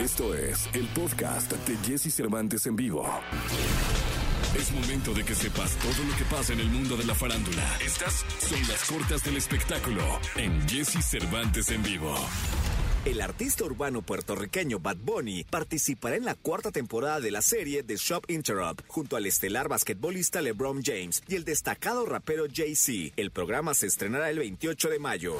Esto 0.00 0.34
es 0.34 0.66
el 0.72 0.86
podcast 0.94 1.52
de 1.52 1.76
Jesse 1.86 2.10
Cervantes 2.14 2.66
en 2.66 2.74
vivo. 2.74 3.06
Es 4.58 4.72
momento 4.72 5.12
de 5.12 5.22
que 5.22 5.34
sepas 5.34 5.76
todo 5.76 6.08
lo 6.08 6.16
que 6.16 6.24
pasa 6.24 6.54
en 6.54 6.60
el 6.60 6.70
mundo 6.70 6.96
de 6.96 7.04
la 7.04 7.14
farándula. 7.14 7.62
Estas 7.84 8.24
son 8.38 8.60
las 8.66 8.82
cortas 8.90 9.22
del 9.24 9.36
espectáculo 9.36 10.00
en 10.36 10.66
Jesse 10.66 11.04
Cervantes 11.04 11.70
en 11.70 11.82
vivo. 11.82 12.14
El 13.04 13.20
artista 13.20 13.64
urbano 13.64 14.00
puertorriqueño 14.00 14.80
Bad 14.80 14.96
Bunny 15.04 15.44
participará 15.44 16.16
en 16.16 16.24
la 16.24 16.34
cuarta 16.34 16.72
temporada 16.72 17.20
de 17.20 17.30
la 17.30 17.42
serie 17.42 17.82
The 17.82 17.96
Shop 17.96 18.22
Interrupt 18.28 18.86
junto 18.88 19.16
al 19.16 19.26
estelar 19.26 19.68
basquetbolista 19.68 20.40
LeBron 20.40 20.82
James 20.82 21.22
y 21.28 21.34
el 21.34 21.44
destacado 21.44 22.06
rapero 22.06 22.46
Jay-Z. 22.50 23.12
El 23.18 23.32
programa 23.32 23.74
se 23.74 23.88
estrenará 23.88 24.30
el 24.30 24.38
28 24.38 24.88
de 24.88 24.98
mayo. 24.98 25.36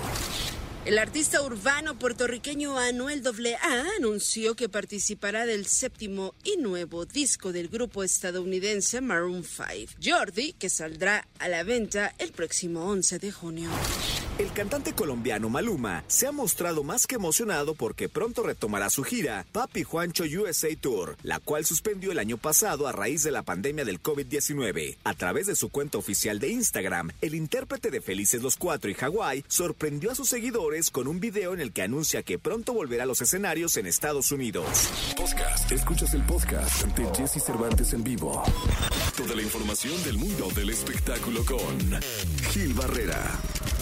El 0.90 0.98
artista 0.98 1.40
urbano 1.40 1.96
puertorriqueño 1.96 2.76
Anuel 2.76 3.22
AA 3.24 3.86
anunció 3.96 4.56
que 4.56 4.68
participará 4.68 5.46
del 5.46 5.66
séptimo 5.66 6.34
y 6.42 6.56
nuevo 6.56 7.04
disco 7.04 7.52
del 7.52 7.68
grupo 7.68 8.02
estadounidense 8.02 9.00
Maroon 9.00 9.44
5, 9.44 9.92
Jordi, 10.04 10.52
que 10.54 10.68
saldrá 10.68 11.28
a 11.38 11.46
la 11.46 11.62
venta 11.62 12.12
el 12.18 12.32
próximo 12.32 12.86
11 12.86 13.20
de 13.20 13.30
junio. 13.30 13.70
El 14.40 14.50
cantante 14.52 14.94
colombiano 14.94 15.50
Maluma 15.50 16.02
se 16.08 16.26
ha 16.26 16.32
mostrado 16.32 16.82
más 16.82 17.06
que 17.06 17.16
emocionado 17.16 17.74
porque 17.74 18.08
pronto 18.08 18.42
retomará 18.42 18.88
su 18.88 19.04
gira 19.04 19.44
Papi 19.52 19.82
Juancho 19.82 20.24
USA 20.24 20.74
Tour, 20.80 21.18
la 21.22 21.40
cual 21.40 21.66
suspendió 21.66 22.10
el 22.10 22.18
año 22.18 22.38
pasado 22.38 22.88
a 22.88 22.92
raíz 22.92 23.22
de 23.22 23.32
la 23.32 23.42
pandemia 23.42 23.84
del 23.84 24.02
COVID-19. 24.02 24.96
A 25.04 25.14
través 25.14 25.46
de 25.46 25.54
su 25.54 25.68
cuenta 25.68 25.98
oficial 25.98 26.40
de 26.40 26.48
Instagram, 26.48 27.10
el 27.20 27.34
intérprete 27.34 27.90
de 27.90 28.00
Felices 28.00 28.42
los 28.42 28.56
Cuatro 28.56 28.90
y 28.90 28.94
Hawái 28.94 29.44
sorprendió 29.46 30.10
a 30.10 30.14
sus 30.14 30.30
seguidores 30.30 30.79
con 30.88 31.06
un 31.06 31.20
video 31.20 31.52
en 31.52 31.60
el 31.60 31.74
que 31.74 31.82
anuncia 31.82 32.22
que 32.22 32.38
pronto 32.38 32.72
volverá 32.72 33.02
a 33.02 33.06
los 33.06 33.20
escenarios 33.20 33.76
en 33.76 33.86
Estados 33.86 34.32
Unidos. 34.32 34.64
Podcast. 35.14 35.70
Escuchas 35.70 36.14
el 36.14 36.22
podcast 36.22 36.84
de 36.96 37.04
Jesse 37.14 37.44
Cervantes 37.44 37.92
en 37.92 38.02
vivo. 38.02 38.42
Toda 39.14 39.34
la 39.34 39.42
información 39.42 40.02
del 40.04 40.16
mundo 40.16 40.48
del 40.54 40.70
espectáculo 40.70 41.44
con 41.44 42.00
Gil 42.52 42.72
Barrera. 42.72 43.38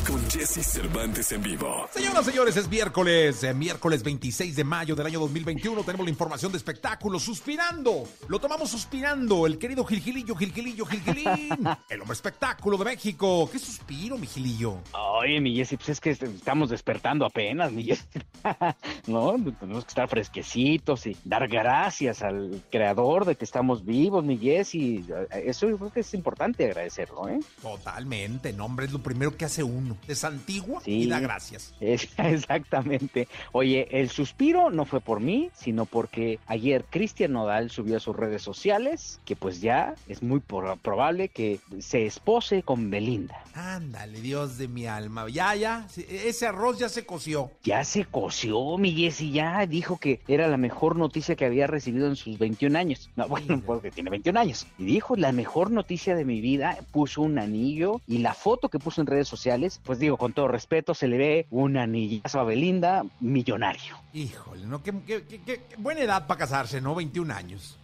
Con 0.08 0.30
Jesse 0.30 0.64
Cervantes 0.64 1.32
en 1.32 1.42
vivo. 1.42 1.86
Señoras, 1.92 2.24
señores, 2.24 2.56
es 2.56 2.66
miércoles, 2.66 3.44
eh, 3.44 3.52
miércoles 3.52 4.02
26 4.02 4.56
de 4.56 4.64
mayo 4.64 4.96
del 4.96 5.04
año 5.04 5.20
2021. 5.20 5.82
Tenemos 5.82 6.06
la 6.06 6.10
información 6.10 6.50
de 6.50 6.56
espectáculos. 6.56 7.22
Suspirando, 7.22 8.04
lo 8.26 8.38
tomamos 8.38 8.70
suspirando. 8.70 9.46
El 9.46 9.58
querido 9.58 9.84
Gilgilillo, 9.84 10.34
Gilgilillo, 10.34 10.86
Gilgilín. 10.86 11.68
el 11.90 12.00
hombre 12.00 12.14
espectáculo 12.14 12.78
de 12.78 12.86
México. 12.86 13.50
¿Qué 13.52 13.58
suspiro, 13.58 14.16
mi 14.16 14.26
Gilillo? 14.26 14.78
Oye, 14.92 15.42
mi 15.42 15.54
Jessy, 15.54 15.76
pues 15.76 15.90
es 15.90 16.00
que 16.00 16.10
estamos 16.12 16.70
despertando 16.70 17.26
apenas, 17.26 17.70
mi 17.70 17.84
Jessy. 17.84 18.04
no, 19.08 19.34
tenemos 19.60 19.84
que 19.84 19.90
estar 19.90 20.08
fresquecitos 20.08 21.06
y 21.06 21.18
dar 21.22 21.46
gracias 21.48 22.22
al 22.22 22.62
creador 22.70 23.26
de 23.26 23.34
que 23.34 23.44
estamos 23.44 23.84
vivos, 23.84 24.24
mi 24.24 24.38
Jessy. 24.38 25.04
Eso 25.32 25.68
yo 25.68 25.76
creo 25.76 25.92
que 25.92 26.00
es 26.00 26.14
importante 26.14 26.64
agradecerlo, 26.64 27.28
¿eh? 27.28 27.40
Totalmente, 27.60 28.54
no, 28.54 28.64
hombre, 28.64 28.86
es 28.86 28.92
lo 28.92 29.02
primero 29.02 29.36
que 29.36 29.44
hace 29.44 29.62
uno. 29.62 29.97
Es 30.06 30.24
antigua 30.24 30.80
Sí. 30.84 31.02
y 31.02 31.06
da 31.06 31.20
gracias. 31.20 31.74
Es- 31.80 32.08
exactamente. 32.18 33.28
Oye, 33.52 33.88
el 33.90 34.08
suspiro 34.10 34.70
no 34.70 34.84
fue 34.84 35.00
por 35.00 35.20
mí, 35.20 35.50
sino 35.54 35.84
porque 35.86 36.38
ayer 36.46 36.84
Cristian 36.88 37.32
Nodal 37.32 37.70
subió 37.70 37.96
a 37.96 38.00
sus 38.00 38.16
redes 38.16 38.42
sociales 38.42 39.20
que 39.24 39.36
pues 39.36 39.60
ya 39.60 39.94
es 40.08 40.22
muy 40.22 40.40
por- 40.40 40.78
probable 40.78 41.28
que 41.28 41.60
se 41.80 42.06
espose 42.06 42.62
con 42.62 42.90
Belinda. 42.90 43.42
Ándale, 43.54 44.20
Dios 44.20 44.56
de 44.58 44.68
mi 44.68 44.86
alma. 44.86 45.26
Ya, 45.28 45.54
ya, 45.56 45.86
sí, 45.88 46.06
ese 46.08 46.46
arroz 46.46 46.78
ya 46.78 46.88
se 46.88 47.04
coció. 47.04 47.50
Ya 47.64 47.84
se 47.84 48.04
coció, 48.04 48.78
mi 48.78 48.92
Jessy, 48.92 49.32
ya 49.32 49.66
dijo 49.66 49.96
que 49.98 50.20
era 50.28 50.46
la 50.48 50.56
mejor 50.56 50.96
noticia 50.96 51.34
que 51.36 51.44
había 51.44 51.66
recibido 51.66 52.06
en 52.06 52.16
sus 52.16 52.38
21 52.38 52.78
años. 52.78 53.10
No, 53.16 53.26
bueno, 53.28 53.60
porque 53.64 53.90
tiene 53.90 54.10
21 54.10 54.38
años. 54.40 54.66
Y 54.78 54.84
dijo, 54.84 55.16
la 55.16 55.32
mejor 55.32 55.70
noticia 55.70 56.14
de 56.14 56.24
mi 56.24 56.40
vida, 56.40 56.78
puso 56.92 57.22
un 57.22 57.38
anillo 57.38 58.00
y 58.06 58.18
la 58.18 58.34
foto 58.34 58.68
que 58.68 58.78
puso 58.78 59.00
en 59.00 59.06
redes 59.08 59.28
sociales, 59.28 59.80
pues 59.88 59.98
digo, 59.98 60.18
con 60.18 60.34
todo 60.34 60.48
respeto, 60.48 60.92
se 60.92 61.08
le 61.08 61.16
ve 61.16 61.46
un 61.50 61.78
anillazo 61.78 62.40
a 62.40 62.44
Belinda, 62.44 63.06
millonario. 63.20 63.96
Híjole, 64.12 64.66
¿no? 64.66 64.82
Qué, 64.82 64.92
qué- 65.06 65.22
qué- 65.46 65.62
buena 65.78 66.02
edad 66.02 66.26
para 66.26 66.40
casarse, 66.40 66.78
¿no? 66.82 66.94
21 66.94 67.30
años. 67.30 67.78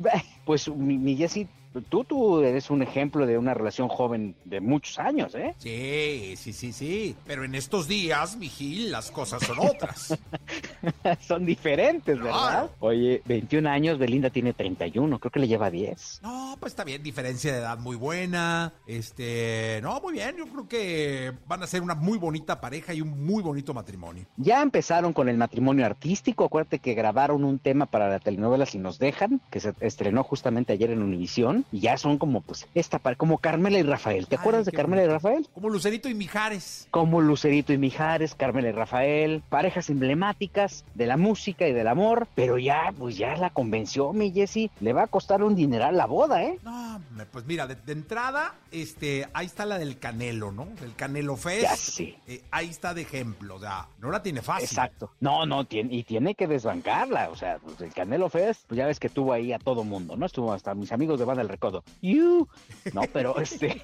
Pues 0.44 0.68
mi, 0.68 0.98
mi 0.98 1.16
Jessy, 1.16 1.48
tú, 1.82 2.04
tú 2.04 2.40
eres 2.40 2.70
un 2.70 2.82
ejemplo 2.82 3.26
de 3.26 3.38
una 3.38 3.54
relación 3.54 3.88
joven 3.88 4.34
de 4.44 4.60
muchos 4.60 4.98
años, 4.98 5.34
¿eh? 5.34 5.54
Sí, 5.58 6.34
sí, 6.36 6.52
sí, 6.52 6.72
sí. 6.72 7.16
Pero 7.26 7.44
en 7.44 7.54
estos 7.54 7.88
días, 7.88 8.36
mi 8.36 8.48
Gil, 8.48 8.90
las 8.90 9.10
cosas 9.10 9.42
son 9.42 9.58
otras. 9.58 10.18
Son 11.20 11.44
diferentes, 11.46 12.18
¿verdad? 12.18 12.70
Oye, 12.80 13.22
21 13.24 13.68
años, 13.68 13.98
Belinda 13.98 14.30
tiene 14.30 14.52
31, 14.52 15.18
creo 15.18 15.30
que 15.30 15.40
le 15.40 15.48
lleva 15.48 15.70
10. 15.70 16.20
No, 16.22 16.56
pues 16.60 16.72
está 16.72 16.84
bien, 16.84 17.02
diferencia 17.02 17.52
de 17.52 17.58
edad 17.58 17.78
muy 17.78 17.96
buena. 17.96 18.72
Este, 18.86 19.80
no, 19.82 20.00
muy 20.00 20.14
bien. 20.14 20.36
Yo 20.36 20.46
creo 20.46 20.68
que 20.68 21.32
van 21.46 21.62
a 21.62 21.66
ser 21.66 21.82
una 21.82 21.94
muy 21.94 22.18
bonita 22.18 22.60
pareja 22.60 22.92
y 22.94 23.00
un 23.00 23.24
muy 23.24 23.42
bonito 23.42 23.74
matrimonio. 23.74 24.26
Ya 24.36 24.62
empezaron 24.62 25.12
con 25.12 25.28
el 25.28 25.36
matrimonio 25.36 25.86
artístico. 25.86 26.44
Acuérdate 26.44 26.78
que 26.78 26.94
grabaron 26.94 27.44
un 27.44 27.58
tema 27.58 27.86
para 27.86 28.08
la 28.08 28.20
telenovela 28.20 28.66
Si 28.66 28.78
nos 28.78 28.98
dejan, 28.98 29.40
que 29.50 29.60
se 29.60 29.74
estrenó 29.80 30.22
justamente 30.24 30.72
ayer 30.72 30.90
en 30.90 31.02
Univisión. 31.02 31.63
Y 31.72 31.80
ya 31.80 31.96
son 31.96 32.18
como, 32.18 32.40
pues, 32.40 32.66
esta 32.74 32.98
par- 32.98 33.16
como 33.16 33.38
Carmela 33.38 33.78
y 33.78 33.82
Rafael. 33.82 34.26
¿Te 34.28 34.36
Ay, 34.36 34.40
acuerdas 34.40 34.64
de 34.66 34.72
Carmela 34.72 35.04
y. 35.04 35.08
Rafael? 35.08 35.48
Como 35.52 35.68
Lucerito 35.70 36.08
y 36.08 36.14
Mijares. 36.14 36.88
Como 36.90 37.20
Lucerito 37.20 37.72
y 37.72 37.78
Mijares, 37.78 38.34
Carmela 38.34 38.68
y 38.68 38.72
Rafael, 38.72 39.42
parejas 39.48 39.90
emblemáticas 39.90 40.84
de 40.94 41.06
la 41.06 41.16
música 41.16 41.66
y 41.66 41.72
del 41.72 41.88
amor. 41.88 42.28
Pero 42.34 42.58
ya, 42.58 42.92
pues 42.96 43.16
ya 43.16 43.36
la 43.36 43.50
convenció, 43.50 44.12
mi 44.12 44.32
Jessy. 44.32 44.70
Le 44.80 44.92
va 44.92 45.04
a 45.04 45.06
costar 45.06 45.42
un 45.42 45.54
dineral 45.54 45.96
la 45.96 46.06
boda, 46.06 46.42
¿eh? 46.42 46.58
No, 46.62 47.00
pues 47.32 47.44
mira, 47.46 47.66
de, 47.66 47.74
de 47.76 47.92
entrada, 47.92 48.54
este, 48.70 49.26
ahí 49.34 49.46
está 49.46 49.66
la 49.66 49.78
del 49.78 49.98
Canelo, 49.98 50.52
¿no? 50.52 50.66
Del 50.80 50.94
Canelo 50.94 51.36
Fest. 51.36 51.62
Ya 51.62 51.76
sé. 51.76 52.16
Eh, 52.26 52.42
ahí 52.50 52.68
está 52.68 52.94
de 52.94 53.02
ejemplo, 53.02 53.56
o 53.56 53.60
sea, 53.60 53.88
no 53.98 54.10
la 54.10 54.22
tiene 54.22 54.42
fácil. 54.42 54.64
Exacto. 54.64 55.10
No, 55.20 55.46
no, 55.46 55.64
tiene, 55.64 55.94
y 55.94 56.04
tiene 56.04 56.34
que 56.34 56.46
desbancarla. 56.46 57.30
O 57.30 57.36
sea, 57.36 57.58
pues 57.58 57.80
el 57.80 57.92
Canelo 57.92 58.28
Fest, 58.28 58.62
pues 58.68 58.78
ya 58.78 58.86
ves 58.86 59.00
que 59.00 59.08
tuvo 59.08 59.32
ahí 59.32 59.52
a 59.52 59.58
todo 59.58 59.84
mundo, 59.84 60.16
¿no? 60.16 60.26
Estuvo 60.26 60.52
hasta 60.52 60.74
mis 60.74 60.92
amigos 60.92 61.18
de 61.18 61.24
Banda 61.24 61.42
del 61.42 61.48
Recodo. 61.54 61.84
You. 62.02 62.48
No, 62.92 63.02
pero 63.12 63.38
este. 63.40 63.80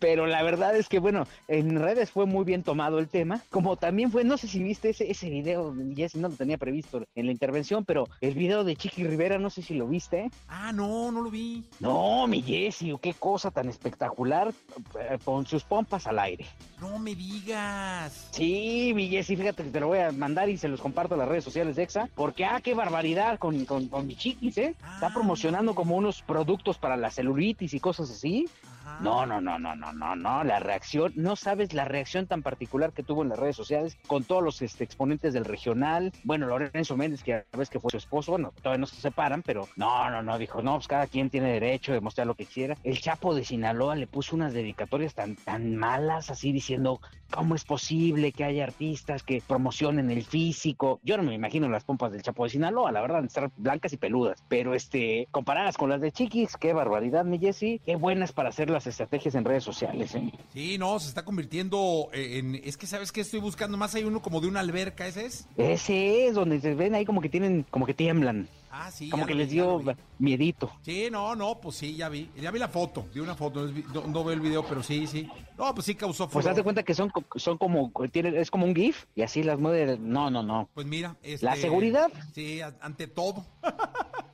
pero 0.00 0.26
la 0.26 0.42
verdad 0.42 0.74
es 0.76 0.88
que, 0.88 0.98
bueno, 0.98 1.26
en 1.46 1.78
redes 1.78 2.10
fue 2.10 2.26
muy 2.26 2.44
bien 2.44 2.62
tomado 2.64 2.98
el 2.98 3.08
tema. 3.08 3.40
Como 3.50 3.76
también 3.76 4.10
fue, 4.10 4.24
no 4.24 4.36
sé 4.36 4.48
si 4.48 4.62
viste 4.62 4.90
ese, 4.90 5.10
ese 5.10 5.30
video, 5.30 5.72
Jessy, 5.94 6.18
no 6.18 6.28
lo 6.28 6.34
tenía 6.34 6.58
previsto 6.58 7.04
en 7.14 7.26
la 7.26 7.32
intervención, 7.32 7.84
pero 7.84 8.08
el 8.20 8.34
video 8.34 8.64
de 8.64 8.74
Chiqui 8.76 9.04
Rivera, 9.04 9.38
no 9.38 9.50
sé 9.50 9.62
si 9.62 9.74
lo 9.74 9.86
viste. 9.86 10.30
Ah, 10.48 10.72
no, 10.72 11.12
no 11.12 11.20
lo 11.20 11.30
vi. 11.30 11.64
No, 11.78 12.26
mi 12.26 12.42
Jessy, 12.42 12.92
qué 13.00 13.14
cosa 13.14 13.50
tan 13.52 13.68
espectacular 13.68 14.52
eh, 14.98 15.18
con 15.24 15.46
sus 15.46 15.62
pompas 15.62 16.06
al 16.08 16.18
aire. 16.18 16.46
No 16.80 16.98
me 16.98 17.14
digas. 17.14 18.28
Sí, 18.32 18.92
mi 18.94 19.08
Jessy, 19.08 19.36
fíjate 19.36 19.62
que 19.64 19.70
te 19.70 19.80
lo 19.80 19.86
voy 19.88 20.00
a 20.00 20.10
mandar 20.12 20.48
y 20.48 20.56
se 20.56 20.68
los 20.68 20.80
comparto 20.80 21.14
a 21.14 21.18
las 21.18 21.28
redes 21.28 21.44
sociales 21.44 21.76
de 21.76 21.84
EXA, 21.84 22.08
porque 22.14 22.44
ah, 22.44 22.60
qué 22.62 22.74
barbaridad 22.74 23.38
con, 23.38 23.64
con, 23.64 23.88
con 23.88 24.06
mi 24.06 24.16
chiquis, 24.16 24.58
¿eh? 24.58 24.74
Está 24.94 25.06
Ah. 25.06 25.10
promocionando 25.14 25.74
como 25.74 25.96
unos 25.96 26.22
productos 26.22 26.63
para 26.72 26.96
la 26.96 27.10
celulitis 27.10 27.74
y 27.74 27.80
cosas 27.80 28.10
así. 28.10 28.46
Ajá. 28.84 29.02
No, 29.02 29.24
no, 29.24 29.40
no, 29.40 29.58
no, 29.58 29.74
no, 29.74 29.92
no, 29.92 30.14
no, 30.14 30.44
la 30.44 30.58
reacción, 30.60 31.12
no 31.16 31.36
sabes 31.36 31.72
la 31.72 31.84
reacción 31.84 32.26
tan 32.26 32.42
particular 32.42 32.92
que 32.92 33.02
tuvo 33.02 33.22
en 33.22 33.30
las 33.30 33.38
redes 33.38 33.56
sociales 33.56 33.96
con 34.06 34.24
todos 34.24 34.42
los 34.42 34.60
este, 34.62 34.84
exponentes 34.84 35.32
del 35.32 35.44
regional. 35.44 36.12
Bueno, 36.22 36.46
Lorenzo 36.46 36.96
Méndez, 36.96 37.22
que 37.22 37.30
ya 37.30 37.44
ves 37.58 37.70
que 37.70 37.80
fue 37.80 37.90
su 37.90 37.96
esposo, 37.96 38.32
bueno, 38.32 38.52
todavía 38.62 38.80
no 38.80 38.86
se 38.86 38.96
separan, 38.96 39.42
pero 39.42 39.68
no, 39.76 40.10
no, 40.10 40.22
no, 40.22 40.38
dijo, 40.38 40.62
no, 40.62 40.74
pues 40.74 40.88
cada 40.88 41.06
quien 41.06 41.30
tiene 41.30 41.52
derecho 41.52 41.92
de 41.92 42.00
mostrar 42.00 42.26
lo 42.26 42.34
que 42.34 42.46
quiera. 42.46 42.76
El 42.84 43.00
Chapo 43.00 43.34
de 43.34 43.44
Sinaloa 43.44 43.96
le 43.96 44.06
puso 44.06 44.36
unas 44.36 44.52
dedicatorias 44.52 45.14
tan, 45.14 45.36
tan 45.36 45.76
malas, 45.76 46.30
así 46.30 46.52
diciendo, 46.52 47.00
¿cómo 47.30 47.54
es 47.54 47.64
posible 47.64 48.32
que 48.32 48.44
haya 48.44 48.64
artistas 48.64 49.22
que 49.22 49.42
promocionen 49.46 50.10
el 50.10 50.24
físico? 50.24 51.00
Yo 51.02 51.16
no 51.16 51.22
me 51.22 51.34
imagino 51.34 51.68
las 51.68 51.84
pompas 51.84 52.12
del 52.12 52.22
Chapo 52.22 52.44
de 52.44 52.50
Sinaloa, 52.50 52.92
la 52.92 53.00
verdad, 53.00 53.24
estar 53.24 53.50
blancas 53.56 53.92
y 53.92 53.96
peludas, 53.96 54.44
pero 54.48 54.74
este, 54.74 55.26
comparadas 55.30 55.76
con 55.76 55.88
las 55.88 56.00
de 56.00 56.12
Chiquis, 56.12 56.56
qué 56.56 56.72
barbaridad, 56.72 57.24
mi 57.24 57.38
Jessy, 57.38 57.80
qué 57.84 57.96
buenas 57.96 58.32
para 58.32 58.50
hacer 58.50 58.70
las 58.74 58.86
estrategias 58.86 59.34
en 59.34 59.44
redes 59.44 59.64
sociales, 59.64 60.14
¿eh? 60.14 60.32
Sí, 60.52 60.76
no, 60.78 60.98
se 60.98 61.08
está 61.08 61.24
convirtiendo 61.24 62.08
eh, 62.12 62.38
en. 62.38 62.54
Es 62.56 62.76
que, 62.76 62.86
¿sabes 62.86 63.12
qué 63.12 63.22
estoy 63.22 63.40
buscando? 63.40 63.78
Más 63.78 63.94
hay 63.94 64.04
uno 64.04 64.20
como 64.20 64.40
de 64.40 64.48
una 64.48 64.60
alberca, 64.60 65.06
¿ese 65.06 65.26
es? 65.26 65.46
Ese 65.56 66.26
es 66.26 66.34
donde 66.34 66.60
se 66.60 66.74
ven 66.74 66.94
ahí 66.94 67.04
como 67.04 67.20
que 67.20 67.28
tienen, 67.28 67.64
como 67.70 67.86
que 67.86 67.94
tiemblan, 67.94 68.48
Ah, 68.76 68.90
sí. 68.90 69.08
como 69.08 69.24
que 69.24 69.34
les 69.36 69.50
dio 69.50 69.80
miedito. 70.18 70.68
Sí, 70.82 71.06
no, 71.08 71.36
no, 71.36 71.60
pues 71.60 71.76
sí, 71.76 71.94
ya 71.94 72.08
vi. 72.08 72.28
Ya 72.36 72.50
vi 72.50 72.58
la 72.58 72.66
foto, 72.66 73.06
vi 73.14 73.20
una 73.20 73.36
foto, 73.36 73.68
no, 73.94 74.06
no- 74.08 74.24
veo 74.24 74.34
el 74.34 74.40
video, 74.40 74.64
pero 74.68 74.82
sí, 74.82 75.06
sí. 75.06 75.28
No, 75.56 75.72
pues 75.72 75.86
sí 75.86 75.94
causó 75.94 76.24
Pues 76.24 76.32
furor. 76.42 76.50
haz 76.50 76.56
de 76.56 76.62
cuenta 76.64 76.82
que 76.82 76.92
son, 76.94 77.12
son 77.36 77.56
como, 77.56 77.92
es 78.12 78.50
como 78.50 78.66
un 78.66 78.74
GIF 78.74 79.04
y 79.14 79.22
así 79.22 79.44
las 79.44 79.60
mueve. 79.60 79.96
No, 79.98 80.28
no, 80.28 80.42
no. 80.42 80.68
Pues 80.74 80.88
mira, 80.88 81.14
este, 81.22 81.46
La 81.46 81.54
seguridad. 81.54 82.10
Sí, 82.34 82.60
ante 82.80 83.06
todo. 83.06 83.44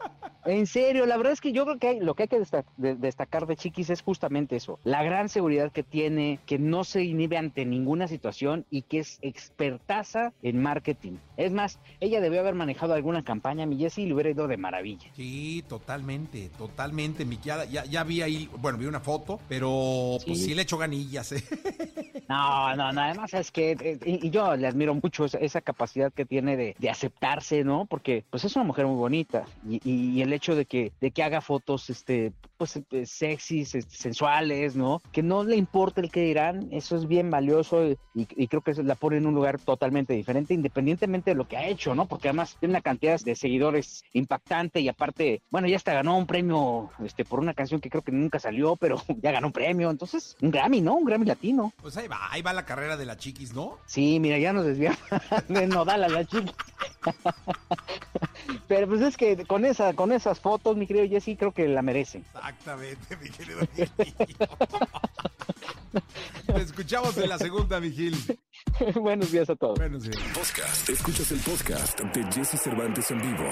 En 0.47 0.67
serio, 0.67 1.05
la 1.05 1.19
verdad 1.19 1.35
es 1.35 1.41
que 1.43 1.53
yo 1.53 1.65
creo 1.67 1.79
que 1.79 1.89
hay, 1.89 2.01
lo 2.01 2.15
que 2.15 2.23
hay 2.23 2.29
que 2.29 2.43
destacar 2.79 3.47
de 3.47 3.57
Chiquis 3.57 3.91
es 3.91 4.01
justamente 4.01 4.57
eso, 4.57 4.81
la 4.85 5.03
gran 5.03 5.29
seguridad 5.29 5.71
que 5.71 5.83
tiene, 5.83 6.41
que 6.47 6.59
no 6.59 6.83
se 6.85 7.05
inhibe 7.05 7.37
ante 7.37 7.67
ninguna 7.67 8.09
situación 8.09 8.65
y 8.71 8.83
que 8.83 9.01
es 9.01 9.19
expertaza 9.21 10.33
en 10.43 10.63
marketing. 10.63 11.19
Es 11.37 11.53
más, 11.53 11.79
ella 12.01 12.23
debió 12.23 12.41
haber 12.41 12.55
manejado 12.55 12.95
alguna 12.95 13.23
campaña, 13.23 13.67
mi 13.67 13.77
Jessy, 13.77 14.03
y 14.03 14.07
le 14.07 14.15
hubiera 14.15 14.30
ido 14.31 14.49
de 14.49 14.57
maravilla. 14.57 15.11
Sí, 15.15 15.65
totalmente, 15.69 16.51
totalmente, 16.57 17.25
mi 17.25 17.39
ya, 17.43 17.65
ya 17.67 18.05
vi 18.05 18.23
ahí, 18.23 18.49
bueno, 18.59 18.79
vi 18.79 18.87
una 18.87 19.01
foto, 19.01 19.41
pero 19.49 20.19
pues 20.25 20.45
sí 20.45 20.55
le 20.55 20.63
echo 20.63 20.79
ganillas. 20.79 21.33
¿eh? 21.33 21.43
No, 22.31 22.77
no, 22.77 22.93
no, 22.93 23.01
además 23.01 23.35
es 23.35 23.51
que, 23.51 23.73
eh, 23.73 23.99
y, 24.05 24.31
yo 24.31 24.55
le 24.55 24.69
admiro 24.69 24.95
mucho 24.95 25.25
esa, 25.25 25.61
capacidad 25.61 26.13
que 26.13 26.25
tiene 26.25 26.57
de, 26.57 26.77
de, 26.79 26.89
aceptarse, 26.89 27.65
¿no? 27.65 27.87
Porque 27.87 28.25
pues 28.31 28.45
es 28.45 28.55
una 28.55 28.65
mujer 28.65 28.87
muy 28.87 28.95
bonita 28.95 29.47
y, 29.69 29.81
y, 29.83 30.23
el 30.23 30.33
hecho 30.33 30.55
de 30.55 30.65
que, 30.65 30.93
de 31.01 31.11
que 31.11 31.25
haga 31.25 31.41
fotos, 31.41 31.91
este, 31.91 32.33
pues 32.57 32.77
eh, 32.77 33.05
sexys, 33.05 33.75
este, 33.75 33.97
sensuales, 33.97 34.77
¿no? 34.77 35.03
Que 35.11 35.25
no 35.25 35.43
le 35.43 35.57
importa 35.57 36.01
el 36.01 36.13
que 36.13 36.23
dirán, 36.23 36.69
eso 36.71 36.95
es 36.95 37.09
bien 37.09 37.33
valioso 37.33 37.85
y, 37.85 37.99
y, 38.15 38.47
creo 38.47 38.61
que 38.61 38.75
la 38.81 38.95
pone 38.95 39.17
en 39.17 39.27
un 39.27 39.35
lugar 39.35 39.59
totalmente 39.59 40.13
diferente, 40.13 40.55
independientemente 40.55 41.33
de 41.33 41.37
lo 41.37 41.49
que 41.49 41.57
ha 41.57 41.67
hecho, 41.67 41.97
¿no? 41.97 42.07
Porque 42.07 42.29
además 42.29 42.57
tiene 42.61 42.75
una 42.75 42.81
cantidad 42.81 43.19
de 43.19 43.35
seguidores 43.35 44.05
impactante 44.21 44.81
y 44.81 44.89
aparte, 44.89 45.43
bueno, 45.51 45.67
ya 45.69 45.77
hasta 45.77 45.93
ganó 45.93 46.17
un 46.17 46.27
premio, 46.27 46.91
este, 47.05 47.25
por 47.25 47.41
una 47.41 47.55
canción 47.55 47.81
que 47.81 47.91
creo 47.91 48.03
que 48.03 48.13
nunca 48.13 48.39
salió, 48.39 48.77
pero 48.77 49.03
ya 49.23 49.33
ganó 49.33 49.49
un 49.49 49.53
premio, 49.53 49.91
entonces, 49.91 50.37
un 50.41 50.51
Grammy, 50.51 50.81
¿no? 50.81 50.95
Un 50.95 51.05
Grammy 51.05 51.27
latino. 51.27 51.73
Pues 51.81 51.97
ahí 51.97 52.09
va 52.09 52.31
ahí 52.31 52.43
va 52.43 52.53
la 52.53 52.65
carrera 52.65 52.97
de 52.97 53.07
la 53.07 53.17
chiquis, 53.17 53.53
¿no? 53.53 53.79
Sí, 53.87 54.21
mira, 54.21 54.39
ya 54.39 54.53
nos 54.53 54.65
desviamos 54.65 55.01
de 55.49 55.67
Nodal 55.67 56.05
a 56.05 56.09
la 56.09 56.25
chiquis. 56.25 56.55
Pero 58.69 58.89
pues 58.89 59.01
es 59.01 59.17
que 59.17 59.45
con 59.47 59.65
esa, 59.65 59.95
con 59.95 60.13
esas 60.13 60.41
fotos, 60.41 60.77
mi 60.77 60.87
querido 60.87 61.09
Jesse, 61.09 61.37
creo 61.39 61.53
que 61.53 61.67
la 61.69 61.83
merecen. 61.83 62.25
Exactamente, 62.35 63.17
mi 63.17 63.31
querido 63.31 63.61
Te 66.47 66.63
escuchamos 66.63 67.17
en 67.17 67.29
la 67.29 67.39
segunda, 67.39 67.79
Vigil. 67.79 68.17
Buenos 69.01 69.33
días 69.33 69.51
a 69.51 69.57
todos. 69.57 69.79
Buenos 69.79 70.05
días. 70.05 70.17
Podcast. 70.35 70.89
Escuchas 70.89 71.31
el 71.33 71.39
podcast 71.41 72.01
de 72.01 72.25
Jesse 72.33 72.61
Cervantes 72.61 73.11
en 73.11 73.21
vivo. 73.21 73.49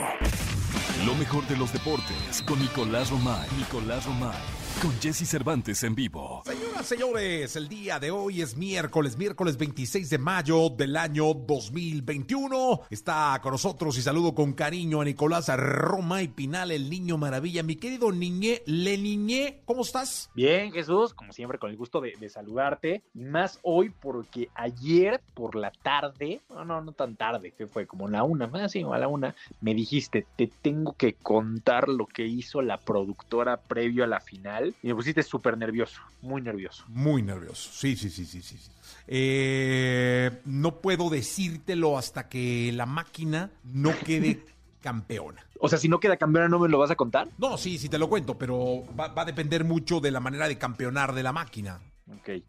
Lo 1.07 1.15
mejor 1.15 1.47
de 1.49 1.57
los 1.57 1.73
deportes 1.73 2.43
con 2.47 2.59
Nicolás 2.59 3.11
Romay. 3.11 3.49
Nicolás 3.59 4.05
Romay 4.07 4.68
con 4.83 4.93
Jesse 5.01 5.27
Cervantes 5.27 5.83
en 5.83 5.95
vivo. 5.95 6.43
Señoras, 6.45 6.87
señores, 6.87 7.57
el 7.57 7.69
día 7.69 7.99
de 7.99 8.11
hoy 8.11 8.43
es 8.43 8.57
miércoles, 8.57 9.17
miércoles 9.17 9.57
26 9.57 10.11
de 10.11 10.19
mayo 10.19 10.69
del 10.71 10.97
año 10.97 11.35
2021. 11.35 12.83
Está 12.91 13.39
con 13.43 13.53
nosotros 13.53 13.97
y 13.99 14.03
saludo 14.03 14.35
con 14.35 14.53
cariño 14.53 15.01
a 15.01 15.05
Nicolás 15.05 15.49
Roma 15.57 16.23
y 16.23 16.29
Pinal, 16.29 16.71
el 16.71 16.89
niño 16.91 17.19
maravilla. 17.19 17.63
Mi 17.63 17.77
querido 17.77 18.13
niñé, 18.13 18.63
le 18.67 18.99
niñé, 18.99 19.63
¿cómo 19.65 19.83
estás? 19.83 20.31
Bien, 20.35 20.71
Jesús, 20.71 21.15
como 21.15 21.33
siempre, 21.33 21.59
con 21.59 21.71
el 21.71 21.77
gusto 21.77 22.01
de, 22.01 22.29
saludarte. 22.29 23.03
Y 23.15 23.25
más 23.25 23.59
hoy 23.63 23.91
porque 23.91 24.51
ayer 24.55 25.21
por 25.35 25.57
la 25.57 25.71
tarde, 25.71 26.41
no, 26.51 26.65
no, 26.65 26.81
no 26.83 26.93
tan 26.93 27.17
tarde, 27.17 27.53
que 27.57 27.67
fue 27.67 27.87
como 27.87 28.09
la 28.09 28.23
una, 28.23 28.47
más 28.47 28.63
así, 28.63 28.83
a 28.83 28.99
la 28.99 29.09
una, 29.09 29.35
me 29.61 29.75
dijiste, 29.75 30.27
te 30.37 30.47
tengo 30.47 30.93
que 30.93 31.15
contar 31.15 31.89
lo 31.89 32.07
que 32.07 32.27
hizo 32.27 32.63
la 32.63 32.79
productora 32.79 33.57
previo 33.57 34.05
a 34.05 34.07
la 34.07 34.21
final 34.21 34.68
y 34.83 34.89
me 34.89 34.95
pusiste 34.95 35.23
súper 35.23 35.57
nervioso, 35.57 36.01
muy 36.23 36.41
nervioso. 36.43 36.85
Muy 36.89 37.23
nervioso, 37.23 37.71
sí, 37.73 37.97
sí, 37.97 38.11
sí, 38.11 38.25
sí, 38.25 38.43
sí. 38.43 38.59
Eh, 39.07 40.41
no 40.45 40.81
puedo 40.81 41.11
decírtelo 41.11 41.99
hasta 41.99 42.29
que 42.29 42.71
la 42.73 42.87
máquina 42.87 43.51
no 43.65 43.93
quede 44.05 44.43
campeona. 44.83 45.45
O 45.61 45.69
sea, 45.69 45.79
si 45.79 45.89
no 45.89 45.99
queda 45.99 46.17
campeona, 46.17 46.49
¿no 46.49 46.59
me 46.59 46.69
lo 46.69 46.79
vas 46.79 46.91
a 46.91 46.97
contar? 46.97 47.29
No, 47.39 47.57
sí, 47.57 47.79
sí 47.79 47.89
te 47.89 47.99
lo 47.99 48.09
cuento, 48.09 48.39
pero 48.39 48.85
va, 48.99 49.09
va 49.09 49.23
a 49.23 49.27
depender 49.27 49.65
mucho 49.65 50.01
de 50.01 50.11
la 50.11 50.21
manera 50.21 50.47
de 50.49 50.59
campeonar 50.59 51.15
de 51.15 51.23
la 51.23 51.33
máquina. 51.33 51.81
Ok. 52.15 52.43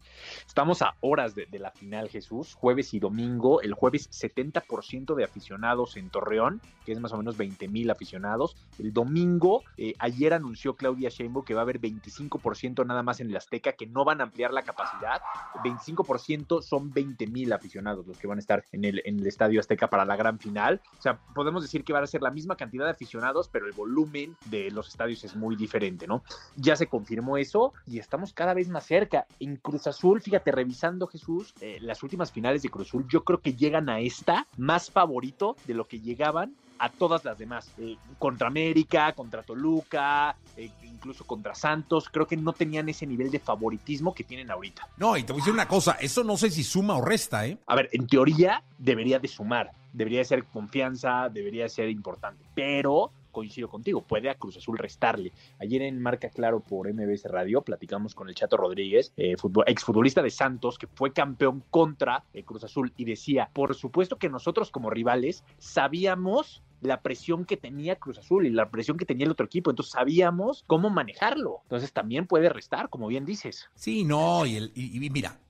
Estamos 0.46 0.80
a 0.82 0.94
horas 1.00 1.34
de, 1.34 1.46
la 1.58 1.70
final, 1.70 2.08
Jesús. 2.08 2.54
Jueves 2.54 2.94
y 2.94 3.00
domingo. 3.00 3.60
El 3.60 3.74
jueves 3.74 4.10
70% 4.10 5.14
de 5.14 5.24
aficionados 5.24 5.96
en 5.96 6.08
Torreón, 6.08 6.60
que 6.84 6.92
es 6.92 7.00
más 7.00 7.12
o 7.12 7.18
menos 7.18 7.36
20 7.36 7.68
mil 7.68 7.90
aficionados. 7.90 8.56
El 8.78 8.92
domingo, 8.92 9.62
eh, 9.76 9.94
ayer 9.98 10.32
anunció 10.32 10.76
Claudia 10.76 11.10
Sheinbaum 11.10 11.44
que 11.44 11.54
va 11.54 11.60
a 11.60 11.62
haber 11.62 11.80
25% 11.80 12.86
nada 12.86 13.02
más 13.02 13.20
en 13.20 13.28
el 13.28 13.36
Azteca, 13.36 13.72
que 13.72 13.86
no 13.86 14.04
van 14.04 14.20
a 14.20 14.24
ampliar 14.24 14.52
la 14.52 14.62
capacidad. 14.62 15.20
25% 15.62 16.62
son 16.62 16.90
20 16.92 17.26
mil 17.26 17.52
aficionados 17.52 18.06
los 18.06 18.18
que 18.18 18.26
van 18.26 18.38
a 18.38 18.40
estar 18.40 18.64
en 18.72 18.84
el, 18.84 19.26
Estadio 19.26 19.60
Azteca 19.60 19.88
para 19.88 20.04
la 20.04 20.16
gran 20.16 20.38
final. 20.38 20.80
O 20.98 21.02
sea, 21.02 21.18
podemos 21.34 21.62
decir 21.62 21.84
que 21.84 21.92
van 21.92 22.02
a 22.02 22.06
ser 22.06 22.22
la 22.22 22.30
misma 22.30 22.56
cantidad 22.56 22.84
de 22.84 22.90
aficionados, 22.90 23.48
pero 23.48 23.66
el 23.66 23.72
volumen 23.72 24.36
de 24.46 24.70
los 24.70 24.88
estadios 24.88 25.22
es 25.24 25.36
muy 25.36 25.56
diferente, 25.56 26.06
¿no? 26.06 26.22
Ya 26.56 26.74
se 26.76 26.86
confirmó 26.86 27.36
eso 27.36 27.72
y 27.86 27.98
estamos 27.98 28.32
cada 28.32 28.54
vez 28.54 28.68
más 28.68 28.86
cerca. 28.86 29.26
Cruz 29.56 29.86
Azul, 29.86 30.20
fíjate, 30.20 30.52
revisando 30.52 31.06
Jesús, 31.06 31.54
eh, 31.60 31.78
las 31.80 32.02
últimas 32.02 32.32
finales 32.32 32.62
de 32.62 32.68
Cruz 32.68 32.88
Azul, 32.88 33.06
yo 33.08 33.24
creo 33.24 33.40
que 33.40 33.54
llegan 33.54 33.88
a 33.88 34.00
esta 34.00 34.46
más 34.56 34.90
favorito 34.90 35.56
de 35.66 35.74
lo 35.74 35.86
que 35.86 36.00
llegaban 36.00 36.54
a 36.80 36.88
todas 36.88 37.24
las 37.24 37.38
demás. 37.38 37.70
Eh, 37.78 37.96
contra 38.18 38.48
América, 38.48 39.12
contra 39.12 39.42
Toluca, 39.42 40.34
eh, 40.56 40.70
incluso 40.82 41.24
contra 41.26 41.54
Santos, 41.54 42.08
creo 42.10 42.26
que 42.26 42.36
no 42.36 42.52
tenían 42.52 42.88
ese 42.88 43.06
nivel 43.06 43.30
de 43.30 43.38
favoritismo 43.38 44.14
que 44.14 44.24
tienen 44.24 44.50
ahorita. 44.50 44.88
No, 44.96 45.16
y 45.16 45.22
te 45.22 45.32
voy 45.32 45.40
a 45.40 45.42
decir 45.42 45.52
una 45.52 45.68
cosa, 45.68 45.92
eso 46.00 46.24
no 46.24 46.36
sé 46.36 46.50
si 46.50 46.64
suma 46.64 46.96
o 46.96 47.02
resta, 47.02 47.46
¿eh? 47.46 47.58
A 47.66 47.76
ver, 47.76 47.90
en 47.92 48.06
teoría 48.06 48.62
debería 48.78 49.18
de 49.18 49.28
sumar, 49.28 49.72
debería 49.92 50.20
de 50.20 50.24
ser 50.24 50.44
confianza, 50.44 51.28
debería 51.28 51.64
de 51.64 51.68
ser 51.68 51.90
importante, 51.90 52.42
pero 52.54 53.12
coincido 53.30 53.68
contigo, 53.68 54.02
puede 54.02 54.30
a 54.30 54.34
Cruz 54.36 54.56
Azul 54.56 54.78
restarle. 54.78 55.32
Ayer 55.58 55.82
en 55.82 56.00
Marca 56.00 56.30
Claro 56.30 56.60
por 56.60 56.92
MBS 56.92 57.24
Radio 57.24 57.62
platicamos 57.62 58.14
con 58.14 58.28
el 58.28 58.34
Chato 58.34 58.56
Rodríguez, 58.56 59.12
eh, 59.16 59.36
exfutbolista 59.66 60.22
de 60.22 60.30
Santos, 60.30 60.78
que 60.78 60.86
fue 60.86 61.12
campeón 61.12 61.62
contra 61.70 62.24
eh, 62.32 62.44
Cruz 62.44 62.64
Azul 62.64 62.92
y 62.96 63.04
decía, 63.04 63.50
por 63.52 63.74
supuesto 63.74 64.18
que 64.18 64.28
nosotros 64.28 64.70
como 64.70 64.90
rivales 64.90 65.44
sabíamos 65.58 66.62
la 66.80 67.02
presión 67.02 67.44
que 67.44 67.56
tenía 67.56 67.96
Cruz 67.96 68.18
Azul 68.18 68.46
y 68.46 68.50
la 68.50 68.70
presión 68.70 68.96
que 68.96 69.04
tenía 69.04 69.26
el 69.26 69.32
otro 69.32 69.46
equipo. 69.46 69.70
Entonces 69.70 69.92
sabíamos 69.92 70.64
cómo 70.66 70.90
manejarlo. 70.90 71.60
Entonces 71.64 71.92
también 71.92 72.26
puede 72.26 72.48
restar, 72.48 72.88
como 72.88 73.08
bien 73.08 73.24
dices. 73.24 73.68
Sí, 73.74 74.04
no, 74.04 74.46
y, 74.46 74.56
el, 74.56 74.72
y, 74.74 75.10
mira, 75.10 75.40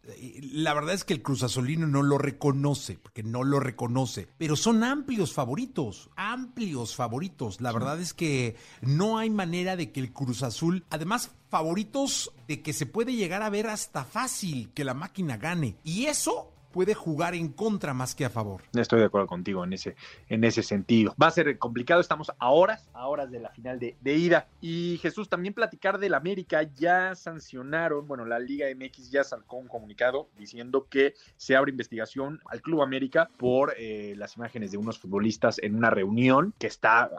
la 0.53 0.75
verdad 0.75 0.95
es 0.95 1.05
que 1.05 1.15
el 1.15 1.23
Cruz 1.23 1.43
Azulino 1.43 1.87
no 1.87 2.03
lo 2.03 2.19
reconoce, 2.19 2.99
porque 2.99 3.23
no 3.23 3.45
lo 3.45 3.61
reconoce, 3.61 4.29
pero 4.39 4.57
son 4.57 4.83
amplios 4.85 5.33
favoritos, 5.33 6.11
amplios 6.17 6.97
favoritos. 6.97 7.61
La 7.61 7.73
verdad 7.73 8.01
es 8.01 8.15
que 8.15 8.57
no 8.81 9.19
hay 9.19 9.31
manera 9.31 9.77
de 9.77 9.93
que 9.93 10.01
el 10.01 10.13
Cruz 10.13 10.43
Azul, 10.43 10.85
además 10.91 11.31
favoritos 11.49 12.33
de 12.47 12.63
que 12.63 12.73
se 12.73 12.87
puede 12.87 13.15
llegar 13.15 13.43
a 13.43 13.51
ver 13.51 13.67
hasta 13.67 14.05
fácil 14.05 14.71
que 14.73 14.85
la 14.85 14.95
máquina 14.95 15.37
gane. 15.37 15.77
Y 15.85 16.07
eso 16.07 16.53
puede 16.73 16.95
jugar 16.95 17.35
en 17.35 17.49
contra 17.49 17.95
más 17.95 18.15
que 18.15 18.25
a 18.25 18.31
favor. 18.31 18.63
Estoy 18.75 19.01
de 19.01 19.07
acuerdo 19.07 19.27
contigo 19.27 19.65
en 19.65 19.73
ese, 19.73 19.97
en 20.29 20.45
ese 20.45 20.63
sentido. 20.63 21.15
Va 21.21 21.29
a 21.29 21.31
ser 21.31 21.59
complicado, 21.59 22.01
estamos 22.01 22.33
a 22.39 22.51
horas, 22.51 22.89
a 22.93 23.07
horas 23.07 23.31
de 23.31 23.41
la 23.41 23.51
final 23.51 23.79
de, 23.79 23.97
ida. 24.05 24.49
Y 24.61 24.99
Jesús, 25.03 25.29
también 25.29 25.55
platicar 25.55 25.99
del 25.99 26.15
América, 26.15 26.63
ya 26.63 27.15
sancionaron, 27.15 28.07
bueno, 28.07 28.25
la 28.25 28.39
Liga 28.39 28.67
MX 28.75 29.11
ya 29.11 29.25
sacó 29.25 29.57
un 29.57 29.69
comunicado 29.69 30.29
diciendo 30.37 30.87
que 30.89 31.15
se 31.37 31.57
abre 31.57 31.71
investigación 31.71 32.41
al 32.47 32.63
Club 32.63 32.83
América 32.83 33.31
por 33.37 33.75
eh, 33.77 34.15
las 34.17 34.37
imágenes 34.37 34.71
de 34.71 34.79
unos 34.79 34.99
futbolistas 34.99 35.59
en 35.59 35.75
una 35.75 35.91
reunión 35.91 36.55
que 36.59 36.67
está 36.67 37.11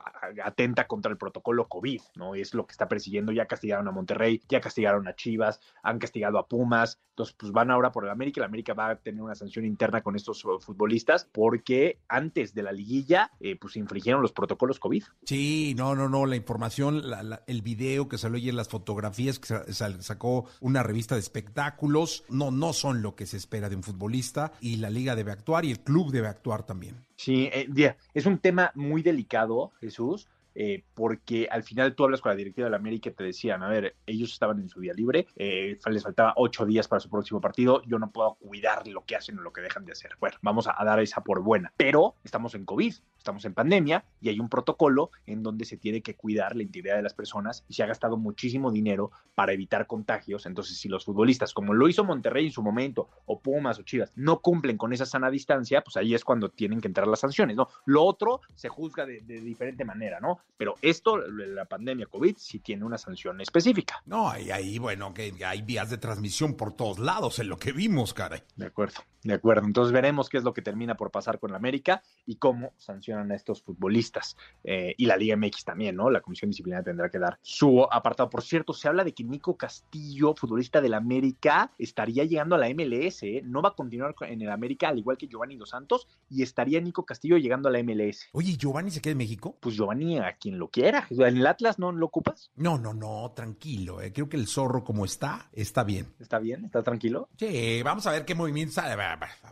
atenta 0.44 0.88
contra 0.88 1.12
el 1.12 1.18
protocolo 1.18 1.68
COVID, 1.68 2.02
¿no? 2.16 2.36
Es 2.36 2.54
lo 2.54 2.66
que 2.66 2.72
está 2.72 2.88
persiguiendo, 2.88 3.32
ya 3.32 3.46
castigaron 3.46 3.88
a 3.88 3.92
Monterrey, 3.92 4.42
ya 4.48 4.62
castigaron 4.62 5.08
a 5.08 5.16
Chivas, 5.16 5.60
han 5.84 6.00
castigado 6.00 6.38
a 6.38 6.48
Pumas, 6.48 7.00
entonces 7.10 7.36
pues 7.38 7.52
van 7.52 7.72
ahora 7.72 7.92
por 7.92 8.04
el 8.04 8.10
América, 8.10 8.42
el 8.42 8.46
América 8.46 8.74
va 8.74 8.90
a 8.90 8.96
tener 8.96 9.22
una 9.22 9.36
sanción 9.42 9.66
interna 9.66 10.02
con 10.02 10.16
estos 10.16 10.46
uh, 10.46 10.60
futbolistas 10.60 11.28
porque 11.32 12.00
antes 12.08 12.54
de 12.54 12.64
la 12.64 12.72
liguilla 12.72 13.32
eh, 13.40 13.58
pues 13.60 13.76
infringieron 13.76 14.22
los 14.22 14.32
protocolos 14.32 14.80
COVID. 14.80 15.04
Sí, 15.26 15.74
no, 15.76 15.96
no, 15.96 16.08
no, 16.08 16.26
la 16.26 16.36
información, 16.36 17.02
el 17.48 17.62
video 17.62 18.08
que 18.08 18.18
salió 18.18 18.38
ayer, 18.38 18.54
las 18.54 18.70
fotografías 18.70 19.40
que 19.40 19.74
sacó 19.74 20.46
una 20.60 20.84
revista 20.84 21.16
de 21.16 21.22
espectáculos, 21.22 22.24
no, 22.30 22.52
no 22.52 22.74
son 22.74 23.02
lo 23.02 23.16
que 23.16 23.26
se 23.26 23.38
espera 23.38 23.68
de 23.70 23.76
un 23.76 23.84
futbolista 23.84 24.54
y 24.62 24.78
la 24.78 24.90
liga 24.90 25.16
debe 25.16 25.32
actuar 25.32 25.66
y 25.66 25.72
el 25.72 25.80
club 25.80 26.12
debe 26.12 26.28
actuar 26.28 26.64
también. 26.64 27.06
Sí, 27.16 27.50
eh, 27.52 27.96
es 28.14 28.26
un 28.26 28.38
tema 28.40 28.72
muy 28.76 29.02
delicado, 29.02 29.72
Jesús 29.80 30.28
eh, 30.56 30.84
porque 30.94 31.48
al 31.50 31.64
final 31.64 31.96
tú 31.96 32.04
hablas 32.04 32.22
con 32.22 32.32
la 32.32 32.36
directiva 32.36 32.66
de 32.66 32.72
la 32.72 32.78
América 32.78 33.10
y 33.10 33.14
te 33.14 33.24
decían, 33.24 33.64
a 33.64 33.70
ver, 33.70 33.96
ellos 34.06 34.32
estaban 34.32 34.60
en 34.60 34.70
su 34.70 34.80
día 34.80 34.94
libre, 34.94 35.28
eh, 35.36 35.78
les 35.90 36.04
faltaba 36.04 36.34
ocho 36.36 36.66
días 36.66 36.88
para 36.88 37.00
su 37.00 37.10
próximo 37.10 37.42
partido, 37.42 37.82
yo 37.84 38.00
no 38.00 38.12
puedo 38.12 38.36
cuidar 38.36 38.88
lo 38.88 39.06
que 39.06 39.16
hacen 39.16 39.40
o 39.40 39.42
lo 39.42 39.54
que 39.54 39.62
dejan 39.62 39.86
de 39.86 39.94
hacer. 39.94 40.12
Bueno, 40.20 40.38
vamos 40.42 40.68
a, 40.68 40.84
dar 40.84 41.00
esa 41.00 41.22
por 41.22 41.42
buena, 41.42 41.74
pero 41.78 42.16
estamos 42.24 42.56
en 42.56 42.66
COVID, 42.66 42.94
estamos 43.18 43.46
en 43.46 43.54
pandemia 43.54 44.04
y 44.20 44.30
hay 44.30 44.40
un 44.40 44.50
protocolo 44.50 45.12
en 45.26 45.44
donde 45.44 45.66
se 45.66 45.78
tiene 45.78 46.02
que 46.02 46.16
cuidar 46.16 46.56
la 46.56 46.64
integridad 46.64 46.96
de 46.96 47.04
las 47.04 47.14
personas 47.14 47.64
y 47.68 47.76
se 47.76 47.84
ha 47.84 47.86
gastado 47.88 48.18
muchísimo 48.18 48.72
dinero 48.72 49.12
para 49.36 49.54
evitar 49.54 49.88
contagios. 49.88 50.46
Entonces, 50.46 50.78
si 50.78 50.90
los 50.90 51.06
futbolistas, 51.06 51.54
como 51.54 51.74
lo 51.74 51.88
hizo 51.88 52.04
Monterrey 52.04 52.48
en 52.48 52.52
su 52.52 52.64
momento, 52.64 53.10
o 53.26 53.40
Pumas 53.40 53.80
o 53.80 53.84
Chivas, 53.84 54.12
no 54.16 54.40
cumplen 54.40 54.78
con 54.78 54.92
esa 54.94 55.06
sana 55.06 55.30
distancia, 55.30 55.82
pues 55.82 55.98
ahí 55.98 56.14
es 56.14 56.26
cuando 56.26 56.50
tienen 56.50 56.82
que 56.82 56.88
entrar 56.88 57.08
las 57.08 57.20
sanciones, 57.20 57.56
¿no? 57.56 57.68
Lo 57.86 58.04
otro 58.04 58.42
se 58.56 58.70
juzga 58.70 59.06
de, 59.06 59.22
de 59.22 59.40
diferente 59.42 59.86
manera, 59.86 60.20
¿no? 60.20 60.41
Pero 60.58 60.76
esto, 60.82 61.18
la 61.18 61.66
pandemia 61.66 62.06
COVID, 62.06 62.36
sí 62.38 62.60
tiene 62.60 62.86
una 62.86 63.00
sanción 63.00 63.42
específica. 63.42 64.02
No, 64.06 64.38
y 64.38 64.52
ahí, 64.52 64.78
bueno, 64.78 65.12
que 65.14 65.34
hay 65.44 65.64
vías 65.64 65.90
de 65.90 65.98
transmisión 65.98 66.54
por 66.54 66.76
todos 66.76 67.00
lados 67.00 67.40
en 67.40 67.50
lo 67.50 67.58
que 67.58 67.72
vimos, 67.72 68.14
caray. 68.14 68.44
De 68.56 68.68
acuerdo, 68.68 69.02
de 69.24 69.34
acuerdo. 69.34 69.66
Entonces 69.66 69.92
veremos 69.92 70.30
qué 70.30 70.38
es 70.38 70.44
lo 70.44 70.54
que 70.54 70.62
termina 70.62 70.96
por 70.96 71.10
pasar 71.10 71.40
con 71.40 71.50
la 71.52 71.58
América 71.58 72.04
y 72.28 72.36
cómo 72.36 72.74
sancionan 72.78 73.32
a 73.32 73.36
estos 73.36 73.64
futbolistas. 73.64 74.38
Eh, 74.64 74.94
y 74.98 75.08
la 75.08 75.18
Liga 75.18 75.36
MX 75.36 75.66
también, 75.66 75.96
¿no? 75.96 76.12
La 76.12 76.22
Comisión 76.22 76.52
Disciplinaria 76.52 76.84
tendrá 76.84 77.10
que 77.10 77.18
dar 77.18 77.40
su 77.42 77.84
apartado. 77.92 78.30
Por 78.30 78.44
cierto, 78.44 78.74
se 78.74 78.88
habla 78.88 79.04
de 79.04 79.14
que 79.14 79.24
Nico 79.24 79.58
Castillo, 79.58 80.36
futbolista 80.36 80.80
del 80.80 80.94
América, 80.94 81.72
estaría 81.80 82.24
llegando 82.26 82.56
a 82.56 82.60
la 82.60 82.70
MLS, 82.70 83.24
¿eh? 83.24 83.42
No 83.44 83.64
va 83.64 83.70
a 83.70 83.76
continuar 83.76 84.14
en 84.22 84.42
el 84.42 84.50
América, 84.52 84.90
al 84.90 85.00
igual 85.00 85.18
que 85.18 85.28
Giovanni 85.28 85.56
Dos 85.56 85.70
Santos, 85.70 86.08
y 86.30 86.44
estaría 86.44 86.80
Nico 86.82 87.06
Castillo 87.06 87.38
llegando 87.38 87.68
a 87.68 87.72
la 87.72 87.82
MLS. 87.82 88.30
Oye, 88.34 88.56
¿Giovanni 88.58 88.92
se 88.92 89.02
queda 89.02 89.14
en 89.14 89.18
México? 89.18 89.58
Pues 89.60 89.76
Giovanni 89.76 90.20
quien 90.34 90.58
lo 90.58 90.70
quiera. 90.70 91.08
¿En 91.10 91.38
el 91.38 91.48
Atlas 91.48 91.80
no 91.80 91.92
lo 91.92 92.06
ocupas? 92.06 92.52
No, 92.56 92.78
no, 92.78 92.94
no, 92.94 93.32
tranquilo. 93.36 94.02
Eh. 94.02 94.12
Creo 94.14 94.30
que 94.30 94.38
el 94.38 94.48
zorro 94.48 94.84
como 94.84 95.06
está, 95.06 95.50
está 95.54 95.84
bien. 95.84 96.14
¿Está 96.20 96.40
bien? 96.40 96.66
¿Está 96.66 96.84
tranquilo? 96.84 97.30
Sí, 97.38 97.82
vamos 97.84 98.06
a 98.08 98.12
ver 98.12 98.26
qué 98.26 98.36
movimientos 98.36 98.76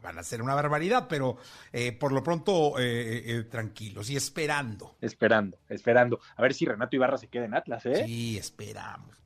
van 0.01 0.17
a 0.17 0.23
ser 0.23 0.41
una 0.41 0.55
barbaridad, 0.55 1.07
pero 1.07 1.37
eh, 1.71 1.91
por 1.91 2.11
lo 2.11 2.23
pronto 2.23 2.73
eh, 2.79 3.45
tranquilos 3.49 4.09
y 4.09 4.15
esperando. 4.15 4.95
Esperando, 5.01 5.57
esperando. 5.67 6.19
A 6.35 6.41
ver 6.41 6.53
si 6.53 6.65
Renato 6.65 6.95
Ibarra 6.95 7.17
se 7.17 7.27
queda 7.27 7.45
en 7.45 7.55
Atlas, 7.55 7.85
¿eh? 7.85 8.05
Sí, 8.05 8.37
esperamos. 8.37 9.18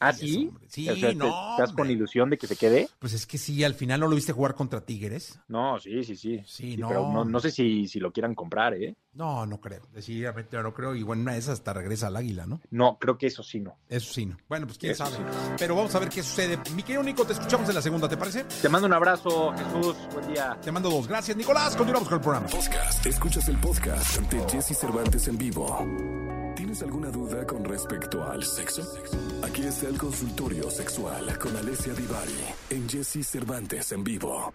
¿Ah, 0.00 0.12
sí? 0.12 0.50
Sí, 0.68 0.88
no. 1.16 1.52
¿Estás 1.52 1.72
con 1.72 1.90
ilusión 1.90 2.30
de 2.30 2.38
que 2.38 2.46
se 2.46 2.56
quede? 2.56 2.88
Pues 2.98 3.12
es 3.12 3.26
que 3.26 3.38
sí, 3.38 3.64
al 3.64 3.74
final 3.74 4.00
no 4.00 4.08
lo 4.08 4.16
viste 4.16 4.32
jugar 4.32 4.54
contra 4.54 4.80
Tigres. 4.80 5.38
No, 5.48 5.78
sí, 5.78 6.04
sí, 6.04 6.16
sí. 6.16 6.42
Sí, 6.46 6.76
no. 6.76 6.88
Pero 6.88 7.24
no, 7.24 7.40
sé 7.40 7.50
si, 7.50 7.86
si 7.88 8.00
lo 8.00 8.12
quieran 8.12 8.34
comprar, 8.34 8.74
¿eh? 8.74 8.96
No, 9.12 9.46
no 9.46 9.60
creo. 9.60 9.82
Decididamente 9.92 10.60
no 10.60 10.74
creo. 10.74 10.94
Y 10.94 11.02
bueno, 11.02 11.22
una 11.22 11.32
de 11.32 11.38
esas 11.38 11.54
hasta 11.54 11.72
regresa 11.72 12.08
al 12.08 12.16
águila, 12.16 12.46
¿no? 12.46 12.60
No, 12.70 12.98
creo 12.98 13.16
que 13.16 13.28
eso 13.28 13.42
sí 13.42 13.60
no. 13.60 13.76
Eso 13.88 14.12
sí 14.12 14.26
no. 14.26 14.36
Bueno, 14.48 14.66
pues 14.66 14.78
quién 14.78 14.94
sabe. 14.94 15.16
Pero 15.58 15.76
vamos 15.76 15.94
a 15.94 16.00
ver 16.00 16.08
qué 16.08 16.22
sucede. 16.22 16.58
Mi 16.74 16.82
querido 16.82 17.02
Nico, 17.02 17.24
te 17.24 17.32
escuchamos 17.32 17.68
en 17.68 17.74
la 17.74 17.82
segunda, 17.82 18.08
¿te 18.08 18.16
parece? 18.16 18.44
Te 18.44 18.68
mando 18.68 18.86
un 18.86 18.92
abrazo, 18.92 19.52
Jesús. 19.52 19.96
Buen 20.12 20.32
día. 20.32 20.58
Te 20.62 20.72
mando 20.72 20.90
dos. 20.90 21.06
Gracias, 21.06 21.36
Nicolás. 21.36 21.76
Continuamos 21.76 22.08
con 22.08 22.18
el 22.18 22.22
programa. 22.22 22.46
Podcast. 22.46 23.06
Escuchas 23.06 23.48
el 23.48 23.56
podcast 23.58 24.20
de 24.22 24.40
Jesse 24.50 24.76
Cervantes 24.76 25.28
en 25.28 25.38
vivo. 25.38 26.43
¿Tienes 26.56 26.82
alguna 26.82 27.10
duda 27.10 27.44
con 27.46 27.64
respecto 27.64 28.24
al 28.24 28.44
sexo? 28.44 28.82
Aquí 29.42 29.62
está 29.62 29.88
el 29.88 29.98
consultorio 29.98 30.70
sexual 30.70 31.36
con 31.36 31.56
Alessia 31.56 31.92
Divari 31.94 32.44
en 32.70 32.88
Jesse 32.88 33.26
Cervantes 33.26 33.90
en 33.90 34.04
vivo. 34.04 34.54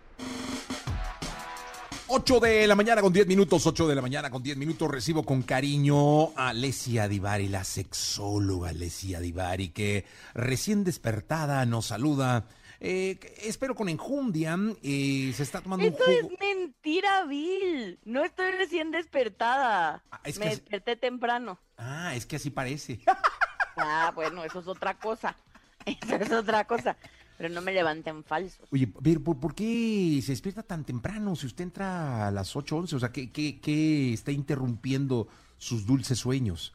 8 2.07 2.39
de 2.39 2.67
la 2.67 2.75
mañana 2.75 3.01
con 3.01 3.11
10 3.11 3.27
minutos, 3.27 3.67
8 3.67 3.87
de 3.87 3.95
la 3.95 4.01
mañana 4.01 4.31
con 4.31 4.41
10 4.41 4.57
minutos. 4.57 4.89
Recibo 4.89 5.23
con 5.23 5.43
cariño 5.43 6.29
a 6.37 6.49
Alessia 6.49 7.09
Divari, 7.09 7.49
la 7.49 7.65
sexóloga 7.65 8.69
Alessia 8.69 9.19
Divari, 9.19 9.69
que 9.69 10.05
recién 10.33 10.85
despertada 10.85 11.65
nos 11.65 11.87
saluda. 11.87 12.47
Eh, 12.81 13.19
espero 13.43 13.75
con 13.75 13.89
enjundia. 13.89 14.57
Eh, 14.83 15.33
se 15.35 15.43
está 15.43 15.61
tomando 15.61 15.85
Eso 15.85 15.97
un 15.97 16.03
jugo. 16.03 16.33
es 16.33 16.39
mentira, 16.39 17.25
Bill. 17.25 17.99
No 18.05 18.23
estoy 18.23 18.51
recién 18.51 18.91
despertada. 18.91 20.03
Ah, 20.11 20.21
es 20.23 20.39
Me 20.39 20.45
desperté 20.47 20.95
temprano. 20.95 21.59
Ah, 21.77 22.15
es 22.15 22.25
que 22.25 22.35
así 22.37 22.49
parece. 22.49 22.99
Ah, 23.81 24.11
bueno, 24.13 24.43
eso 24.43 24.59
es 24.59 24.67
otra 24.67 24.95
cosa. 24.95 25.37
Eso 25.85 26.15
es 26.15 26.31
otra 26.33 26.65
cosa. 26.65 26.97
Pero 27.37 27.47
no 27.53 27.61
me 27.61 27.71
levanten 27.71 28.25
falsos. 28.25 28.67
Oye, 28.71 28.87
¿por, 28.87 29.39
por 29.39 29.55
qué 29.55 30.19
se 30.21 30.33
despierta 30.33 30.63
tan 30.63 30.83
temprano 30.83 31.33
si 31.37 31.45
usted 31.45 31.63
entra 31.63 32.27
a 32.27 32.31
las 32.31 32.57
8, 32.57 32.75
11? 32.75 32.95
O 32.97 32.99
sea, 32.99 33.13
¿qué, 33.13 33.31
qué, 33.31 33.61
qué 33.61 34.11
está 34.11 34.33
interrumpiendo 34.33 35.29
sus 35.57 35.85
dulces 35.85 36.19
sueños? 36.19 36.73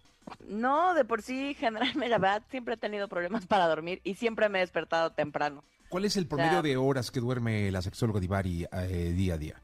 No, 0.48 0.94
de 0.94 1.04
por 1.04 1.20
sí, 1.20 1.54
generalmente, 1.60 2.08
la 2.08 2.16
verdad, 2.16 2.42
siempre 2.50 2.74
he 2.74 2.78
tenido 2.78 3.06
problemas 3.08 3.44
para 3.44 3.68
dormir 3.68 4.00
y 4.04 4.14
siempre 4.14 4.48
me 4.48 4.58
he 4.58 4.62
despertado 4.62 5.12
temprano. 5.12 5.62
¿Cuál 5.94 6.06
es 6.06 6.16
el 6.16 6.26
promedio 6.26 6.50
sea- 6.50 6.62
de 6.62 6.76
horas 6.76 7.12
que 7.12 7.20
duerme 7.20 7.70
la 7.70 7.80
sexóloga 7.80 8.18
Divari 8.18 8.66
eh, 8.72 9.12
día 9.16 9.34
a 9.34 9.38
día? 9.38 9.62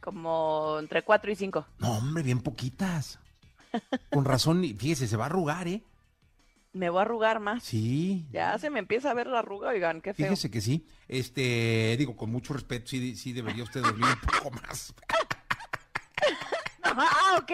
Como 0.00 0.78
entre 0.80 1.02
4 1.02 1.30
y 1.30 1.36
5. 1.36 1.64
No, 1.78 1.92
hombre, 1.92 2.24
bien 2.24 2.40
poquitas. 2.40 3.20
Con 4.10 4.24
razón, 4.24 4.64
fíjese, 4.76 5.06
se 5.06 5.16
va 5.16 5.22
a 5.22 5.26
arrugar, 5.26 5.68
¿eh? 5.68 5.84
Me 6.72 6.90
voy 6.90 6.98
a 6.98 7.02
arrugar 7.02 7.38
más. 7.38 7.62
Sí. 7.62 8.26
Ya 8.32 8.58
se 8.58 8.68
me 8.68 8.80
empieza 8.80 9.12
a 9.12 9.14
ver 9.14 9.28
la 9.28 9.38
arruga, 9.38 9.68
oigan, 9.68 10.00
qué 10.00 10.12
feo. 10.12 10.26
Fíjese 10.26 10.50
que 10.50 10.60
sí. 10.60 10.88
Este, 11.06 11.94
digo, 11.98 12.16
con 12.16 12.32
mucho 12.32 12.52
respeto, 12.52 12.88
sí, 12.88 13.14
sí 13.14 13.32
debería 13.32 13.62
usted 13.62 13.80
dormir 13.80 14.06
un 14.06 14.28
poco 14.42 14.50
más. 14.60 14.92
Ah, 16.96 17.38
ok. 17.40 17.50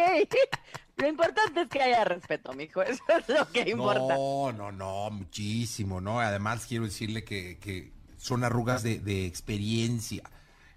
Lo 1.01 1.09
importante 1.09 1.63
es 1.63 1.69
que 1.69 1.83
haya 1.83 2.05
respeto, 2.05 2.53
mijo. 2.53 2.83
Eso 2.83 3.03
es 3.19 3.29
lo 3.29 3.49
que 3.51 3.71
importa. 3.71 4.15
No, 4.15 4.53
no, 4.53 4.73
no, 4.73 5.11
muchísimo, 5.11 6.01
¿no? 6.01 6.21
Además, 6.21 6.67
quiero 6.67 6.85
decirle 6.85 7.25
que, 7.25 7.59
que 7.59 7.93
son 8.17 8.45
arrugas 8.45 8.83
de, 8.83 8.99
de 9.01 9.27
experiencia. 9.27 10.23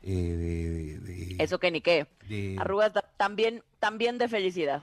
eh, 0.01 0.11
de, 0.13 0.99
de- 0.99 1.43
Eso 1.43 1.59
que 1.59 1.71
ni 1.71 1.81
qué. 1.81 2.07
Arrugas 2.59 2.93
ta- 2.93 3.09
también, 3.17 3.63
también 3.79 4.17
de 4.17 4.27
felicidad. 4.27 4.81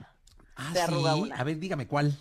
Ah, 0.55 0.71
se 0.73 0.81
arruga 0.81 1.13
sí. 1.15 1.21
una. 1.21 1.35
A 1.37 1.43
ver, 1.43 1.57
dígame 1.59 1.87
cuál. 1.87 2.15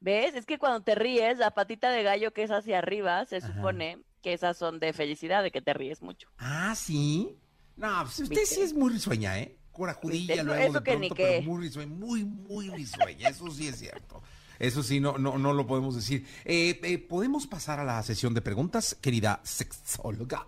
¿Ves? 0.00 0.34
Es 0.34 0.46
que 0.46 0.58
cuando 0.58 0.80
te 0.82 0.94
ríes, 0.94 1.38
la 1.38 1.50
patita 1.50 1.90
de 1.90 2.02
gallo 2.02 2.32
que 2.32 2.42
es 2.42 2.50
hacia 2.50 2.78
arriba, 2.78 3.24
se 3.26 3.36
Ajá. 3.36 3.46
supone 3.48 3.98
que 4.22 4.32
esas 4.32 4.56
son 4.56 4.80
de 4.80 4.92
felicidad, 4.92 5.42
de 5.42 5.50
que 5.50 5.60
te 5.62 5.74
ríes 5.74 6.00
mucho. 6.02 6.28
Ah, 6.38 6.74
sí. 6.74 7.36
No, 7.76 8.02
pues 8.02 8.20
usted 8.20 8.36
¿Viste? 8.36 8.54
sí 8.56 8.60
es 8.62 8.74
muy 8.74 8.90
risueña, 8.92 9.38
¿eh? 9.38 9.56
Corajudilla 9.72 10.34
¿Viste? 10.34 10.44
luego 10.44 10.62
Eso 10.62 10.80
de 10.80 10.82
que 10.84 10.96
ni 10.96 11.08
pronto, 11.08 11.14
pero 11.22 11.42
muy 11.42 11.62
risueña, 11.62 11.94
muy, 11.94 12.24
muy 12.24 12.68
risueña. 12.70 13.28
Eso 13.28 13.50
sí 13.50 13.68
es 13.68 13.78
cierto. 13.78 14.22
Eso 14.58 14.82
sí, 14.82 15.00
no, 15.00 15.16
no, 15.16 15.38
no 15.38 15.52
lo 15.54 15.66
podemos 15.66 15.94
decir. 15.94 16.26
Eh, 16.44 16.78
eh, 16.82 16.98
¿Podemos 16.98 17.46
pasar 17.46 17.80
a 17.80 17.84
la 17.84 18.02
sesión 18.02 18.34
de 18.34 18.42
preguntas, 18.42 18.96
querida 19.00 19.40
sexóloga? 19.42 20.46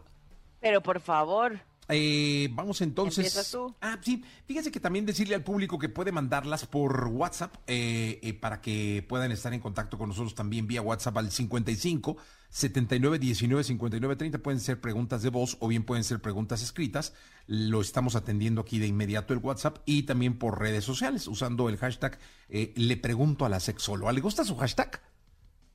Pero 0.61 0.83
por 0.83 1.00
favor, 1.00 1.59
Eh, 1.88 2.49
vamos 2.52 2.81
entonces. 2.81 3.50
Tú. 3.50 3.75
Ah, 3.81 3.99
sí. 4.00 4.23
Fíjese 4.47 4.71
que 4.71 4.81
también 4.81 5.05
decirle 5.05 5.35
al 5.35 5.43
público 5.43 5.79
que 5.79 5.88
puede 5.88 6.12
mandarlas 6.12 6.64
por 6.67 7.09
WhatsApp 7.09 7.55
eh, 7.67 8.21
eh, 8.23 8.35
para 8.35 8.61
que 8.61 9.05
puedan 9.09 9.33
estar 9.33 9.52
en 9.52 9.61
contacto 9.61 9.99
con 9.99 10.09
nosotros 10.09 10.35
también 10.35 10.67
vía 10.67 10.81
WhatsApp 10.81 11.17
al 11.19 11.31
55 11.31 12.17
79 12.52 13.18
19 13.18 13.64
59 13.64 14.16
30. 14.16 14.38
Pueden 14.38 14.61
ser 14.61 14.78
preguntas 14.80 15.23
de 15.23 15.30
voz 15.30 15.56
o 15.61 15.68
bien 15.68 15.85
pueden 15.85 16.04
ser 16.04 16.21
preguntas 16.21 16.62
escritas. 16.62 17.14
Lo 17.47 17.80
estamos 17.80 18.14
atendiendo 18.14 18.61
aquí 18.61 18.78
de 18.78 18.87
inmediato 18.87 19.32
el 19.32 19.40
WhatsApp 19.40 19.78
y 19.87 20.02
también 20.02 20.38
por 20.38 20.61
redes 20.61 20.85
sociales 20.85 21.26
usando 21.26 21.71
el 21.71 21.78
hashtag 21.78 22.18
eh, 22.50 22.75
Le 22.76 22.99
Pregunto 22.99 23.47
a 23.47 23.49
la 23.49 23.59
Sexóloga. 23.59 24.12
¿Le 24.12 24.21
gusta 24.21 24.44
su 24.44 24.54
hashtag? 24.56 25.00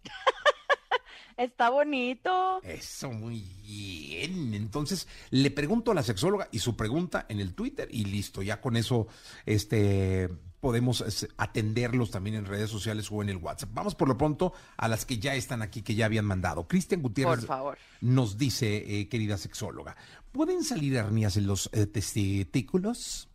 está 1.38 1.72
bonito. 1.72 2.62
Eso, 2.62 3.12
muy 3.12 3.42
bien. 3.64 4.54
Entonces, 4.54 5.08
le 5.32 5.50
pregunto 5.50 5.92
a 5.92 5.96
la 5.96 6.04
sexóloga 6.04 6.48
y 6.52 6.60
su 6.60 6.76
pregunta 6.76 7.26
en 7.28 7.40
el 7.40 7.56
Twitter 7.56 7.88
y 7.92 8.06
listo. 8.06 8.44
Ya 8.44 8.62
con 8.62 8.78
eso, 8.78 9.08
este, 9.48 10.30
podemos 10.68 11.00
es, 11.00 11.30
atenderlos 11.38 12.12
también 12.12 12.36
en 12.36 12.46
redes 12.46 12.70
sociales 12.70 13.08
o 13.10 13.22
en 13.22 13.30
el 13.30 13.38
WhatsApp. 13.38 13.70
Vamos 13.72 13.96
por 13.96 14.10
lo 14.10 14.18
pronto 14.18 14.52
a 14.76 14.90
las 14.90 15.06
que 15.06 15.18
ya 15.18 15.34
están 15.34 15.62
aquí, 15.62 15.82
que 15.82 15.96
ya 15.96 16.06
habían 16.08 16.26
mandado. 16.26 16.68
Cristian 16.68 17.02
Gutiérrez 17.02 17.40
Por 17.40 17.48
favor. 17.48 17.78
nos 18.02 18.38
dice, 18.38 19.00
eh, 19.00 19.08
querida 19.08 19.38
sexóloga, 19.38 19.96
¿pueden 20.34 20.66
salir 20.66 20.96
hernias 20.96 21.38
en 21.38 21.48
los 21.48 21.70
eh, 21.72 21.88
testículos? 21.88 23.30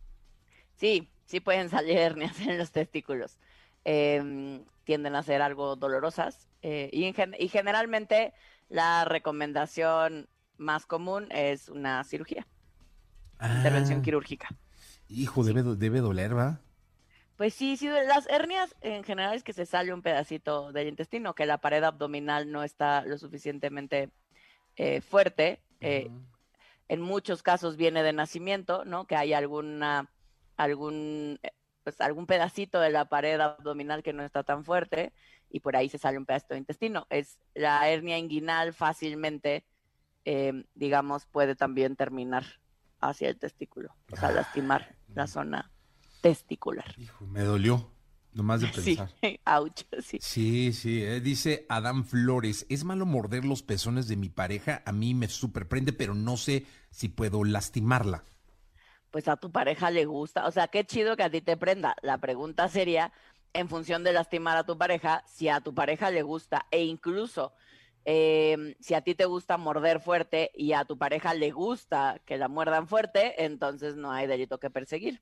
Sí, 0.75 1.09
sí 1.25 1.39
pueden 1.39 1.71
salir 1.71 1.97
hernias 1.97 2.39
en 2.41 2.59
los 2.59 2.69
testículos. 2.71 3.39
Eh, 3.83 4.61
tienden 4.83 5.15
a 5.15 5.23
ser 5.23 5.41
algo 5.41 5.75
dolorosas 5.75 6.47
eh, 6.61 6.91
y, 6.93 7.05
en 7.05 7.15
gen- 7.15 7.35
y 7.39 7.47
generalmente 7.47 8.31
la 8.69 9.05
recomendación 9.05 10.29
más 10.57 10.85
común 10.85 11.29
es 11.31 11.67
una 11.67 12.03
cirugía, 12.03 12.45
intervención 13.41 13.99
Ah, 13.99 14.03
quirúrgica. 14.03 14.49
Hijo, 15.09 15.43
debe, 15.43 15.63
debe 15.63 15.99
doler, 15.99 16.37
¿va? 16.37 16.59
Pues 17.37 17.53
sí, 17.53 17.77
sí, 17.77 17.87
las 17.87 18.27
hernias 18.29 18.75
en 18.81 19.03
general 19.03 19.35
es 19.35 19.43
que 19.43 19.53
se 19.53 19.65
sale 19.65 19.93
un 19.93 20.01
pedacito 20.01 20.71
del 20.71 20.87
intestino, 20.87 21.33
que 21.33 21.45
la 21.45 21.57
pared 21.57 21.83
abdominal 21.83 22.51
no 22.51 22.63
está 22.63 23.03
lo 23.05 23.17
suficientemente 23.17 24.09
eh, 24.75 25.01
fuerte. 25.01 25.61
eh, 25.81 26.09
en 26.89 27.01
muchos 27.01 27.41
casos 27.43 27.77
viene 27.77 28.03
de 28.03 28.13
nacimiento, 28.13 28.85
¿no? 28.85 29.07
Que 29.07 29.15
hay 29.15 29.33
alguna, 29.33 30.11
algún, 30.57 31.39
eh, 31.41 31.51
pues 31.83 31.99
algún 32.01 32.27
pedacito 32.27 32.79
de 32.79 32.91
la 32.91 33.05
pared 33.05 33.39
abdominal 33.39 34.03
que 34.03 34.13
no 34.13 34.23
está 34.23 34.43
tan 34.43 34.63
fuerte 34.63 35.11
y 35.49 35.59
por 35.59 35.75
ahí 35.75 35.89
se 35.89 35.97
sale 35.97 36.17
un 36.17 36.25
pedacito 36.25 36.53
de 36.53 36.59
intestino. 36.59 37.07
Es 37.09 37.39
la 37.53 37.89
hernia 37.89 38.17
inguinal 38.17 38.73
fácilmente, 38.73 39.65
eh, 40.25 40.65
digamos, 40.75 41.25
puede 41.25 41.55
también 41.55 41.95
terminar 41.95 42.45
hacia 42.99 43.29
el 43.29 43.39
testículo, 43.39 43.95
o 44.11 44.15
sea, 44.15 44.31
lastimar 44.31 44.95
la 45.13 45.27
zona 45.27 45.72
testicular. 46.23 46.85
Hijo, 46.97 47.25
me 47.27 47.41
dolió, 47.41 47.91
nomás 48.33 48.61
de 48.61 48.67
Sí, 48.73 48.95
pensar. 48.95 49.11
ouch, 49.45 49.83
sí. 50.01 50.19
Sí, 50.19 50.73
sí, 50.73 51.03
eh, 51.03 51.19
dice 51.21 51.65
Adam 51.69 52.03
Flores, 52.05 52.65
es 52.69 52.83
malo 52.83 53.05
morder 53.05 53.45
los 53.45 53.61
pezones 53.63 54.07
de 54.07 54.15
mi 54.15 54.29
pareja, 54.29 54.81
a 54.85 54.91
mí 54.93 55.13
me 55.13 55.27
superprende, 55.27 55.93
pero 55.93 56.13
no 56.15 56.37
sé 56.37 56.65
si 56.91 57.09
puedo 57.09 57.43
lastimarla. 57.43 58.23
Pues 59.11 59.27
a 59.27 59.37
tu 59.37 59.51
pareja 59.51 59.91
le 59.91 60.05
gusta, 60.05 60.47
o 60.47 60.51
sea, 60.51 60.67
qué 60.67 60.85
chido 60.85 61.15
que 61.15 61.23
a 61.23 61.29
ti 61.29 61.41
te 61.41 61.55
prenda. 61.57 61.95
La 62.01 62.17
pregunta 62.19 62.67
sería, 62.67 63.13
en 63.53 63.69
función 63.69 64.03
de 64.03 64.13
lastimar 64.13 64.57
a 64.57 64.65
tu 64.65 64.77
pareja, 64.77 65.23
si 65.27 65.49
a 65.49 65.61
tu 65.61 65.73
pareja 65.75 66.09
le 66.09 66.23
gusta 66.23 66.65
e 66.71 66.83
incluso 66.85 67.53
eh, 68.05 68.75
si 68.79 68.95
a 68.95 69.01
ti 69.01 69.13
te 69.15 69.25
gusta 69.25 69.57
morder 69.57 69.99
fuerte 70.01 70.51
y 70.55 70.73
a 70.73 70.85
tu 70.85 70.97
pareja 70.97 71.33
le 71.35 71.51
gusta 71.51 72.21
que 72.25 72.37
la 72.37 72.47
muerdan 72.47 72.87
fuerte, 72.87 73.45
entonces 73.45 73.95
no 73.95 74.11
hay 74.11 74.25
delito 74.27 74.59
que 74.59 74.71
perseguir. 74.71 75.21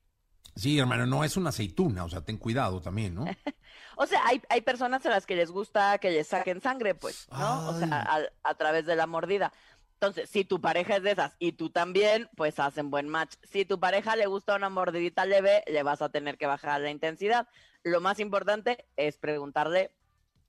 Sí, 0.54 0.78
hermano, 0.78 1.06
no 1.06 1.24
es 1.24 1.36
una 1.36 1.48
aceituna, 1.48 2.04
o 2.04 2.08
sea, 2.08 2.20
ten 2.20 2.36
cuidado 2.36 2.80
también, 2.80 3.14
¿no? 3.14 3.24
O 3.94 4.06
sea, 4.06 4.26
hay, 4.26 4.40
hay 4.48 4.62
personas 4.62 5.04
a 5.04 5.10
las 5.10 5.26
que 5.26 5.36
les 5.36 5.50
gusta 5.50 5.98
que 5.98 6.10
les 6.10 6.26
saquen 6.26 6.62
sangre, 6.62 6.94
pues, 6.94 7.28
¿no? 7.30 7.68
O 7.68 7.78
sea, 7.78 8.00
a, 8.00 8.22
a 8.42 8.54
través 8.54 8.86
de 8.86 8.96
la 8.96 9.06
mordida. 9.06 9.52
Entonces, 9.94 10.28
si 10.30 10.44
tu 10.44 10.60
pareja 10.60 10.96
es 10.96 11.02
de 11.02 11.12
esas 11.12 11.36
y 11.38 11.52
tú 11.52 11.70
también, 11.70 12.28
pues 12.34 12.58
hacen 12.58 12.90
buen 12.90 13.08
match. 13.08 13.34
Si 13.44 13.64
tu 13.64 13.78
pareja 13.78 14.16
le 14.16 14.26
gusta 14.26 14.56
una 14.56 14.70
mordidita 14.70 15.26
leve, 15.26 15.62
le 15.68 15.82
vas 15.82 16.02
a 16.02 16.08
tener 16.08 16.38
que 16.38 16.46
bajar 16.46 16.80
la 16.80 16.90
intensidad. 16.90 17.46
Lo 17.84 18.00
más 18.00 18.18
importante 18.18 18.86
es 18.96 19.18
preguntarle 19.18 19.94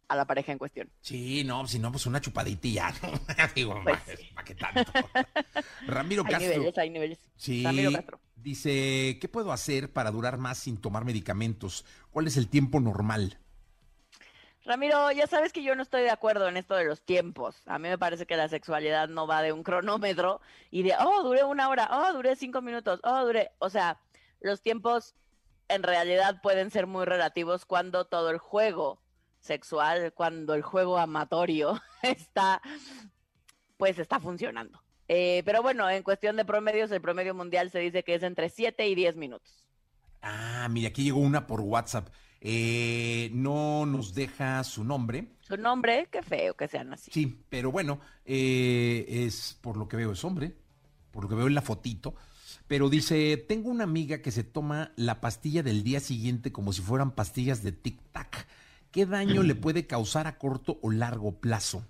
a 0.08 0.16
la 0.16 0.26
pareja 0.26 0.52
en 0.52 0.58
cuestión. 0.58 0.90
Sí, 1.02 1.44
no, 1.44 1.66
si 1.68 1.80
no, 1.80 1.92
pues 1.92 2.06
una 2.06 2.22
chupadita 2.22 2.68
y 2.68 2.74
ya. 2.74 2.94
Digo, 3.56 3.80
Pues 3.84 4.00
¿para 4.02 4.18
sí. 4.18 4.30
qué 4.46 4.56
tanto? 4.56 4.92
Ramiro 5.88 6.24
Hay 6.26 6.32
Castro. 6.32 6.50
niveles, 6.52 6.78
hay 6.78 6.90
niveles. 6.90 7.20
Sí, 7.36 7.64
Ramiro 7.64 7.92
Castro. 7.94 8.20
dice, 8.36 9.18
¿qué 9.20 9.28
puedo 9.32 9.52
hacer 9.52 9.92
para 9.92 10.12
durar 10.12 10.38
más 10.38 10.58
sin 10.60 10.78
tomar 10.78 11.06
medicamentos? 11.06 11.86
¿Cuál 12.12 12.28
es 12.28 12.38
el 12.38 12.48
tiempo 12.50 12.80
normal? 12.80 13.40
Ramiro, 14.66 15.12
ya 15.12 15.28
sabes 15.28 15.52
que 15.52 15.62
yo 15.62 15.76
no 15.76 15.84
estoy 15.84 16.04
de 16.04 16.10
acuerdo 16.10 16.48
en 16.48 16.56
esto 16.56 16.76
de 16.76 16.86
los 16.86 17.02
tiempos. 17.04 17.62
A 17.66 17.80
mí 17.80 17.90
me 17.90 17.98
parece 17.98 18.26
que 18.26 18.38
la 18.38 18.48
sexualidad 18.48 19.10
no 19.10 19.28
va 19.28 19.42
de 19.42 19.52
un 19.52 19.62
cronómetro 19.62 20.40
y 20.72 20.84
de, 20.84 20.94
oh, 21.00 21.22
duré 21.24 21.44
una 21.44 21.68
hora, 21.68 21.90
oh, 21.92 22.14
duré 22.14 22.38
cinco 22.38 22.62
minutos, 22.62 23.02
oh, 23.04 23.26
duré. 23.26 23.52
O 23.60 23.70
sea, 23.70 24.00
los 24.40 24.62
tiempos 24.62 25.16
en 25.68 25.84
realidad 25.84 26.40
pueden 26.42 26.72
ser 26.72 26.88
muy 26.88 27.04
relativos 27.06 27.66
cuando 27.66 28.06
todo 28.06 28.30
el 28.30 28.38
juego 28.38 29.02
sexual, 29.44 30.14
cuando 30.14 30.54
el 30.54 30.62
juego 30.62 30.98
amatorio 30.98 31.80
está, 32.02 32.62
pues 33.78 34.00
está 34.00 34.20
funcionando. 34.20 34.82
Eh, 35.08 35.44
pero 35.46 35.62
bueno, 35.62 35.90
en 35.90 36.02
cuestión 36.02 36.36
de 36.38 36.46
promedios, 36.46 36.90
el 36.92 37.02
promedio 37.02 37.36
mundial 37.36 37.70
se 37.70 37.80
dice 37.80 38.04
que 38.04 38.16
es 38.16 38.24
entre 38.24 38.50
7 38.50 38.88
y 38.88 38.96
10 38.96 39.16
minutos. 39.18 39.68
Ah, 40.22 40.68
mira, 40.72 40.90
aquí 40.90 41.04
llegó 41.04 41.20
una 41.20 41.46
por 41.46 41.62
WhatsApp. 41.62 42.08
Eh, 42.40 43.30
no 43.34 43.86
nos 43.86 44.14
deja 44.14 44.64
su 44.64 44.84
nombre. 44.84 45.28
Su 45.42 45.58
nombre, 45.58 46.08
qué 46.12 46.22
feo 46.22 46.56
que 46.56 46.68
sean 46.68 46.94
así. 46.94 47.12
Sí, 47.12 47.44
pero 47.50 47.72
bueno, 47.72 48.00
eh, 48.26 49.06
es 49.08 49.58
por 49.62 49.78
lo 49.78 49.88
que 49.88 49.98
veo 49.98 50.14
es 50.14 50.24
hombre, 50.24 50.54
por 51.12 51.24
lo 51.24 51.30
que 51.30 51.36
veo 51.36 51.48
en 51.48 51.56
la 51.56 51.62
fotito. 51.62 52.16
Pero 52.68 52.90
dice, 52.90 53.38
tengo 53.38 53.70
una 53.70 53.84
amiga 53.84 54.22
que 54.22 54.32
se 54.32 54.44
toma 54.44 54.94
la 54.96 55.22
pastilla 55.22 55.64
del 55.64 55.84
día 55.84 56.00
siguiente 56.00 56.52
como 56.52 56.74
si 56.74 56.82
fueran 56.82 57.12
pastillas 57.12 57.64
de 57.64 57.74
tic-tac. 57.74 58.46
¿Qué 58.94 59.08
daño 59.08 59.42
le 59.42 59.56
puede 59.56 59.88
causar 59.88 60.28
a 60.28 60.38
corto 60.38 60.78
o 60.84 60.92
largo 60.92 61.40
plazo? 61.40 61.84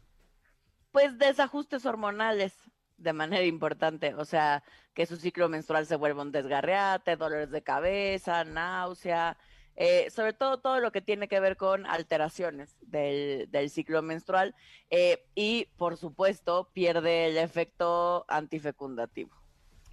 Pues 0.93 1.17
desajustes 1.17 1.85
hormonales 1.85 2.55
de 2.95 3.11
manera 3.11 3.43
importante, 3.43 4.13
o 4.13 4.23
sea, 4.23 4.63
que 4.93 5.05
su 5.05 5.17
ciclo 5.17 5.49
menstrual 5.49 5.85
se 5.85 5.97
vuelva 5.97 6.21
un 6.21 6.31
desgarreate, 6.31 7.17
dolores 7.17 7.51
de 7.51 7.61
cabeza, 7.61 8.45
náusea, 8.45 9.35
eh, 9.75 10.09
sobre 10.11 10.31
todo 10.31 10.61
todo 10.61 10.79
lo 10.79 10.93
que 10.93 11.01
tiene 11.01 11.27
que 11.27 11.41
ver 11.41 11.57
con 11.57 11.85
alteraciones 11.87 12.77
del, 12.79 13.51
del 13.51 13.69
ciclo 13.69 14.01
menstrual 14.01 14.55
eh, 14.89 15.25
y, 15.35 15.65
por 15.75 15.97
supuesto, 15.97 16.69
pierde 16.71 17.25
el 17.25 17.37
efecto 17.37 18.23
antifecundativo 18.29 19.35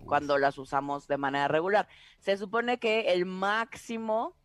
cuando 0.06 0.38
las 0.38 0.58
usamos 0.58 1.08
de 1.08 1.16
manera 1.16 1.48
regular. 1.48 1.88
Se 2.20 2.36
supone 2.36 2.78
que 2.78 3.12
el 3.12 3.26
máximo 3.26 4.36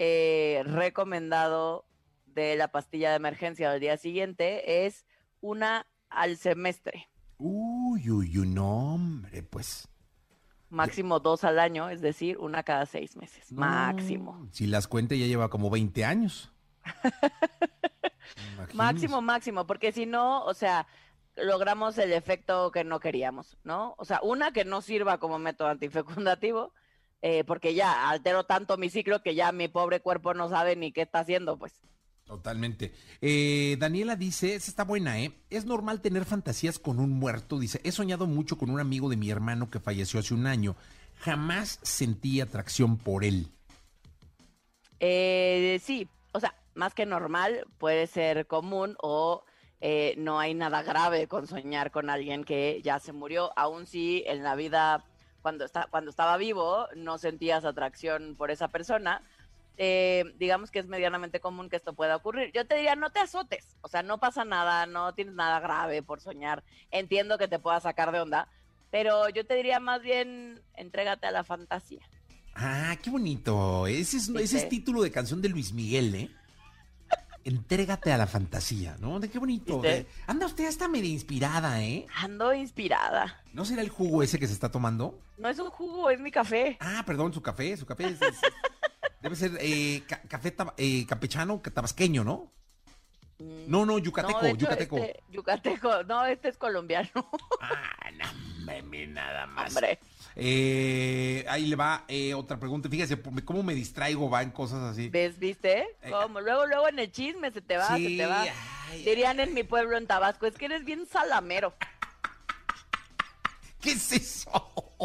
eh, 0.00 0.64
recomendado 0.66 1.86
de 2.34 2.56
la 2.56 2.68
pastilla 2.68 3.10
de 3.10 3.16
emergencia 3.16 3.70
del 3.70 3.80
día 3.80 3.96
siguiente 3.96 4.86
es 4.86 5.04
una 5.40 5.86
al 6.08 6.36
semestre, 6.36 7.08
Uy, 7.44 8.08
uy, 8.08 8.38
uy, 8.38 8.48
no, 8.48 8.94
hombre, 8.94 9.42
pues. 9.42 9.88
máximo 10.70 11.18
dos 11.18 11.42
al 11.42 11.58
año, 11.58 11.88
es 11.88 12.00
decir, 12.00 12.38
una 12.38 12.62
cada 12.62 12.86
seis 12.86 13.16
meses, 13.16 13.50
no, 13.50 13.62
máximo. 13.62 14.46
Si 14.52 14.68
las 14.68 14.86
cuenta 14.86 15.16
ya 15.16 15.26
lleva 15.26 15.50
como 15.50 15.68
20 15.68 16.04
años. 16.04 16.52
Máximo, 18.74 19.20
máximo, 19.20 19.66
porque 19.66 19.92
si 19.92 20.06
no, 20.06 20.44
o 20.44 20.54
sea, 20.54 20.86
logramos 21.36 21.98
el 21.98 22.12
efecto 22.12 22.70
que 22.70 22.84
no 22.84 23.00
queríamos, 23.00 23.58
¿no? 23.64 23.94
O 23.98 24.04
sea, 24.04 24.20
una 24.22 24.52
que 24.52 24.64
no 24.64 24.80
sirva 24.80 25.18
como 25.18 25.38
método 25.38 25.68
antifecundativo, 25.68 26.72
eh, 27.22 27.44
porque 27.44 27.74
ya 27.74 28.08
altero 28.08 28.44
tanto 28.44 28.76
mi 28.78 28.88
ciclo 28.88 29.22
que 29.22 29.34
ya 29.34 29.52
mi 29.52 29.68
pobre 29.68 30.00
cuerpo 30.00 30.32
no 30.32 30.48
sabe 30.48 30.76
ni 30.76 30.92
qué 30.92 31.02
está 31.02 31.20
haciendo, 31.20 31.58
pues. 31.58 31.82
Totalmente. 32.32 32.94
Eh, 33.20 33.76
Daniela 33.78 34.16
dice, 34.16 34.54
esa 34.54 34.70
está 34.70 34.84
buena, 34.84 35.20
¿eh? 35.20 35.34
Es 35.50 35.66
normal 35.66 36.00
tener 36.00 36.24
fantasías 36.24 36.78
con 36.78 36.98
un 36.98 37.10
muerto. 37.10 37.58
Dice, 37.58 37.82
he 37.84 37.92
soñado 37.92 38.26
mucho 38.26 38.56
con 38.56 38.70
un 38.70 38.80
amigo 38.80 39.10
de 39.10 39.18
mi 39.18 39.28
hermano 39.28 39.68
que 39.68 39.80
falleció 39.80 40.18
hace 40.18 40.32
un 40.32 40.46
año. 40.46 40.74
Jamás 41.18 41.78
sentí 41.82 42.40
atracción 42.40 42.96
por 42.96 43.24
él. 43.24 43.48
Eh, 44.98 45.78
sí, 45.84 46.08
o 46.32 46.40
sea, 46.40 46.54
más 46.74 46.94
que 46.94 47.04
normal, 47.04 47.66
puede 47.76 48.06
ser 48.06 48.46
común 48.46 48.96
o 49.02 49.44
eh, 49.82 50.14
no 50.16 50.40
hay 50.40 50.54
nada 50.54 50.82
grave 50.82 51.28
con 51.28 51.46
soñar 51.46 51.90
con 51.90 52.08
alguien 52.08 52.44
que 52.44 52.80
ya 52.82 52.98
se 52.98 53.12
murió, 53.12 53.52
aun 53.58 53.86
si 53.86 54.24
en 54.26 54.42
la 54.42 54.54
vida, 54.54 55.04
cuando, 55.42 55.66
está, 55.66 55.86
cuando 55.90 56.08
estaba 56.08 56.38
vivo, 56.38 56.86
no 56.96 57.18
sentías 57.18 57.66
atracción 57.66 58.36
por 58.36 58.50
esa 58.50 58.68
persona. 58.68 59.22
Eh, 59.76 60.24
digamos 60.38 60.70
que 60.70 60.78
es 60.78 60.86
medianamente 60.86 61.40
común 61.40 61.68
que 61.68 61.76
esto 61.76 61.94
pueda 61.94 62.16
ocurrir. 62.16 62.52
Yo 62.54 62.66
te 62.66 62.74
diría, 62.76 62.94
no 62.96 63.10
te 63.10 63.20
azotes, 63.20 63.76
o 63.80 63.88
sea, 63.88 64.02
no 64.02 64.18
pasa 64.18 64.44
nada, 64.44 64.86
no 64.86 65.14
tienes 65.14 65.34
nada 65.34 65.60
grave 65.60 66.02
por 66.02 66.20
soñar. 66.20 66.62
Entiendo 66.90 67.38
que 67.38 67.48
te 67.48 67.58
pueda 67.58 67.80
sacar 67.80 68.12
de 68.12 68.20
onda, 68.20 68.48
pero 68.90 69.28
yo 69.30 69.46
te 69.46 69.54
diría 69.54 69.80
más 69.80 70.02
bien, 70.02 70.60
entrégate 70.74 71.26
a 71.26 71.30
la 71.30 71.44
fantasía. 71.44 72.06
Ah, 72.54 72.96
qué 73.02 73.08
bonito. 73.10 73.86
Ese 73.86 74.18
es, 74.18 74.28
ese 74.28 74.58
es 74.58 74.68
título 74.68 75.02
de 75.02 75.10
canción 75.10 75.40
de 75.40 75.48
Luis 75.48 75.72
Miguel, 75.72 76.14
¿eh? 76.14 76.30
Entrégate 77.44 78.12
a 78.12 78.18
la 78.18 78.26
fantasía, 78.26 78.96
¿no? 79.00 79.18
De 79.18 79.28
qué 79.30 79.38
bonito. 79.38 79.82
Anda 80.26 80.46
usted 80.46 80.66
hasta 80.66 80.86
medio 80.86 81.10
inspirada, 81.10 81.82
¿eh? 81.82 82.06
Ando 82.14 82.52
inspirada. 82.54 83.42
¿No 83.52 83.64
será 83.64 83.82
el 83.82 83.88
jugo 83.88 84.22
ese 84.22 84.38
que 84.38 84.46
se 84.46 84.52
está 84.52 84.70
tomando? 84.70 85.18
No 85.38 85.48
es 85.48 85.58
un 85.58 85.70
jugo, 85.70 86.08
es 86.10 86.20
mi 86.20 86.30
café. 86.30 86.76
Ah, 86.78 87.02
perdón, 87.04 87.32
su 87.32 87.42
café, 87.42 87.76
su 87.76 87.84
café 87.86 88.04
es- 88.08 88.22
es- 88.22 88.38
debe 89.22 89.36
ser 89.36 89.52
eh, 89.60 90.02
ca- 90.06 90.20
café 90.28 90.54
eh, 90.76 91.06
campechano, 91.06 91.62
que 91.62 91.70
tabasqueño, 91.70 92.24
¿no? 92.24 92.52
No, 93.66 93.84
no, 93.86 93.98
yucateco, 93.98 94.44
hecho, 94.46 94.56
yucateco. 94.56 94.98
este- 94.98 95.22
yucateco, 95.30 96.02
no, 96.04 96.24
este 96.26 96.48
es 96.48 96.58
colombiano, 96.58 97.08
Ah, 97.60 98.10
no, 98.12 98.82
mi, 98.84 99.06
nada 99.06 99.46
más. 99.46 99.74
hombre. 99.74 99.98
Eh, 100.36 101.44
ahí 101.48 101.66
le 101.66 101.76
va 101.76 102.04
eh, 102.08 102.34
otra 102.34 102.58
pregunta. 102.58 102.88
Fíjese 102.88 103.20
cómo 103.44 103.62
me 103.62 103.74
distraigo, 103.74 104.30
va 104.30 104.42
en 104.42 104.50
cosas 104.50 104.80
así. 104.92 105.08
¿Ves, 105.08 105.38
viste? 105.38 105.86
Eh, 106.02 106.10
Como 106.10 106.40
luego, 106.40 106.66
luego 106.66 106.88
en 106.88 106.98
el 107.00 107.10
chisme 107.10 107.50
se 107.50 107.60
te 107.60 107.76
va, 107.76 107.96
Sí, 107.96 108.16
se 108.16 108.22
te 108.22 108.26
va. 108.26 108.44
ay, 108.90 109.04
Dirían 109.04 109.40
en 109.40 109.54
mi 109.54 109.62
pueblo, 109.64 109.96
en 109.96 110.06
Tabasco, 110.06 110.46
es 110.46 110.54
que 110.54 110.66
eres 110.66 110.84
bien 110.84 111.06
salamero, 111.06 111.74
¿Qué 113.80 113.92
es 113.92 114.12
eso? 114.12 114.50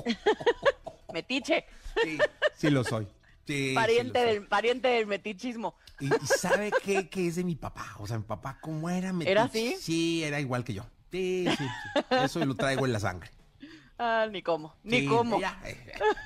metiche, 1.14 1.66
Sí, 2.04 2.18
sí 2.56 2.70
lo 2.70 2.84
soy. 2.84 3.08
Sí, 3.48 3.72
pariente, 3.74 4.20
del, 4.20 4.46
pariente 4.46 4.88
del 4.90 5.08
metichismo. 5.08 5.76
Y, 6.00 6.08
y 6.08 6.28
sabe 6.28 6.72
qué, 6.84 7.10
que 7.10 7.28
es 7.28 7.38
de 7.38 7.44
mi 7.44 7.56
papá. 7.56 7.96
O 8.00 8.06
sea, 8.06 8.18
mi 8.18 8.26
papá, 8.26 8.60
¿cómo 8.62 8.90
era? 8.90 9.10
¿Era 9.10 9.14
metiche? 9.14 9.40
así? 9.40 9.76
Sí, 9.80 10.24
era 10.24 10.40
igual 10.40 10.64
que 10.64 10.74
yo. 10.74 10.86
Sí, 11.12 11.46
sí, 11.50 11.56
sí. 11.58 12.04
Eso 12.24 12.46
lo 12.46 12.56
traigo 12.56 12.86
en 12.86 12.94
la 12.94 13.00
sangre. 13.00 13.32
Ah, 14.00 14.28
ni 14.32 14.44
cómo, 14.44 14.76
ni 14.84 15.08
cómo. 15.08 15.42
ya, 15.42 15.60
eh, 15.66 15.76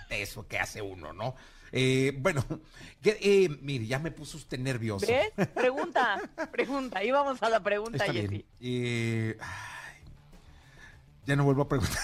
eso 0.09 0.45
que 0.45 0.59
hace 0.59 0.81
uno, 0.81 1.13
¿no? 1.13 1.35
Eh, 1.71 2.13
bueno, 2.17 2.43
que, 3.01 3.17
eh, 3.21 3.49
mire, 3.61 3.87
ya 3.87 3.99
me 3.99 4.11
puso 4.11 4.37
usted 4.37 4.59
nervioso. 4.59 5.07
¿Ves? 5.07 5.31
Pregunta, 5.55 6.19
pregunta. 6.51 7.03
Y 7.03 7.11
vamos 7.11 7.41
a 7.41 7.49
la 7.49 7.61
pregunta. 7.61 8.03
Jessy. 8.11 8.45
Eh, 8.59 9.37
ya 11.25 11.35
no 11.35 11.45
vuelvo 11.45 11.63
a 11.63 11.69
preguntar. 11.69 11.97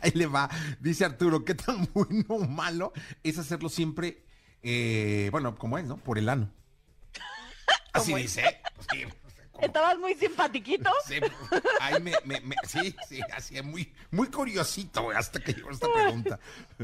Ahí 0.00 0.10
le 0.14 0.26
va. 0.26 0.48
Dice 0.80 1.04
Arturo, 1.04 1.44
¿qué 1.44 1.54
tan 1.54 1.88
bueno 1.94 2.24
o 2.28 2.40
malo 2.46 2.92
es 3.22 3.38
hacerlo 3.38 3.68
siempre, 3.68 4.24
eh, 4.62 5.28
bueno, 5.32 5.56
como 5.56 5.78
es, 5.78 5.84
¿no? 5.84 5.96
Por 5.96 6.18
el 6.18 6.28
ano. 6.28 6.50
Así 7.92 8.06
¿Cómo 8.12 8.18
es? 8.18 8.24
dice. 8.24 8.60
Pues 8.76 8.86
sí, 8.92 9.04
Estabas 9.62 9.98
muy 9.98 10.14
simpatiquito. 10.14 10.90
Sí, 11.06 11.14
ahí 11.80 12.02
me, 12.02 12.12
me- 12.24 12.40
me- 12.42 12.56
sí, 12.68 12.94
sí, 13.08 13.20
así 13.34 13.62
muy, 13.62 13.90
muy 14.10 14.26
curiosito, 14.28 15.10
hasta 15.12 15.40
que 15.40 15.54
llegó 15.54 15.70
esta 15.70 15.90
pregunta. 15.90 16.38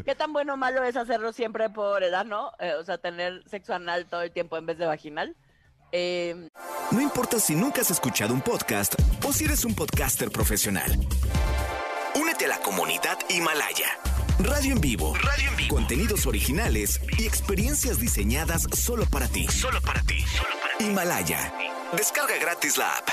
¿Qué 0.07 0.14
tan 0.14 0.33
bueno 0.33 0.55
o 0.55 0.57
malo 0.57 0.83
es 0.83 0.96
hacerlo 0.96 1.35
siempre 1.35 1.68
por 1.68 2.03
el 2.03 2.14
ano? 2.14 2.51
Eh, 2.61 2.72
o 2.81 2.85
sea, 2.85 2.96
tener 2.96 3.42
sexo 3.46 3.75
anal 3.75 4.07
todo 4.07 4.22
el 4.22 4.31
tiempo 4.33 4.57
en 4.57 4.64
vez 4.64 4.79
de 4.79 4.87
vaginal. 4.87 5.37
Eh, 5.94 6.48
No 6.92 7.01
importa 7.03 7.38
si 7.38 7.55
nunca 7.55 7.83
has 7.83 7.90
escuchado 7.90 8.33
un 8.33 8.40
podcast 8.40 8.94
o 9.22 9.33
si 9.35 9.44
eres 9.44 9.66
un 9.66 9.75
podcaster 9.75 10.31
profesional. 10.31 10.98
Comunidad 12.64 13.18
Himalaya. 13.29 13.98
Radio 14.38 14.72
en 14.75 14.81
vivo. 14.81 15.14
Radio 15.16 15.51
en 15.51 15.57
vivo. 15.57 15.75
Contenidos 15.75 16.27
originales 16.27 17.01
y 17.18 17.27
experiencias 17.27 17.98
diseñadas 17.98 18.68
solo 18.72 19.05
para 19.07 19.27
ti. 19.27 19.48
Solo 19.48 19.81
para 19.81 20.01
ti. 20.03 20.25
Himalaya. 20.79 21.53
Descarga 21.96 22.37
gratis 22.38 22.79
la 22.79 22.98
app. 22.98 23.09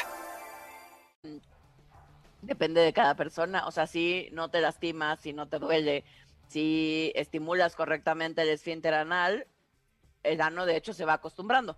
depende 2.43 2.81
de 2.81 2.93
cada 2.93 3.15
persona. 3.15 3.65
O 3.65 3.71
sea, 3.71 3.87
si 3.87 4.29
no 4.33 4.49
te 4.49 4.61
lastimas, 4.61 5.19
si 5.19 5.33
no 5.33 5.47
te 5.47 5.57
duele, 5.57 6.03
si 6.47 7.11
estimulas 7.15 7.75
correctamente 7.75 8.43
el 8.43 8.49
esfínter 8.49 8.93
anal, 8.93 9.47
el 10.21 10.41
ano 10.41 10.67
de 10.67 10.77
hecho 10.77 10.93
se 10.93 11.05
va 11.05 11.13
acostumbrando. 11.13 11.75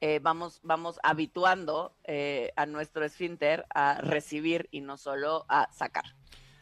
Eh, 0.00 0.20
vamos, 0.22 0.60
vamos 0.62 1.00
habituando 1.02 1.92
eh, 2.04 2.52
a 2.54 2.66
nuestro 2.66 3.04
esfínter 3.04 3.66
a 3.74 4.00
recibir 4.00 4.68
y 4.70 4.80
no 4.80 4.96
solo 4.96 5.44
a 5.48 5.68
sacar. 5.72 6.04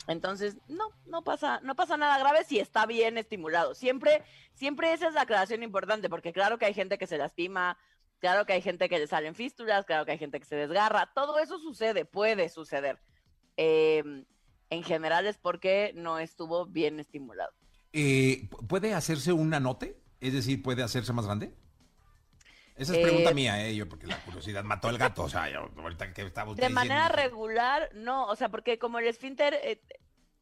Entonces, 0.09 0.57
no, 0.69 0.91
no 1.07 1.23
pasa, 1.23 1.61
no 1.63 1.77
pasa 1.77 1.99
nada 1.99 2.19
grave 2.19 2.43
si 2.45 2.59
está 2.59 2.87
bien 2.87 3.19
estimulado. 3.19 3.75
Siempre, 3.75 4.25
siempre 4.55 4.93
esa 4.95 5.09
es 5.09 5.15
la 5.15 5.23
aclaración 5.23 5.63
importante, 5.63 6.09
porque 6.09 6.33
claro 6.33 6.59
que 6.59 6.65
hay 6.65 6.75
gente 6.75 6.97
que 6.97 7.07
se 7.07 7.19
lastima, 7.19 7.79
claro 8.19 8.47
que 8.47 8.55
hay 8.55 8.63
gente 8.63 8.89
que 8.89 8.99
le 8.99 9.07
salen 9.07 9.35
fístulas, 9.35 9.85
claro 9.85 10.07
que 10.07 10.13
hay 10.13 10.19
gente 10.19 10.41
que 10.41 10.47
se 10.47 10.57
desgarra, 10.57 11.13
todo 11.15 11.39
eso 11.39 11.59
sucede, 11.59 12.07
puede 12.07 12.49
suceder. 12.49 12.99
Eh, 13.59 14.25
en 14.71 14.83
general 14.83 15.27
es 15.27 15.37
porque 15.37 15.93
no 15.95 16.19
estuvo 16.19 16.65
bien 16.65 17.01
estimulado. 17.01 17.53
Eh, 17.93 18.49
¿Puede 18.67 18.95
hacerse 18.95 19.33
un 19.33 19.53
anote? 19.53 20.01
Es 20.21 20.33
decir, 20.33 20.63
¿puede 20.63 20.83
hacerse 20.83 21.13
más 21.13 21.27
grande? 21.27 21.55
Esa 22.79 22.93
es 22.93 22.99
Eh, 22.99 23.03
pregunta 23.03 23.35
mía, 23.35 23.67
eh, 23.67 23.75
yo, 23.75 23.89
porque 23.89 24.07
la 24.07 24.19
curiosidad 24.25 24.63
mató 24.63 24.89
al 24.89 24.99
gato. 24.99 25.25
O 25.25 25.29
sea, 25.29 25.51
yo, 25.51 25.69
ahorita 25.77 26.13
que 26.15 26.25
usted 26.25 26.43
De 26.55 26.69
manera 26.69 27.09
diciendo- 27.09 27.17
regular, 27.17 27.91
no, 27.95 28.27
o 28.27 28.37
sea, 28.37 28.49
porque 28.51 28.79
como 28.79 29.01
el 29.01 29.09
esfínter 29.09 29.55
eh, 29.65 29.83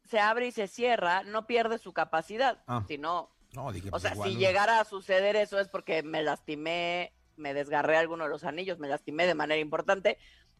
se 0.05 0.20
abre 0.20 0.46
y 0.49 0.53
se 0.53 0.68
cierra, 0.68 1.22
no 1.22 1.46
pierde 1.46 1.79
su 1.79 1.92
capacidad, 1.94 2.62
Ah. 2.66 2.85
sino, 2.87 3.31
No, 3.55 3.72
dije, 3.72 3.88
o 3.88 3.92
pues 3.92 4.03
sea, 4.03 4.12
igual, 4.12 4.29
si 4.29 4.35
¿no? 4.35 4.40
llegara 4.40 4.81
a 4.81 4.85
suceder 4.85 5.35
eso 5.35 5.59
es 5.59 5.68
porque 5.68 6.03
me 6.03 6.22
lastimé, 6.22 7.14
me 7.37 7.55
desgarré 7.55 7.96
alguno 7.96 8.25
de 8.25 8.31
los 8.31 8.44
anillos, 8.44 8.79
me 8.79 8.88
lastimé 8.88 9.27
de 9.27 9.35
manera 9.35 9.61
importante, 9.61 10.18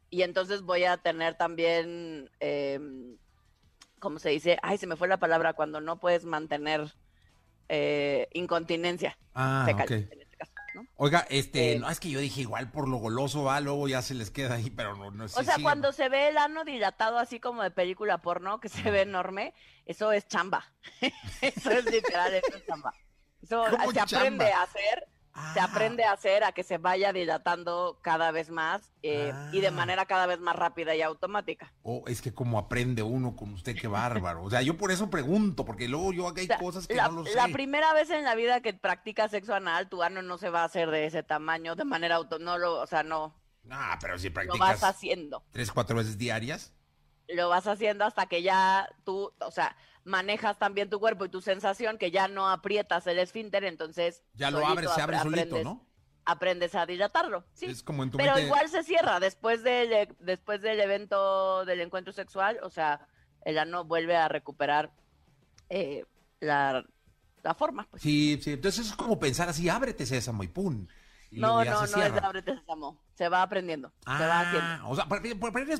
y 0.09 0.23
entonces 0.23 0.63
voy 0.63 0.85
a 0.85 0.97
tener 0.97 1.35
también, 1.37 2.31
eh, 2.41 2.81
¿cómo 3.99 4.19
se 4.19 4.31
dice? 4.31 4.57
Ay, 4.63 4.79
se 4.79 4.87
me 4.87 4.97
fue 4.97 5.09
la 5.09 5.19
palabra 5.19 5.53
cuando 5.53 5.81
no 5.83 5.99
puedes 6.01 6.25
mantener 6.25 6.95
eh, 7.69 8.29
incontinencia 8.33 9.19
Ah, 9.35 9.65
fecal, 9.67 9.85
ok. 9.85 10.26
Oiga, 10.97 11.27
este, 11.31 11.73
Eh, 11.73 11.79
no, 11.79 11.91
es 11.91 12.01
que 12.01 12.11
yo 12.11 12.21
dije 12.21 12.43
igual 12.43 12.71
por 12.71 12.89
lo 12.89 12.97
goloso 12.97 13.45
va, 13.45 13.61
luego 13.61 13.89
ya 13.89 14.03
se 14.03 14.15
les 14.15 14.31
queda 14.31 14.55
ahí, 14.57 14.71
pero 14.71 14.97
no, 14.97 15.11
no 15.11 15.29
sí, 15.29 15.39
O 15.39 15.45
sea, 15.45 15.57
sí. 15.57 15.63
cuando 15.63 15.93
se 15.93 16.09
ve 16.09 16.29
el 16.29 16.39
ano 16.39 16.65
dilatado 16.65 17.19
así 17.19 17.41
como 17.41 17.63
de 17.63 17.71
película 17.71 18.19
porno, 18.19 18.61
que 18.61 18.69
se 18.69 18.91
ve 18.91 19.03
enorme, 19.03 19.55
eso 19.87 20.13
es 20.13 20.27
chamba. 20.29 20.73
eso 21.41 21.71
es 21.71 21.85
literal, 21.85 22.35
eso 22.35 22.57
es 22.57 22.67
chamba. 22.67 22.93
Eso 23.43 23.65
¿Cómo 23.71 23.93
se 23.93 24.01
aprende 24.01 24.53
a 24.53 24.63
hacer, 24.63 25.07
se 25.53 25.61
Ah, 25.61 25.65
aprende 25.65 26.03
a 26.05 26.13
hacer 26.13 26.45
a 26.45 26.53
que 26.53 26.63
se 26.63 26.79
vaya 26.79 27.13
dilatando 27.13 27.99
cada 28.03 28.31
vez 28.31 28.51
más 28.51 28.93
eh, 29.03 29.33
y 29.53 29.61
de 29.61 29.69
Ah. 29.69 29.71
manera 29.73 30.07
cada 30.07 30.27
vez 30.27 30.41
más 30.41 30.57
rápida 30.57 30.95
y 30.95 31.03
automática. 31.03 31.73
Oh, 31.83 32.05
es 32.07 32.23
que 32.23 32.33
como 32.33 32.59
aprende 32.59 33.03
uno 33.03 33.37
con 33.37 33.53
usted, 33.53 33.77
qué 33.79 33.87
bárbaro. 33.87 34.43
O 34.43 34.51
sea, 34.51 34.63
yo 34.63 34.77
por 34.77 34.91
eso 34.91 35.11
pregunto, 35.11 35.65
porque 35.65 35.89
luego 35.89 36.13
yo 36.13 36.27
acá 36.27 36.41
hay 36.41 36.47
O 36.47 36.49
sea, 36.49 36.59
cosas 36.59 36.87
que 36.87 36.95
la, 36.95 37.09
no 37.09 37.17
lo 37.23 37.25
sé. 37.27 37.35
la 37.35 37.49
primera 37.49 37.93
vez 37.93 38.09
en 38.11 38.25
la 38.25 38.35
vida 38.35 38.61
que 38.63 38.73
practicas 38.73 39.31
sexo 39.31 39.55
anal, 39.55 39.89
tu 39.89 40.03
ano 40.03 40.23
no 40.23 40.39
se 40.39 40.49
va 40.51 40.63
a 40.63 40.65
hacer 40.65 40.91
de 40.91 41.07
ese 41.07 41.23
tamaño 41.23 41.77
de 41.77 41.85
manera 41.85 42.17
auto, 42.17 42.39
no 42.39 42.57
lo, 42.59 42.81
o 42.81 42.87
sea, 42.87 43.03
no, 43.03 43.35
Ah, 43.71 43.99
pero 44.01 44.19
si 44.19 44.29
lo 44.31 44.35
vas 44.35 44.47
practicas 44.47 44.85
haciendo. 44.85 45.45
tres, 45.51 45.71
cuatro 45.73 45.97
veces 45.97 46.17
diarias. 46.17 46.73
lo 47.29 47.49
vas 47.49 47.67
haciendo 47.67 48.05
hasta 48.05 48.27
que 48.27 48.41
ya 48.43 48.89
tú, 49.05 49.33
o 49.41 49.51
sea, 49.51 49.77
manejas 50.07 50.59
también 50.59 50.89
tu 50.89 50.99
cuerpo 50.99 51.27
y 51.27 51.29
tu 51.29 51.43
sensación, 51.43 51.99
que 51.99 52.11
ya 52.11 52.29
no 52.29 52.49
aprietas 52.49 53.07
el 53.07 53.19
esfínter, 53.19 53.65
entonces... 53.65 54.23
Ya 54.35 54.51
lo 54.51 54.67
abres, 54.67 54.91
se 54.93 55.03
abre 55.03 55.19
solito, 55.19 55.57
aprendes- 55.57 55.65
¿no? 55.65 55.87
Aprendes 56.25 56.75
a 56.75 56.87
dilatarlo, 56.87 57.45
sí. 57.53 57.67
Es 57.67 57.83
como 57.83 58.03
en 58.03 58.11
tu 58.11 58.17
Pero 58.19 58.33
mente. 58.35 58.47
igual 58.47 58.69
se 58.69 58.83
cierra 58.83 59.21
después 59.21 59.63
del, 59.63 60.09
después 60.21 60.61
del 60.63 60.81
evento 60.81 61.65
del 61.65 61.81
encuentro 61.83 62.13
sexual, 62.13 62.59
o 62.63 62.71
sea, 62.71 63.07
el 63.45 63.59
ano 63.59 63.85
vuelve 63.85 64.17
a 64.17 64.27
recuperar 64.29 64.93
eh, 65.69 66.05
la, 66.41 66.85
la 67.45 67.55
forma. 67.55 67.87
Pues. 67.91 68.03
Sí, 68.03 68.41
sí. 68.43 68.53
Entonces 68.55 68.87
es 68.89 68.97
como 68.97 69.21
pensar 69.21 69.49
así, 69.49 69.69
ábrete 69.69 70.05
sésamo 70.07 70.43
y 70.43 70.49
pum. 70.49 70.87
No, 71.33 71.65
no, 71.65 71.71
no 71.71 71.85
es 71.85 71.91
de 71.93 72.01
cierra. 72.03 72.27
ábrete 72.27 72.55
sésamo, 72.55 72.99
se 73.15 73.29
va 73.29 73.43
aprendiendo, 73.43 73.93
se 74.05 74.27
va 74.27 74.41
haciendo. 74.41 74.69
Ah, 74.69 74.83
o 74.87 74.95
sea, 74.95 75.07
pero- 75.09 75.23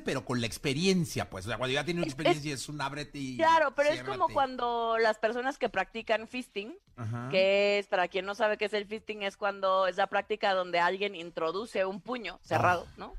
pero- 0.05 0.25
con 0.25 0.41
la 0.41 0.47
experiencia, 0.47 1.31
pues. 1.31 1.47
O 1.47 1.49
sea, 1.49 1.57
cuando 1.57 1.73
ya 1.75 1.85
tiene 1.85 2.01
una 2.01 2.07
Es- 2.09 2.13
experiencia 2.13 2.53
es 2.55 2.69
un 2.69 2.81
ábrete 2.81 3.19
y. 3.19 3.37
Claro, 3.37 3.73
pero 3.75 3.91
es 3.91 4.03
como 4.03 4.29
cuando 4.29 4.99
las 4.99 5.19
personas 5.19 5.57
que 5.59 5.69
practican 5.69 6.27
fisting, 6.29 6.77
Ajá. 6.97 7.29
que 7.31 7.79
es, 7.79 7.87
para 7.87 8.09
quien 8.09 8.27
no 8.27 8.35
sabe 8.35 8.59
qué 8.59 8.65
es 8.67 8.73
el 8.75 8.87
fisting, 8.87 9.23
es 9.23 9.37
cuando 9.37 9.87
es 9.87 9.97
la 9.97 10.09
práctica 10.09 10.53
donde 10.53 10.81
alguien 10.81 11.15
introduce 11.15 11.85
un 11.87 12.01
puño 12.01 12.39
cerrado, 12.43 12.87
¿no? 12.97 13.15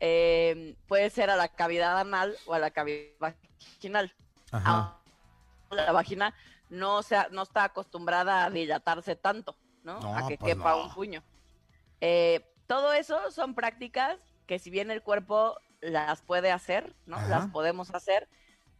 Eh, 0.00 0.74
puede 0.88 1.10
ser 1.10 1.30
a 1.30 1.36
la 1.36 1.48
cavidad 1.48 1.98
anal 1.98 2.36
o 2.46 2.54
a 2.54 2.58
la 2.58 2.70
cavidad 2.72 3.06
vaginal. 3.20 4.12
Ajá. 4.50 4.70
Ah, 4.74 4.98
La 5.70 5.92
vagina 5.92 6.34
no, 6.70 7.02
se, 7.02 7.16
no 7.30 7.42
está 7.42 7.64
acostumbrada 7.64 8.44
a 8.44 8.50
dilatarse 8.50 9.14
tanto, 9.16 9.56
¿no? 9.84 10.00
No, 10.00 10.16
a 10.16 10.26
que 10.28 10.36
pues 10.36 10.54
quepa 10.54 10.70
no. 10.72 10.84
un 10.84 10.94
puño. 10.94 11.22
Eh, 12.04 12.44
todo 12.66 12.92
eso 12.92 13.30
son 13.30 13.54
prácticas 13.54 14.18
que 14.46 14.58
si 14.58 14.70
bien 14.70 14.90
el 14.90 15.02
cuerpo 15.02 15.56
las 15.80 16.20
puede 16.22 16.50
hacer, 16.50 16.94
¿no? 17.06 17.16
Ajá. 17.16 17.28
Las 17.28 17.46
podemos 17.50 17.94
hacer, 17.94 18.28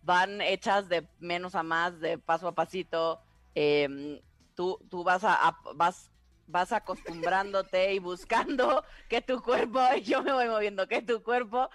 van 0.03 0.41
hechas 0.41 0.89
de 0.89 1.07
menos 1.21 1.55
a 1.55 1.63
más, 1.63 2.01
de 2.01 2.19
paso 2.19 2.49
a 2.49 2.55
pasito. 2.55 3.21
eh, 3.55 4.21
tú, 4.55 4.79
tú 4.91 5.05
vas 5.05 5.23
a, 5.25 5.35
a- 5.49 5.59
vas 5.75 6.11
vas 6.49 6.73
acostumbrándote 6.73 7.95
y 7.95 7.99
buscando 8.01 8.85
que 9.09 9.23
tu 9.23 9.41
cuerpo, 9.41 9.81
yo 10.05 10.23
me 10.23 10.33
voy 10.33 10.49
moviendo, 10.49 10.87
que 10.89 11.01
tu 11.01 11.23
cuerpo 11.23 11.71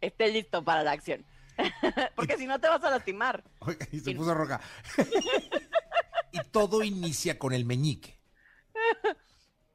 esté 0.00 0.28
listo 0.32 0.64
para 0.64 0.82
la 0.82 0.92
acción. 0.92 1.24
Porque 2.16 2.36
si 2.38 2.46
no 2.46 2.58
te 2.58 2.68
vas 2.68 2.82
a 2.82 2.90
lastimar. 2.90 3.44
Oiga, 3.60 3.86
y 3.92 4.00
se 4.00 4.10
y- 4.12 4.14
puso 4.14 4.34
roja. 4.34 4.60
y 6.32 6.38
todo 6.50 6.82
inicia 6.82 7.38
con 7.38 7.52
el 7.52 7.64
meñique. 7.64 8.18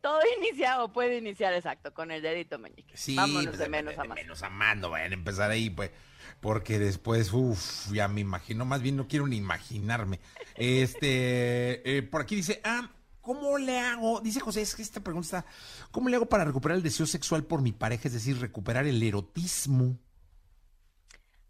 Todo 0.01 0.19
inicia 0.39 0.83
o 0.83 0.91
puede 0.91 1.17
iniciar 1.17 1.53
exacto 1.53 1.93
con 1.93 2.11
el 2.11 2.21
dedito 2.21 2.57
meñique. 2.57 2.95
Sí, 2.95 3.15
Vámonos 3.15 3.47
pues, 3.47 3.59
de 3.59 3.69
menos 3.69 3.97
a 3.97 4.01
de 4.03 4.07
más. 4.07 4.15
menos 4.15 4.43
a 4.43 4.49
más, 4.49 4.77
no 4.77 4.89
vayan 4.89 5.11
a 5.11 5.15
empezar 5.15 5.51
ahí, 5.51 5.69
pues. 5.69 5.91
Porque 6.39 6.79
después, 6.79 7.33
uff, 7.33 7.91
ya 7.91 8.07
me 8.07 8.21
imagino, 8.21 8.63
más 8.65 8.81
bien 8.81 8.95
no 8.95 9.07
quiero 9.07 9.27
ni 9.27 9.37
imaginarme. 9.37 10.19
Este, 10.55 11.97
eh, 11.97 12.03
por 12.03 12.21
aquí 12.21 12.35
dice, 12.35 12.61
ah, 12.63 12.89
¿cómo 13.19 13.57
le 13.57 13.77
hago? 13.79 14.21
Dice 14.21 14.39
José, 14.39 14.61
es 14.61 14.75
que 14.75 14.81
esta 14.81 15.01
pregunta 15.01 15.39
está, 15.39 15.51
¿cómo 15.91 16.07
le 16.07 16.15
hago 16.15 16.27
para 16.27 16.45
recuperar 16.45 16.77
el 16.77 16.83
deseo 16.83 17.05
sexual 17.05 17.43
por 17.43 17.61
mi 17.61 17.73
pareja? 17.73 18.07
Es 18.07 18.13
decir, 18.13 18.39
recuperar 18.39 18.87
el 18.87 19.01
erotismo. 19.03 19.97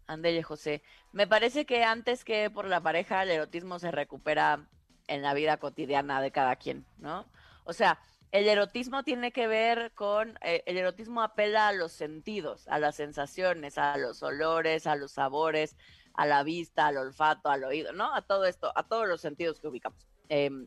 Ándele, 0.06 0.42
José. 0.42 0.82
Me 1.12 1.28
parece 1.28 1.66
que 1.66 1.84
antes 1.84 2.24
que 2.24 2.50
por 2.50 2.66
la 2.66 2.80
pareja, 2.80 3.22
el 3.22 3.30
erotismo 3.30 3.78
se 3.78 3.92
recupera 3.92 4.68
en 5.06 5.22
la 5.22 5.34
vida 5.34 5.58
cotidiana 5.58 6.20
de 6.20 6.32
cada 6.32 6.56
quien, 6.56 6.84
¿no? 6.98 7.26
O 7.64 7.72
sea, 7.72 8.00
el 8.32 8.48
erotismo 8.48 9.02
tiene 9.02 9.32
que 9.32 9.46
ver 9.48 9.92
con, 9.92 10.38
eh, 10.42 10.62
el 10.66 10.76
erotismo 10.76 11.22
apela 11.22 11.68
a 11.68 11.72
los 11.72 11.92
sentidos, 11.92 12.68
a 12.68 12.78
las 12.78 12.96
sensaciones, 12.96 13.76
a 13.76 13.96
los 13.96 14.22
olores, 14.22 14.86
a 14.86 14.94
los 14.94 15.12
sabores, 15.12 15.76
a 16.14 16.26
la 16.26 16.42
vista, 16.42 16.86
al 16.86 16.98
olfato, 16.98 17.48
al 17.48 17.64
oído, 17.64 17.92
¿no? 17.92 18.14
A 18.14 18.22
todo 18.22 18.44
esto, 18.44 18.72
a 18.76 18.84
todos 18.84 19.08
los 19.08 19.20
sentidos 19.20 19.60
que 19.60 19.68
ubicamos. 19.68 20.06
Em, 20.28 20.66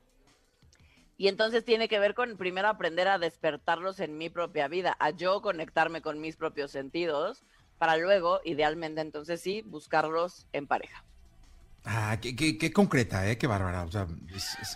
y 1.17 1.27
entonces 1.29 1.63
tiene 1.63 1.87
que 1.87 1.99
ver 1.99 2.15
con 2.15 2.37
primero 2.37 2.67
aprender 2.67 3.07
a 3.07 3.17
despertarlos 3.19 3.99
en 3.99 4.17
mi 4.17 4.29
propia 4.29 4.67
vida, 4.67 4.97
a 4.99 5.11
yo 5.11 5.41
conectarme 5.41 6.01
con 6.01 6.19
mis 6.19 6.35
propios 6.35 6.71
sentidos, 6.71 7.43
para 7.77 7.97
luego, 7.97 8.41
idealmente, 8.43 9.01
entonces 9.01 9.41
sí, 9.41 9.61
buscarlos 9.61 10.47
en 10.53 10.67
pareja. 10.67 11.05
Ah, 11.85 12.17
qué, 12.21 12.35
qué- 12.35 12.57
qué 12.57 12.71
concreta, 12.71 13.27
¿eh? 13.29 13.37
Qué 13.37 13.45
bárbara. 13.47 13.83
O 13.83 13.91
sea, 13.91 14.07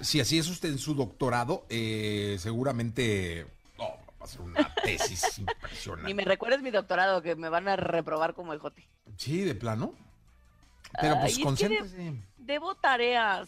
si 0.01 0.19
así 0.19 0.37
es 0.37 0.47
usted 0.49 0.69
en 0.69 0.77
su 0.77 0.93
doctorado, 0.93 1.65
eh, 1.69 2.35
seguramente 2.39 3.45
no, 3.77 3.85
va 4.19 4.25
a 4.25 4.27
ser 4.27 4.41
una 4.41 4.73
tesis 4.83 5.39
impresionante. 5.39 6.05
Ni 6.07 6.13
me 6.13 6.25
recuerdes 6.25 6.61
mi 6.61 6.69
doctorado, 6.71 7.21
que 7.21 7.35
me 7.35 7.47
van 7.49 7.67
a 7.69 7.75
reprobar 7.77 8.33
como 8.33 8.51
el 8.53 8.59
jote. 8.59 8.87
Sí, 9.15 9.41
de 9.41 9.55
plano. 9.55 9.93
Pero 10.99 11.15
Ay, 11.15 11.19
pues 11.21 11.39
concéntrese. 11.39 12.13
Debo 12.37 12.75
tareas. 12.75 13.47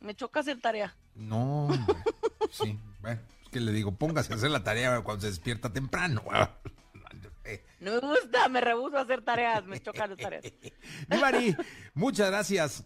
Me 0.00 0.14
choca 0.14 0.40
hacer 0.40 0.60
tarea. 0.60 0.94
No, 1.14 1.68
sí. 2.50 2.78
Bueno, 3.00 3.20
es 3.42 3.48
que 3.48 3.60
le 3.60 3.72
digo, 3.72 3.92
póngase 3.92 4.32
a 4.32 4.36
hacer 4.36 4.50
la 4.50 4.62
tarea 4.62 5.00
cuando 5.00 5.22
se 5.22 5.28
despierta 5.28 5.72
temprano. 5.72 6.22
No 7.80 7.92
me 8.00 8.00
gusta, 8.00 8.48
me 8.48 8.60
rehuso 8.60 8.98
a 8.98 9.02
hacer 9.02 9.22
tareas, 9.22 9.64
me 9.64 9.80
chocan 9.80 10.10
las 10.10 10.18
tareas. 10.18 10.44
Mi 11.08 11.18
Mari, 11.18 11.56
muchas 11.94 12.28
gracias. 12.28 12.84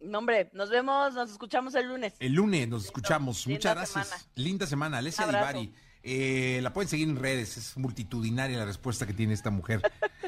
No, 0.00 0.18
hombre, 0.18 0.50
nos 0.52 0.70
vemos, 0.70 1.14
nos 1.14 1.30
escuchamos 1.30 1.74
el 1.74 1.88
lunes. 1.88 2.14
El 2.18 2.34
lunes 2.34 2.68
nos 2.68 2.84
escuchamos. 2.84 3.46
Muchas 3.46 3.74
gracias. 3.74 4.08
semana. 4.08 4.24
Linda 4.34 4.66
semana. 4.66 4.98
Alessia. 4.98 5.26
Divari. 5.26 5.72
Eh, 6.06 6.60
la 6.62 6.70
pueden 6.74 6.88
seguir 6.90 7.08
en 7.08 7.16
redes, 7.16 7.56
es 7.56 7.78
multitudinaria 7.78 8.58
la 8.58 8.66
respuesta 8.66 9.06
que 9.06 9.14
tiene 9.14 9.32
esta 9.32 9.48
mujer, 9.48 9.80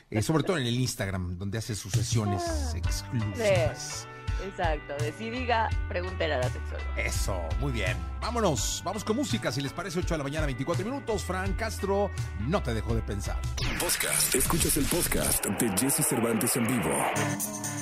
Eh, 0.09 0.23
sobre 0.23 0.43
todo 0.45 0.57
en 0.57 0.67
el 0.67 0.75
Instagram, 0.75 1.37
donde 1.37 1.59
hace 1.59 1.75
sus 1.75 1.93
sesiones 1.93 2.43
exclusivas. 2.75 4.09
Exacto, 4.47 4.95
de 5.03 5.13
si 5.13 5.31
diga, 5.31 5.69
pregúntele 5.89 6.35
a 6.35 6.39
la 6.39 6.49
sexóloga. 6.49 6.95
Eso, 6.97 7.41
muy 7.61 7.73
bien. 7.73 7.97
Vámonos, 8.21 8.83
vamos 8.85 9.05
con 9.05 9.17
música. 9.17 9.51
Si 9.51 9.61
les 9.61 9.73
parece 9.73 9.99
8 9.99 10.15
de 10.15 10.19
la 10.19 10.25
mañana, 10.25 10.47
24 10.47 10.85
minutos. 10.85 11.25
Fran 11.25 11.53
Castro, 11.55 12.11
no 12.47 12.63
te 12.63 12.75
dejo 12.75 12.95
de 12.95 13.03
pensar. 13.03 13.41
Podcast. 13.79 14.35
Escuchas 14.35 14.77
el 14.77 14.85
podcast 14.85 15.45
de 15.47 15.69
Jesse 15.79 16.07
Cervantes 16.07 16.57
en 16.57 16.67
vivo. 16.67 16.91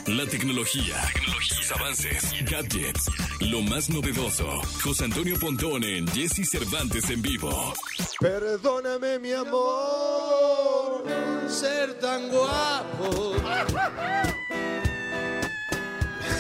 La 0.07 0.27
tecnología, 0.27 0.97
tecnología, 1.15 1.57
sus 1.57 1.73
avances, 1.73 2.35
gadgets, 2.51 3.11
lo 3.41 3.63
más 3.63 3.89
novedoso. 3.89 4.61
José 4.83 5.05
Antonio 5.05 5.39
Pontón 5.39 5.83
en 5.85 6.07
Jesse 6.09 6.49
Cervantes 6.49 7.09
en 7.11 7.23
vivo. 7.23 7.73
Perdóname, 8.21 9.19
mi 9.19 9.33
amor, 9.33 11.05
ser 11.49 11.99
tan 12.01 12.29
guapo. 12.29 13.35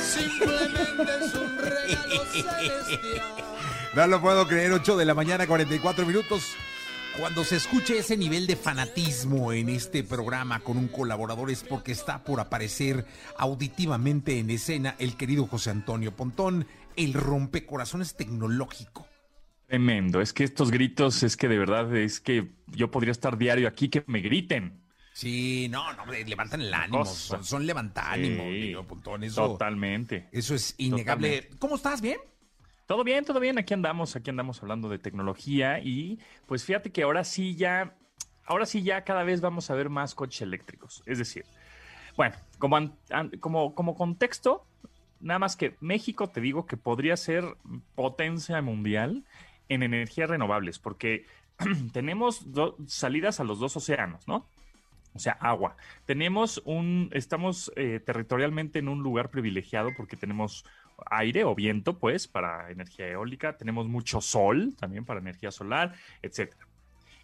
Simplemente 0.04 1.24
es 1.24 1.34
un 1.34 1.56
regalo 1.56 2.24
celestial. 2.32 3.22
No 3.94 4.08
lo 4.08 4.20
puedo 4.20 4.48
creer, 4.48 4.72
8 4.72 4.96
de 4.96 5.04
la 5.04 5.14
mañana, 5.14 5.46
44 5.46 6.04
minutos. 6.04 6.56
Cuando 7.16 7.44
se 7.44 7.54
escuche 7.54 7.96
ese 7.96 8.16
nivel 8.16 8.48
de 8.48 8.56
fanatismo 8.56 9.52
en 9.52 9.68
este 9.68 10.02
programa 10.02 10.58
con 10.58 10.76
un 10.76 10.88
colaborador 10.88 11.48
es 11.52 11.62
porque 11.62 11.92
está 11.92 12.24
por 12.24 12.40
aparecer 12.40 13.06
auditivamente 13.38 14.40
en 14.40 14.50
escena 14.50 14.96
el 14.98 15.16
querido 15.16 15.46
José 15.46 15.70
Antonio 15.70 16.10
Pontón, 16.10 16.66
el 16.96 17.14
rompecorazones 17.14 18.16
tecnológico. 18.16 19.06
Tremendo, 19.68 20.20
es 20.20 20.32
que 20.32 20.42
estos 20.42 20.72
gritos, 20.72 21.22
es 21.22 21.36
que 21.36 21.46
de 21.46 21.58
verdad 21.58 21.96
es 21.96 22.18
que 22.18 22.50
yo 22.66 22.90
podría 22.90 23.12
estar 23.12 23.38
diario 23.38 23.68
aquí 23.68 23.90
que 23.90 24.02
me 24.08 24.18
griten. 24.18 24.83
Sí, 25.14 25.68
no, 25.70 25.92
no, 25.92 26.06
levantan 26.06 26.60
el 26.60 26.74
ánimo, 26.74 27.04
son, 27.04 27.44
son 27.44 27.64
levantánimo, 27.66 28.42
Sí, 28.42 28.74
eso, 29.22 29.46
Totalmente. 29.52 30.28
eso 30.32 30.56
es 30.56 30.74
innegable. 30.78 31.28
Totalmente. 31.28 31.58
¿Cómo 31.60 31.76
estás? 31.76 32.00
¿Bien? 32.00 32.18
Todo 32.86 33.04
bien, 33.04 33.24
todo 33.24 33.38
bien, 33.38 33.56
aquí 33.56 33.72
andamos, 33.74 34.16
aquí 34.16 34.30
andamos 34.30 34.60
hablando 34.60 34.88
de 34.88 34.98
tecnología 34.98 35.78
y 35.78 36.18
pues 36.46 36.64
fíjate 36.64 36.90
que 36.90 37.04
ahora 37.04 37.22
sí 37.22 37.54
ya, 37.54 37.94
ahora 38.44 38.66
sí 38.66 38.82
ya 38.82 39.04
cada 39.04 39.22
vez 39.22 39.40
vamos 39.40 39.70
a 39.70 39.74
ver 39.74 39.88
más 39.88 40.16
coches 40.16 40.42
eléctricos. 40.42 41.04
Es 41.06 41.18
decir, 41.18 41.44
bueno, 42.16 42.34
como, 42.58 42.76
an- 42.76 42.94
an- 43.10 43.30
como, 43.38 43.72
como 43.76 43.94
contexto, 43.94 44.66
nada 45.20 45.38
más 45.38 45.54
que 45.54 45.76
México 45.80 46.28
te 46.28 46.40
digo 46.40 46.66
que 46.66 46.76
podría 46.76 47.16
ser 47.16 47.44
potencia 47.94 48.60
mundial 48.62 49.24
en 49.68 49.84
energías 49.84 50.28
renovables, 50.28 50.80
porque 50.80 51.24
tenemos 51.92 52.52
do- 52.52 52.76
salidas 52.88 53.38
a 53.38 53.44
los 53.44 53.60
dos 53.60 53.76
océanos, 53.76 54.26
¿no? 54.26 54.46
O 55.14 55.18
sea, 55.18 55.32
agua. 55.34 55.76
Tenemos 56.06 56.60
un, 56.64 57.08
estamos 57.12 57.72
eh, 57.76 58.00
territorialmente 58.04 58.80
en 58.80 58.88
un 58.88 59.02
lugar 59.02 59.30
privilegiado 59.30 59.90
porque 59.96 60.16
tenemos 60.16 60.64
aire 61.10 61.44
o 61.44 61.54
viento, 61.54 61.98
pues, 61.98 62.26
para 62.26 62.70
energía 62.70 63.08
eólica. 63.08 63.56
Tenemos 63.56 63.86
mucho 63.86 64.20
sol 64.20 64.74
también 64.78 65.04
para 65.04 65.20
energía 65.20 65.50
solar, 65.52 65.94
etcétera. 66.20 66.66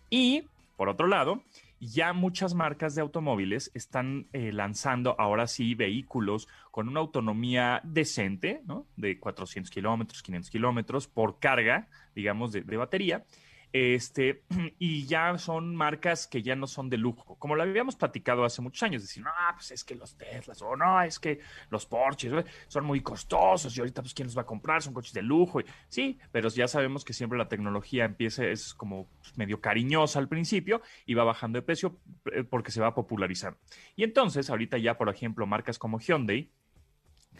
Y, 0.08 0.44
por 0.76 0.88
otro 0.88 1.08
lado, 1.08 1.42
ya 1.80 2.12
muchas 2.12 2.54
marcas 2.54 2.94
de 2.94 3.00
automóviles 3.00 3.72
están 3.74 4.28
eh, 4.32 4.52
lanzando 4.52 5.16
ahora 5.18 5.46
sí 5.46 5.74
vehículos 5.74 6.46
con 6.70 6.88
una 6.88 7.00
autonomía 7.00 7.80
decente, 7.82 8.60
¿no? 8.66 8.86
De 8.96 9.18
400 9.18 9.70
kilómetros, 9.70 10.22
500 10.22 10.50
kilómetros 10.50 11.08
por 11.08 11.40
carga, 11.40 11.88
digamos, 12.14 12.52
de 12.52 12.76
batería. 12.76 13.24
Este, 13.72 14.42
y 14.78 15.06
ya 15.06 15.38
son 15.38 15.76
marcas 15.76 16.26
que 16.26 16.42
ya 16.42 16.56
no 16.56 16.66
son 16.66 16.90
de 16.90 16.96
lujo, 16.96 17.36
como 17.38 17.54
lo 17.54 17.62
habíamos 17.62 17.96
platicado 17.96 18.44
hace 18.44 18.62
muchos 18.62 18.82
años, 18.82 19.02
decir, 19.02 19.22
no, 19.22 19.30
pues 19.54 19.70
es 19.70 19.84
que 19.84 19.94
los 19.94 20.16
Teslas, 20.16 20.60
o 20.62 20.76
no, 20.76 21.00
es 21.02 21.18
que 21.18 21.40
los 21.70 21.86
Porsches 21.86 22.32
eh, 22.32 22.44
son 22.66 22.84
muy 22.84 23.00
costosos 23.00 23.76
y 23.76 23.80
ahorita, 23.80 24.02
pues, 24.02 24.14
¿quién 24.14 24.26
los 24.26 24.36
va 24.36 24.42
a 24.42 24.46
comprar? 24.46 24.82
Son 24.82 24.92
coches 24.92 25.12
de 25.12 25.22
lujo. 25.22 25.60
Y, 25.60 25.64
sí, 25.88 26.18
pero 26.32 26.48
ya 26.48 26.66
sabemos 26.66 27.04
que 27.04 27.12
siempre 27.12 27.38
la 27.38 27.48
tecnología 27.48 28.04
empieza, 28.04 28.44
es 28.44 28.74
como 28.74 29.08
pues, 29.20 29.36
medio 29.36 29.60
cariñosa 29.60 30.18
al 30.18 30.28
principio 30.28 30.82
y 31.06 31.14
va 31.14 31.24
bajando 31.24 31.58
de 31.58 31.62
precio 31.62 31.98
eh, 32.32 32.44
porque 32.44 32.72
se 32.72 32.80
va 32.80 32.94
popularizando. 32.94 33.58
Y 33.96 34.04
entonces, 34.04 34.50
ahorita 34.50 34.78
ya, 34.78 34.98
por 34.98 35.08
ejemplo, 35.08 35.46
marcas 35.46 35.78
como 35.78 36.00
Hyundai, 36.00 36.50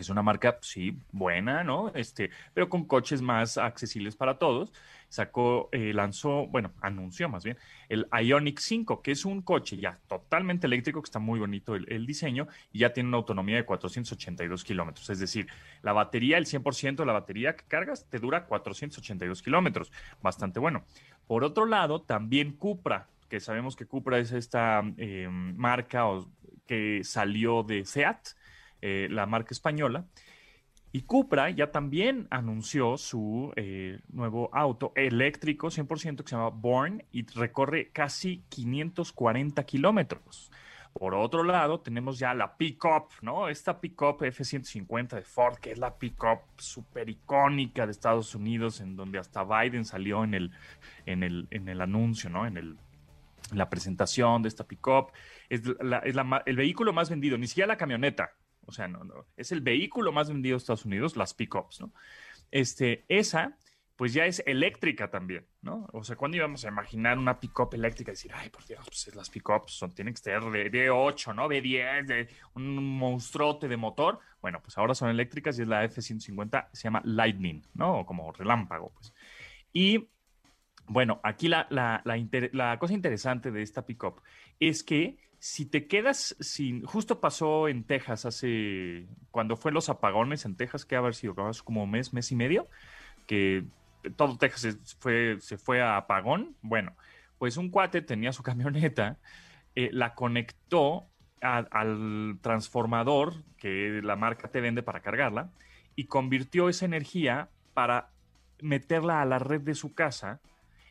es 0.03 0.09
una 0.09 0.23
marca, 0.23 0.59
sí, 0.63 0.97
buena, 1.13 1.65
¿no? 1.65 1.93
Este, 1.95 2.31
pero 2.55 2.69
con 2.69 2.85
coches 2.85 3.23
más 3.23 3.59
accesibles 3.59 4.17
para 4.17 4.39
todos. 4.39 4.73
Sacó, 5.09 5.69
eh, 5.73 5.93
lanzó, 5.93 6.47
bueno, 6.47 6.73
anunció 6.81 7.29
más 7.29 7.43
bien, 7.43 7.59
el 7.89 8.07
Ionic 8.13 8.61
5, 8.61 9.03
que 9.03 9.11
es 9.11 9.25
un 9.25 9.43
coche 9.43 9.77
ya 9.77 9.99
totalmente 10.07 10.69
eléctrico, 10.69 11.03
que 11.03 11.07
está 11.07 11.19
muy 11.19 11.41
bonito 11.41 11.75
el, 11.75 12.07
diseño, 12.07 12.47
y 12.73 12.79
ya 12.81 12.93
tiene 12.93 13.09
una 13.09 13.17
autonomía 13.19 13.57
de 13.57 13.65
482 13.65 14.63
kilómetros. 14.63 15.11
Es 15.11 15.19
decir, 15.19 15.49
la 15.83 15.93
batería, 15.93 16.39
el 16.39 16.47
100% 16.47 16.97
de 16.97 17.07
la 17.07 17.13
batería 17.13 17.57
que 17.57 17.65
cargas, 17.65 18.07
te 18.09 18.21
dura 18.21 18.47
482 18.47 19.43
kilómetros. 19.43 19.91
Bastante 20.23 20.61
bueno. 20.61 20.85
Por 21.27 21.43
otro 21.43 21.67
lado, 21.67 22.03
también 22.03 22.53
Cupra, 22.53 23.09
que 23.29 23.41
sabemos 23.41 23.75
que 23.75 23.87
Cupra 23.87 24.19
es 24.19 24.31
esta 24.33 24.83
eh, 24.97 25.29
marca 25.29 26.05
que 26.67 27.03
salió 27.03 27.65
de 27.65 27.85
SEAT, 27.85 28.29
eh, 28.83 29.09
la 29.11 29.27
marca 29.27 29.53
española. 29.53 30.07
Y 30.93 31.03
Cupra 31.03 31.51
ya 31.51 31.71
también 31.71 32.27
anunció 32.31 32.97
su 32.99 33.53
eh, 33.55 34.01
nuevo 34.09 34.51
auto 34.53 34.93
eléctrico 34.97 35.69
100% 35.69 36.17
que 36.17 36.29
se 36.29 36.37
llama 36.37 36.49
Born 36.49 37.05
y 37.13 37.25
recorre 37.27 37.91
casi 37.93 38.43
540 38.49 39.63
kilómetros. 39.65 40.51
Por 40.93 41.15
otro 41.15 41.45
lado, 41.45 41.81
tenemos 41.81 42.19
ya 42.19 42.35
la 42.35 42.57
pickup, 42.57 43.11
¿no? 43.23 43.49
Esta 43.49 43.81
pickup 43.81 44.23
F-150 44.25 45.11
de 45.11 45.23
Ford, 45.23 45.57
que 45.59 45.71
es 45.71 45.79
la 45.79 45.97
pickup 45.97 46.41
súper 46.57 47.09
icónica 47.09 47.87
de 47.87 47.93
Estados 47.93 48.35
Unidos, 48.35 48.81
en 48.81 48.97
donde 48.97 49.19
hasta 49.21 49.45
Biden 49.45 49.85
salió 49.85 50.25
en 50.25 50.35
el, 50.35 50.51
en 51.07 51.23
el, 51.23 51.47
en 51.53 51.69
el 51.69 51.81
anuncio, 51.81 52.29
¿no? 52.29 52.45
En 52.45 52.57
el, 52.57 52.77
la 53.53 53.71
presentación 53.71 54.43
de 54.43 54.49
esta 54.49 54.67
pickup. 54.67 55.13
Es, 55.49 55.63
es 56.05 56.15
la 56.17 56.43
el 56.45 56.57
vehículo 56.57 56.93
más 56.93 57.09
vendido, 57.09 57.39
ni 57.39 57.47
siquiera 57.47 57.69
la 57.69 57.77
camioneta. 57.77 58.33
O 58.71 58.73
sea, 58.73 58.87
no, 58.87 59.03
no. 59.03 59.27
Es 59.37 59.51
el 59.51 59.61
vehículo 59.61 60.13
más 60.13 60.29
vendido 60.29 60.55
de 60.55 60.59
Estados 60.59 60.85
Unidos, 60.85 61.17
las 61.17 61.35
pickups, 61.35 61.81
¿no? 61.81 61.93
Este, 62.53 63.05
esa, 63.09 63.57
pues 63.97 64.13
ya 64.13 64.27
es 64.27 64.45
eléctrica 64.47 65.11
también, 65.11 65.45
¿no? 65.61 65.89
O 65.93 66.05
sea, 66.05 66.15
¿cuándo 66.15 66.37
íbamos 66.37 66.65
a 66.65 66.69
imaginar 66.69 67.19
una 67.19 67.41
pickup 67.41 67.75
eléctrica? 67.75 68.13
Decir, 68.13 68.31
ay, 68.33 68.49
por 68.49 68.65
Dios, 68.65 68.87
pues 68.87 69.13
las 69.17 69.29
pickups 69.29 69.73
son, 69.73 69.93
tienen 69.93 70.15
que 70.15 70.21
ser 70.21 70.41
de, 70.45 70.71
de 70.71 70.89
8, 70.89 71.35
¿no? 71.35 71.49
De 71.49 71.61
10, 71.61 72.07
de 72.07 72.29
un 72.55 72.77
monstruote 72.97 73.67
de 73.67 73.77
motor. 73.77 74.21
Bueno, 74.41 74.63
pues 74.63 74.79
ahora 74.79 74.95
son 74.95 75.11
eléctricas 75.11 75.59
y 75.59 75.63
es 75.63 75.69
la 75.69 75.83
F-150, 75.85 76.69
se 76.73 76.85
llama 76.85 77.03
Lightning, 77.05 77.63
¿no? 77.75 77.99
O 77.99 78.07
como 78.07 78.31
relámpago, 78.33 78.93
pues. 78.95 79.13
Y 79.73 80.09
bueno, 80.87 81.21
aquí 81.25 81.49
la, 81.49 81.67
la, 81.71 82.03
la 82.05 82.79
cosa 82.79 82.95
interesante 82.95 83.51
de 83.51 83.63
esta 83.63 83.85
pickup 83.85 84.23
es 84.61 84.85
que 84.85 85.19
si 85.41 85.65
te 85.65 85.87
quedas 85.87 86.37
sin. 86.39 86.85
Justo 86.85 87.19
pasó 87.19 87.67
en 87.67 87.85
Texas 87.85 88.27
hace. 88.27 89.09
Cuando 89.31 89.57
fue 89.57 89.73
los 89.73 89.89
apagones 89.89 90.45
en 90.45 90.55
Texas, 90.55 90.85
que 90.85 90.97
haber 90.97 91.15
sido 91.15 91.35
como 91.65 91.87
mes, 91.87 92.13
mes 92.13 92.31
y 92.31 92.37
medio, 92.37 92.69
que 93.27 93.65
todo 94.17 94.37
Texas 94.37 94.61
se 94.61 94.97
fue, 94.99 95.39
se 95.41 95.57
fue 95.57 95.81
a 95.81 95.97
apagón. 95.97 96.57
Bueno, 96.61 96.95
pues 97.39 97.57
un 97.57 97.71
cuate 97.71 98.03
tenía 98.03 98.33
su 98.33 98.43
camioneta, 98.45 99.19
eh, 99.75 99.89
la 99.93 100.15
conectó 100.15 101.07
al 101.41 102.39
transformador 102.43 103.33
que 103.57 104.03
la 104.05 104.15
marca 104.15 104.49
te 104.49 104.61
vende 104.61 104.83
para 104.83 105.01
cargarla 105.01 105.51
y 105.97 106.05
convirtió 106.05 106.69
esa 106.69 106.85
energía 106.85 107.49
para 107.73 108.11
meterla 108.61 109.23
a 109.23 109.25
la 109.25 109.39
red 109.39 109.63
de 109.63 109.75
su 109.75 109.95
casa 109.95 110.43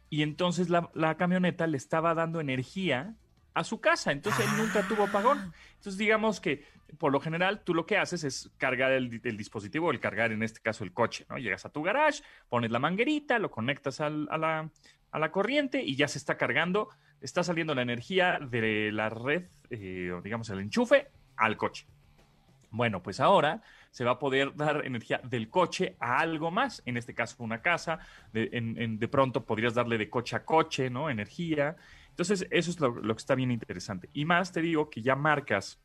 y 0.10 0.24
entonces 0.24 0.70
la, 0.70 0.90
la 0.96 1.18
camioneta 1.18 1.68
le 1.68 1.78
estaba 1.78 2.16
dando 2.16 2.42
energía 2.42 3.14
a 3.60 3.64
su 3.64 3.80
casa, 3.82 4.12
entonces 4.12 4.46
él 4.46 4.58
nunca 4.58 4.82
tuvo 4.88 5.04
apagón. 5.04 5.54
Entonces 5.76 5.98
digamos 5.98 6.40
que 6.40 6.64
por 6.98 7.12
lo 7.12 7.20
general 7.20 7.62
tú 7.64 7.74
lo 7.74 7.86
que 7.86 7.98
haces 7.98 8.24
es 8.24 8.50
cargar 8.58 8.92
el, 8.92 9.22
el 9.24 9.38
dispositivo, 9.38 9.92
el 9.92 10.00
cargar 10.00 10.32
en 10.32 10.42
este 10.44 10.60
caso 10.62 10.84
el 10.84 10.92
coche, 10.94 11.26
¿no? 11.30 11.38
Llegas 11.38 11.66
a 11.66 11.70
tu 11.70 11.84
garage, 11.84 12.24
pones 12.50 12.72
la 12.72 12.80
manguerita, 12.80 13.38
lo 13.38 13.52
conectas 13.52 14.02
al- 14.02 14.28
a, 14.32 14.38
la, 14.38 14.70
a 15.12 15.20
la 15.20 15.32
corriente 15.32 15.84
y 15.84 15.96
ya 15.96 16.08
se 16.08 16.18
está 16.18 16.36
cargando, 16.38 16.90
está 17.22 17.44
saliendo 17.44 17.76
la 17.76 17.82
energía 17.84 18.40
de 18.42 18.92
la 18.92 19.10
red, 19.10 19.44
eh, 19.70 20.12
digamos 20.24 20.50
el 20.50 20.60
enchufe, 20.62 21.08
al 21.38 21.58
coche. 21.58 21.86
Bueno, 22.72 23.02
pues 23.02 23.20
ahora 23.20 23.62
se 23.92 24.04
va 24.04 24.12
a 24.12 24.20
poder 24.20 24.56
dar 24.56 24.86
energía 24.86 25.20
del 25.24 25.50
coche 25.50 25.96
a 26.00 26.20
algo 26.20 26.52
más, 26.52 26.84
en 26.86 26.98
este 26.98 27.16
caso 27.16 27.36
una 27.44 27.62
casa, 27.62 27.98
de, 28.32 28.50
en- 28.54 28.80
en- 28.80 29.00
de 29.00 29.08
pronto 29.08 29.44
podrías 29.44 29.74
darle 29.74 29.98
de 29.98 30.10
coche 30.10 30.36
a 30.36 30.46
coche, 30.46 30.90
¿no? 30.90 31.10
Energía. 31.10 31.76
Entonces 32.20 32.48
eso 32.52 32.70
es 32.70 32.80
lo, 32.82 32.90
lo 32.96 33.16
que 33.16 33.20
está 33.20 33.34
bien 33.34 33.50
interesante. 33.50 34.10
Y 34.12 34.26
más 34.26 34.52
te 34.52 34.62
digo 34.62 34.90
que 34.90 35.02
ya 35.02 35.16
marcas 35.16 35.80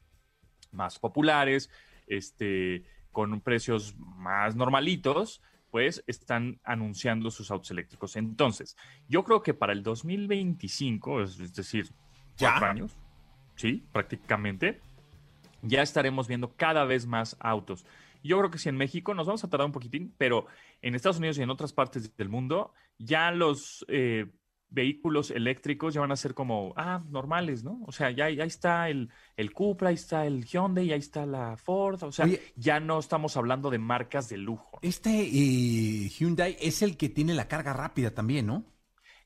más 0.72 0.98
populares, 0.98 1.70
este, 2.08 2.84
con 3.12 3.40
precios 3.40 3.94
más 3.96 4.56
normalitos, 4.56 5.40
pues 5.70 6.02
están 6.08 6.60
anunciando 6.64 7.30
sus 7.30 7.50
autos 7.50 7.70
eléctricos. 7.70 8.16
Entonces, 8.16 8.76
yo 9.08 9.22
creo 9.22 9.42
que 9.42 9.54
para 9.54 9.72
el 9.72 9.84
2025, 9.84 11.22
es, 11.22 11.54
decir, 11.54 11.88
¿Ya? 12.36 12.50
cuatro 12.50 12.66
años, 12.68 12.96
sí, 13.54 13.86
prácticamente, 13.92 14.80
ya 15.62 15.82
estaremos 15.82 16.26
viendo 16.26 16.54
cada 16.56 16.84
vez 16.84 17.06
más 17.06 17.36
autos. 17.38 17.86
Yo 18.24 18.38
creo 18.38 18.50
que 18.50 18.58
si 18.58 18.68
en 18.68 18.76
México 18.76 19.14
nos 19.14 19.26
vamos 19.26 19.44
a 19.44 19.50
tardar 19.50 19.66
un 19.66 19.72
poquitín, 19.72 20.14
pero 20.18 20.46
en 20.82 20.94
Estados 20.94 21.18
Unidos 21.18 21.38
y 21.38 21.42
en 21.42 21.50
otras 21.50 21.72
partes 21.72 22.16
del 22.16 22.28
mundo, 22.28 22.72
ya 22.98 23.30
los 23.30 23.84
eh, 23.88 24.26
vehículos 24.74 25.30
eléctricos 25.30 25.94
ya 25.94 26.00
van 26.00 26.12
a 26.12 26.16
ser 26.16 26.34
como, 26.34 26.74
ah, 26.76 27.02
normales, 27.08 27.62
¿no? 27.64 27.80
O 27.86 27.92
sea, 27.92 28.10
ya, 28.10 28.28
ya 28.30 28.44
está 28.44 28.88
el, 28.88 29.08
el 29.36 29.52
Cupra, 29.52 29.88
ahí 29.90 29.94
está 29.94 30.26
el 30.26 30.44
Hyundai, 30.44 30.92
ahí 30.92 30.98
está 30.98 31.24
la 31.26 31.56
Ford, 31.56 32.02
o 32.02 32.12
sea, 32.12 32.24
Oye. 32.26 32.40
ya 32.56 32.80
no 32.80 32.98
estamos 32.98 33.36
hablando 33.36 33.70
de 33.70 33.78
marcas 33.78 34.28
de 34.28 34.36
lujo. 34.36 34.78
Este 34.82 35.10
eh, 35.22 36.08
Hyundai 36.08 36.56
es 36.60 36.82
el 36.82 36.96
que 36.96 37.08
tiene 37.08 37.34
la 37.34 37.46
carga 37.48 37.72
rápida 37.72 38.10
también, 38.10 38.46
¿no? 38.46 38.64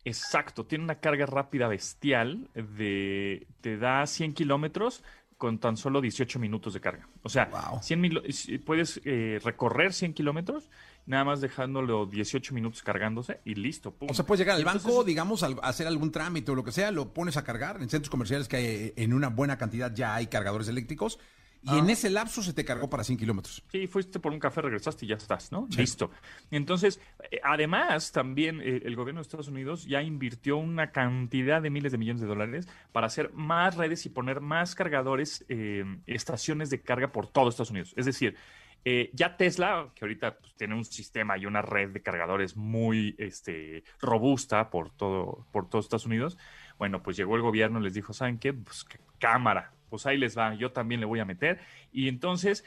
Exacto, 0.05 0.65
tiene 0.67 0.85
una 0.85 1.01
carga 1.01 1.27
rápida 1.27 1.69
bestial 1.69 2.49
de, 2.55 3.47
te 3.61 3.77
da 3.77 4.07
100 4.07 4.33
kilómetros 4.35 5.03
con 5.37 5.59
tan 5.59 5.77
solo 5.77 6.01
18 6.01 6.39
minutos 6.39 6.75
de 6.75 6.81
carga. 6.81 7.09
O 7.23 7.29
sea, 7.29 7.47
Wow. 7.47 7.81
100 7.83 8.01
mil- 8.01 8.23
si 8.33 8.59
puedes 8.59 9.01
eh, 9.05 9.39
recorrer 9.45 9.93
100 9.93 10.15
kilómetros, 10.15 10.69
nada 11.09 11.25
más 11.25 11.40
dejándolo 11.40 12.07
18 12.07 12.55
minutos 12.55 12.83
cargándose 12.83 13.40
y 13.44 13.55
listo. 13.55 13.92
pum. 13.92 14.09
O 14.11 14.14
sea, 14.14 14.27
puedes 14.27 14.40
llegar 14.40 14.57
al 14.57 14.62
Entonces, 14.62 14.85
banco, 14.85 15.05
digamos, 15.05 15.42
a 15.42 15.49
hacer 15.62 15.87
algún 15.87 16.12
trámite 16.12 16.53
o 16.53 16.55
lo 16.55 16.62
que 16.62 16.71
sea, 16.71 16.90
lo 16.90 17.12
pones 17.12 17.37
a 17.37 17.44
cargar 17.44 17.83
en 17.83 17.88
centros 17.88 18.11
comerciales 18.11 18.47
que 18.47 18.57
hay, 18.57 18.92
en 18.97 19.14
una 19.14 19.29
buena 19.29 19.57
cantidad 19.57 19.92
ya 19.94 20.14
hay 20.14 20.27
cargadores 20.27 20.68
eléctricos 20.68 21.18
y 21.62 21.79
en 21.79 21.90
ese 21.90 22.09
lapso 22.09 22.42
se 22.42 22.53
te 22.53 22.64
cargó 22.64 22.88
para 22.88 23.05
100 23.05 23.18
kilómetros. 23.18 23.62
Sí, 23.71 23.87
fuiste 23.87 24.21
por 24.21 24.33
un 24.33 24.38
café, 24.38 24.62
regresaste 24.62 25.05
y 25.05 25.09
ya 25.09 25.16
estás, 25.16 25.51
¿no? 25.51 25.66
Listo. 25.77 26.11
Entonces, 26.51 27.01
eh, 27.31 27.40
además, 27.42 28.12
también 28.12 28.61
eh, 28.61 28.83
el 28.85 28.94
gobierno 28.97 29.21
de 29.21 29.23
Estados 29.23 29.49
Unidos 29.49 29.85
ya 29.85 30.03
invirtió 30.03 30.57
una 30.57 30.92
cantidad 30.92 31.61
de 31.61 31.71
miles 31.71 31.92
de 31.92 31.99
millones 31.99 32.23
de 32.23 32.29
dólares 32.29 32.68
para 32.92 33.09
hacer 33.09 33.33
más 33.35 33.77
redes 33.77 34.07
y 34.07 34.09
poner 34.09 34.40
más 34.40 34.75
cargadores, 34.75 35.44
eh, 35.49 35.85
estaciones 36.07 36.71
de 36.71 36.81
carga 36.81 37.12
por 37.12 37.27
todo 37.27 37.49
Estados 37.49 37.71
Unidos. 37.71 37.92
Es 37.97 38.07
decir, 38.07 38.37
eh, 38.85 39.11
ya 39.12 39.37
Tesla, 39.37 39.91
que 39.95 40.05
ahorita 40.05 40.38
pues, 40.38 40.55
tiene 40.55 40.75
un 40.75 40.85
sistema 40.85 41.37
y 41.37 41.47
una 41.47 41.62
red 41.62 41.91
de 41.91 42.03
cargadores 42.03 42.57
muy 42.57 43.14
este, 43.19 43.85
robusta 44.01 44.71
por 44.71 44.91
todo, 44.91 45.47
por 45.53 45.69
todo 45.69 45.81
Estados 45.81 46.07
Unidos, 46.07 46.38
bueno, 46.79 47.03
pues 47.03 47.17
llegó 47.17 47.37
el 47.37 47.43
gobierno 47.43 47.81
les 47.81 47.95
dijo, 47.95 48.12
¿saben 48.12 48.38
qué? 48.38 48.53
Pues 48.53 48.87
cámara, 49.19 49.73
pues 49.91 50.07
ahí 50.07 50.17
les 50.17 50.38
va, 50.38 50.55
yo 50.55 50.73
también 50.73 51.01
le 51.01 51.07
voy 51.07 51.21
a 51.21 51.25
meter. 51.25 51.61
Y 51.93 52.09
entonces, 52.09 52.64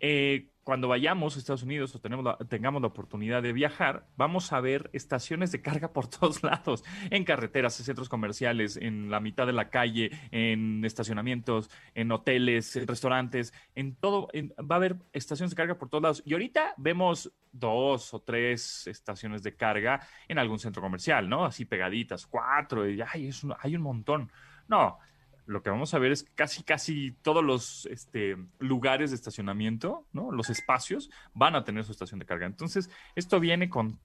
eh, 0.00 0.48
cuando 0.64 0.88
vayamos 0.88 1.34
a 1.36 1.38
Estados 1.40 1.62
Unidos 1.64 1.94
o 1.94 2.00
tenemos 2.00 2.24
la- 2.24 2.36
tengamos 2.48 2.80
la 2.82 2.88
oportunidad 2.88 3.42
de 3.42 3.52
viajar, 3.52 4.06
vamos 4.16 4.52
a 4.52 4.60
ver 4.60 4.90
estaciones 4.92 5.50
de 5.52 5.60
carga 5.60 5.92
por 5.92 6.06
todos 6.08 6.42
lados, 6.42 6.84
en 7.10 7.24
carreteras, 7.24 7.78
en 7.80 7.86
centros 7.86 8.08
comerciales, 8.08 8.76
en 8.76 9.10
la 9.10 9.20
mitad 9.20 9.46
de 9.46 9.52
la 9.52 9.70
calle, 9.70 10.10
en 10.30 10.84
estacionamientos, 10.84 11.70
en 11.94 12.12
hoteles, 12.12 12.76
en 12.76 12.86
restaurantes, 12.86 13.52
en 13.74 13.96
todo, 13.96 14.28
va 14.58 14.76
a 14.76 14.78
haber 14.78 14.96
estaciones 15.12 15.50
de 15.50 15.56
carga 15.56 15.78
por 15.78 15.88
todos 15.88 16.02
lados. 16.02 16.22
Y 16.24 16.32
ahorita 16.34 16.74
vemos 16.76 17.32
dos 17.50 18.14
o 18.14 18.20
tres 18.20 18.86
estaciones 18.86 19.42
de 19.42 19.56
carga 19.56 20.06
en 20.28 20.38
algún 20.38 20.58
centro 20.58 20.80
comercial, 20.82 21.28
¿no? 21.28 21.44
Así 21.44 21.64
pegaditas, 21.64 22.26
cuatro, 22.26 22.88
y 22.88 23.00
hay 23.02 23.76
un 23.76 23.82
montón. 23.82 24.30
No, 24.68 24.98
lo 25.46 25.62
que 25.62 25.70
vamos 25.70 25.92
a 25.94 25.98
ver 25.98 26.12
es 26.12 26.24
casi, 26.34 26.62
casi 26.62 27.12
todos 27.22 27.44
los 27.44 27.86
este, 27.86 28.36
lugares 28.58 29.10
de 29.10 29.16
estacionamiento, 29.16 30.06
¿no? 30.12 30.30
Los 30.30 30.50
espacios 30.50 31.10
van 31.34 31.54
a 31.56 31.64
tener 31.64 31.84
su 31.84 31.92
estación 31.92 32.20
de 32.20 32.26
carga. 32.26 32.46
Entonces, 32.46 32.90
esto 33.16 33.40
viene 33.40 33.68
con 33.68 33.98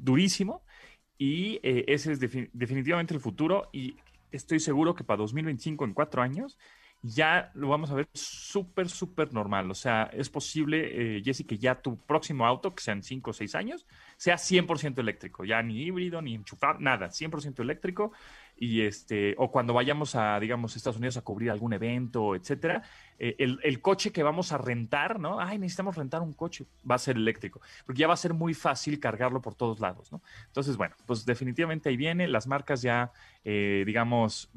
durísimo 0.00 0.62
y 1.16 1.58
eh, 1.62 1.84
ese 1.88 2.12
es 2.12 2.20
defi- 2.20 2.50
definitivamente 2.52 3.14
el 3.14 3.20
futuro 3.20 3.68
y 3.72 3.96
estoy 4.30 4.60
seguro 4.60 4.94
que 4.94 5.04
para 5.04 5.18
2025, 5.18 5.84
en 5.84 5.94
cuatro 5.94 6.22
años, 6.22 6.58
ya 7.02 7.52
lo 7.54 7.68
vamos 7.68 7.90
a 7.90 7.94
ver 7.94 8.08
súper, 8.12 8.88
súper 8.88 9.32
normal. 9.32 9.70
O 9.70 9.74
sea, 9.74 10.10
es 10.12 10.28
posible, 10.28 11.16
eh, 11.18 11.22
Jessy, 11.24 11.44
que 11.44 11.58
ya 11.58 11.80
tu 11.80 11.96
próximo 11.96 12.44
auto, 12.44 12.74
que 12.74 12.82
sean 12.82 13.02
cinco 13.02 13.30
o 13.30 13.32
seis 13.32 13.54
años, 13.54 13.86
sea 14.16 14.36
100% 14.36 14.98
eléctrico, 14.98 15.44
ya 15.44 15.62
ni 15.62 15.82
híbrido, 15.82 16.20
ni 16.20 16.34
enchufado, 16.34 16.80
nada, 16.80 17.10
100% 17.10 17.60
eléctrico. 17.60 18.12
Y 18.60 18.80
este, 18.80 19.36
o 19.38 19.52
cuando 19.52 19.72
vayamos 19.72 20.16
a, 20.16 20.40
digamos, 20.40 20.74
Estados 20.74 20.96
Unidos 20.96 21.16
a 21.16 21.22
cubrir 21.22 21.52
algún 21.52 21.72
evento, 21.72 22.34
etcétera, 22.34 22.82
eh, 23.16 23.36
el, 23.38 23.60
el 23.62 23.80
coche 23.80 24.10
que 24.10 24.24
vamos 24.24 24.50
a 24.50 24.58
rentar, 24.58 25.20
¿no? 25.20 25.38
Ay, 25.38 25.58
necesitamos 25.58 25.94
rentar 25.94 26.22
un 26.22 26.32
coche, 26.32 26.66
va 26.88 26.96
a 26.96 26.98
ser 26.98 27.16
eléctrico, 27.16 27.60
porque 27.86 28.00
ya 28.00 28.08
va 28.08 28.14
a 28.14 28.16
ser 28.16 28.34
muy 28.34 28.54
fácil 28.54 28.98
cargarlo 28.98 29.40
por 29.40 29.54
todos 29.54 29.78
lados, 29.78 30.10
¿no? 30.10 30.20
Entonces, 30.46 30.76
bueno, 30.76 30.96
pues 31.06 31.24
definitivamente 31.24 31.88
ahí 31.88 31.96
viene, 31.96 32.26
las 32.26 32.48
marcas 32.48 32.82
ya, 32.82 33.12
eh, 33.44 33.84
digamos, 33.86 34.50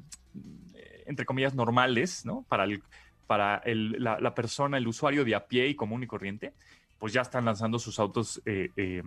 entre 1.05 1.25
comillas, 1.25 1.53
normales, 1.55 2.25
¿no? 2.25 2.45
Para, 2.49 2.63
el, 2.65 2.81
para 3.27 3.57
el- 3.65 3.95
la, 4.03 4.33
persona, 4.35 4.77
el 4.77 4.87
usuario 4.87 5.23
de 5.25 5.35
a 5.35 5.47
pie 5.47 5.67
y 5.67 5.75
común 5.75 6.03
y 6.03 6.07
corriente, 6.07 6.53
pues 6.99 7.13
ya 7.13 7.21
están 7.21 7.45
lanzando 7.45 7.79
sus 7.79 7.99
autos 7.99 8.41
eh, 8.45 8.69
eh, 8.77 9.01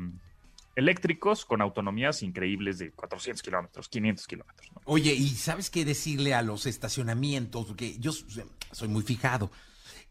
eléctricos 0.77 1.45
con 1.45 1.61
autonomías 1.63 2.23
increíbles 2.23 2.79
de 2.79 2.91
400 2.93 3.43
kilómetros, 3.43 3.89
500 3.89 4.27
kilómetros. 4.27 4.69
Oye, 4.85 5.13
¿y 5.15 5.29
sabes 5.31 5.71
qué 5.71 5.85
decirle 5.85 6.35
a 6.35 6.43
los 6.43 6.67
estacionamientos? 6.67 7.67
Porque 7.67 7.97
yo 7.99 8.11
soy 8.13 8.89
muy 8.89 9.03
fijado 9.03 9.51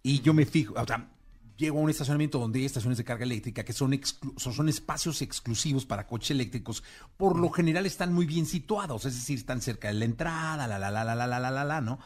y 0.01 0.21
yo 0.21 0.33
me 0.33 0.45
fijo, 0.45 0.73
o 0.75 0.85
sea, 0.85 1.09
llego 1.57 1.79
a 1.79 1.81
un 1.81 1.89
estacionamiento 1.89 2.39
donde 2.39 2.59
hay 2.59 2.65
estaciones 2.65 2.97
de 2.97 3.03
carga 3.03 3.23
eléctrica 3.23 3.63
que 3.63 3.73
son, 3.73 3.99
son, 4.37 4.69
espacios 4.69 5.21
exclusivos 5.21 5.85
para 5.85 6.07
coches 6.07 6.31
eléctricos. 6.31 6.83
Por 7.17 7.37
lo 7.37 7.49
general 7.49 7.85
están 7.85 8.13
muy 8.13 8.25
bien 8.25 8.45
situados, 8.45 9.05
es 9.05 9.15
decir, 9.15 9.37
están 9.37 9.61
cerca 9.61 9.89
de 9.89 9.95
la 9.95 10.05
entrada, 10.05 10.67
la, 10.67 10.79
la, 10.79 10.91
la, 10.91 11.03
la, 11.03 11.15
la, 11.15 11.27
la, 11.27 11.39
la, 11.39 11.51
la, 11.51 11.63
la, 11.63 11.81
¿no? 11.81 11.99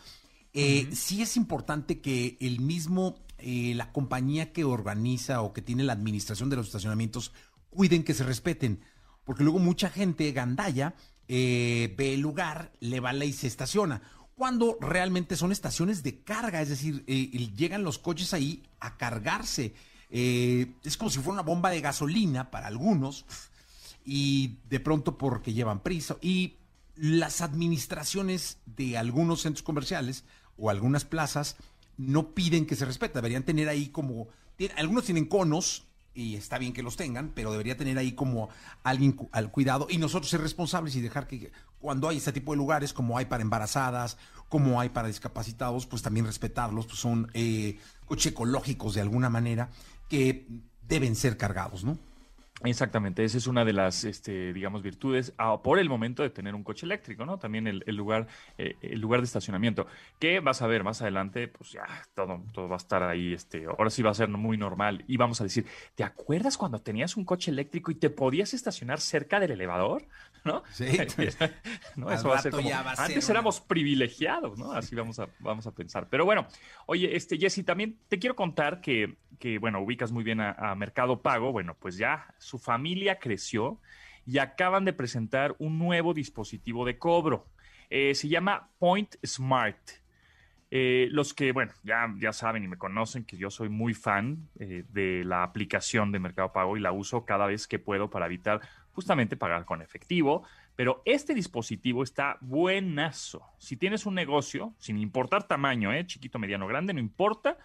Eh, 0.53 0.89
Sí 0.91 1.21
es 1.21 1.38
importante 1.38 2.01
que 2.01 2.38
el 2.41 2.60
mismo, 2.60 3.25
eh, 3.38 3.73
la 3.75 3.91
compañía 3.91 4.51
que 4.53 4.63
organiza 4.63 5.41
o 5.41 5.53
que 5.53 5.62
tiene 5.62 5.83
la 5.83 5.93
administración 5.93 6.49
de 6.49 6.55
los 6.55 6.67
estacionamientos, 6.67 7.31
cuiden 7.69 8.03
que 8.03 8.13
se 8.13 8.23
respeten. 8.23 8.81
Porque 9.23 9.43
luego 9.43 9.60
mucha 9.60 9.89
gente 9.89 10.31
gandalla 10.31 10.95
eh, 11.27 11.93
ve 11.97 12.13
el 12.13 12.21
lugar, 12.21 12.71
le 12.79 12.99
vale 12.99 13.25
y 13.25 13.33
se 13.33 13.47
estaciona. 13.47 14.01
Cuando 14.38 14.78
realmente 14.80 15.36
son 15.36 15.52
estaciones 15.52 16.04
de 16.04 16.19
carga, 16.19 16.62
es 16.62 16.69
decir, 16.69 17.04
eh, 17.08 17.50
llegan 17.56 17.84
los 17.84 17.97
coches 17.97 18.36
ahí 18.36 18.62
a 18.80 18.95
cargarse. 18.95 19.73
Eh, 20.12 20.76
es 20.84 20.95
como 20.95 21.10
si 21.10 21.17
fuera 21.17 21.34
una 21.34 21.41
bomba 21.41 21.71
de 21.71 21.82
gasolina 21.82 22.52
para 22.52 22.67
algunos 22.67 23.26
y 24.06 24.60
de 24.69 24.80
pronto 24.80 25.17
porque 25.17 25.54
llevan 25.54 25.82
prisa. 25.82 26.17
Y 26.21 26.58
las 26.95 27.41
administraciones 27.41 28.60
de 28.67 29.00
algunos 29.00 29.41
centros 29.41 29.63
comerciales 29.63 30.23
o 30.56 30.69
algunas 30.69 31.04
plazas 31.04 31.56
no 31.97 32.36
piden 32.36 32.67
que 32.67 32.76
se 32.76 32.86
respete. 32.86 33.15
Deberían 33.15 33.41
tener 33.41 33.67
ahí 33.69 33.88
como... 33.88 34.28
Algunos 34.76 35.06
tienen 35.06 35.26
conos 35.26 35.87
y 36.17 36.36
está 36.36 36.58
bien 36.58 36.73
que 36.73 36.82
los 36.84 36.97
tengan, 36.97 37.32
pero 37.36 37.51
debería 37.51 37.77
tener 37.77 37.97
ahí 37.97 38.13
como 38.13 38.49
alguien 38.84 39.12
cu- 39.12 39.30
al 39.32 39.51
cuidado 39.51 39.86
y 39.89 39.99
nosotros 39.99 40.30
ser 40.32 40.41
responsables 40.41 40.95
y 40.95 41.01
dejar 41.01 41.27
que 41.27 41.51
cuando 41.80 42.10
hay 42.10 42.17
este 42.17 42.32
tipo 42.32 42.51
de 42.53 42.58
lugares, 42.58 42.91
como 42.91 43.17
hay 43.19 43.25
para 43.25 43.43
embarazadas, 43.43 44.17
como 44.49 44.82
hay 44.82 44.89
para 44.89 45.08
discapacitados, 45.08 45.86
pues 45.86 46.01
también 46.01 46.25
respetarlos, 46.25 46.88
pues 46.88 46.97
son 46.99 47.30
eh, 47.36 47.77
coches 48.06 48.32
ecológicos 48.32 48.95
de 48.95 49.01
alguna 49.01 49.30
manera 49.30 49.69
que 50.10 50.47
deben 50.88 51.15
ser 51.15 51.38
cargados, 51.38 51.84
¿no? 51.84 51.99
Exactamente, 52.63 53.24
esa 53.24 53.38
es 53.38 53.46
una 53.46 53.63
de 53.65 53.72
las, 53.72 54.04
este, 54.04 54.52
digamos, 54.52 54.82
virtudes 54.82 55.32
ah, 55.38 55.62
por 55.62 55.78
el 55.78 55.89
momento 55.89 56.24
de 56.24 56.32
tener 56.32 56.56
un 56.56 56.63
coche 56.63 56.88
eléctrico, 56.88 57.24
¿no? 57.24 57.38
También 57.38 57.67
el, 57.67 57.84
el 57.86 57.96
lugar, 57.96 58.28
eh, 58.58 58.80
el 58.82 59.00
lugar 59.00 59.20
de 59.22 59.26
estacionamiento, 59.26 59.86
que 60.17 60.39
vas 60.39 60.63
a 60.63 60.67
ver 60.67 60.84
más 60.84 61.00
adelante, 61.04 61.48
pues 61.50 61.72
ya 61.74 61.86
todo, 62.15 62.43
todo 62.52 62.67
va 62.67 62.76
a 62.76 62.78
estar 62.78 63.04
ahí, 63.04 63.32
este, 63.32 63.65
ahora 63.65 63.91
sí 63.91 64.02
va 64.02 64.10
a 64.10 64.15
ser 64.15 64.30
muy 64.30 64.58
normal 64.58 65.04
y 65.08 65.17
vamos 65.17 65.39
a 65.39 65.43
decir, 65.43 65.67
¿te 65.93 66.04
acuerdas 66.04 66.58
cuando 66.58 66.80
tenías 66.82 67.15
un 67.15 67.26
coche 67.26 67.52
eléctrico 67.52 67.91
y 67.91 67.96
te 67.96 68.10
podías 68.10 68.56
estacionar 68.56 69.02
cerca 69.02 69.39
del 69.39 69.52
elevador? 69.52 70.08
¿No? 70.45 70.63
Sí. 70.71 70.86
¿No? 71.95 72.10
Al 72.10 72.15
Eso 72.15 72.30
va 72.30 72.36
a 72.38 72.41
ser 72.41 72.52
rato 72.54 72.58
como, 72.58 72.69
ya 72.69 72.82
va 72.84 72.91
a 72.91 72.95
ser 72.95 73.06
antes 73.08 73.26
una- 73.26 73.34
éramos 73.34 73.62
privilegiados, 73.62 74.58
¿no? 74.58 74.71
Así 74.71 74.95
vamos 74.95 75.19
a, 75.19 75.28
vamos 75.39 75.67
a 75.67 75.71
pensar. 75.73 76.08
Pero 76.10 76.26
bueno, 76.26 76.47
oye, 76.86 77.15
este, 77.15 77.38
Jesse, 77.38 77.63
también 77.65 77.97
te 78.08 78.19
quiero 78.19 78.36
contar 78.36 78.82
que, 78.82 79.17
que 79.39 79.58
bueno, 79.60 79.80
ubicas 79.82 80.12
muy 80.12 80.23
bien 80.23 80.39
a, 80.41 80.52
a 80.52 80.76
Mercado 80.76 81.21
Pago. 81.21 81.52
Bueno, 81.52 81.76
pues 81.80 81.97
ya 81.97 82.34
su 82.38 82.60
familia 82.60 83.19
creció 83.19 83.80
y 84.26 84.39
acaban 84.39 84.86
de 84.86 84.93
presentar 84.93 85.56
un 85.60 85.78
nuevo 85.80 86.13
dispositivo 86.13 86.86
de 86.86 86.97
cobro. 86.97 87.45
Eh, 87.89 88.13
se 88.15 88.28
llama 88.28 88.69
Point 88.80 89.15
Smart. 89.26 89.78
Eh, 90.70 91.07
los 91.11 91.34
que, 91.34 91.53
bueno, 91.53 91.72
ya, 91.84 92.14
ya 92.20 92.34
saben 92.34 92.61
y 92.61 92.68
me 92.68 92.78
conocen 92.78 93.24
que 93.24 93.38
yo 93.38 93.49
soy 93.49 93.70
muy 93.70 93.93
fan 93.93 94.49
eh, 94.59 94.84
de 94.89 95.24
la 95.24 95.43
aplicación 95.43 96.11
de 96.11 96.20
Mercado 96.20 96.51
Pago 96.51 96.76
y 96.76 96.82
la 96.82 96.91
uso 96.91 97.24
cada 97.24 97.45
vez 97.47 97.68
que 97.70 97.80
puedo 97.80 98.09
para 98.09 98.26
evitar 98.26 98.59
justamente 98.98 99.38
pagar 99.38 99.64
con 99.64 99.84
efectivo, 99.84 100.41
Pero 100.76 101.04
este 101.06 101.36
dispositivo 101.36 102.02
está 102.02 102.38
buenazo. 102.41 103.43
Si 103.60 103.78
tienes 103.78 104.08
un 104.08 104.16
negocio, 104.16 104.74
sin 104.80 104.98
importar 104.98 105.48
tamaño, 105.48 105.93
¿eh? 105.93 106.08
chiquito, 106.08 106.39
mediano, 106.39 106.66
grande, 106.66 106.93
no 106.93 107.00
importa, 107.00 107.60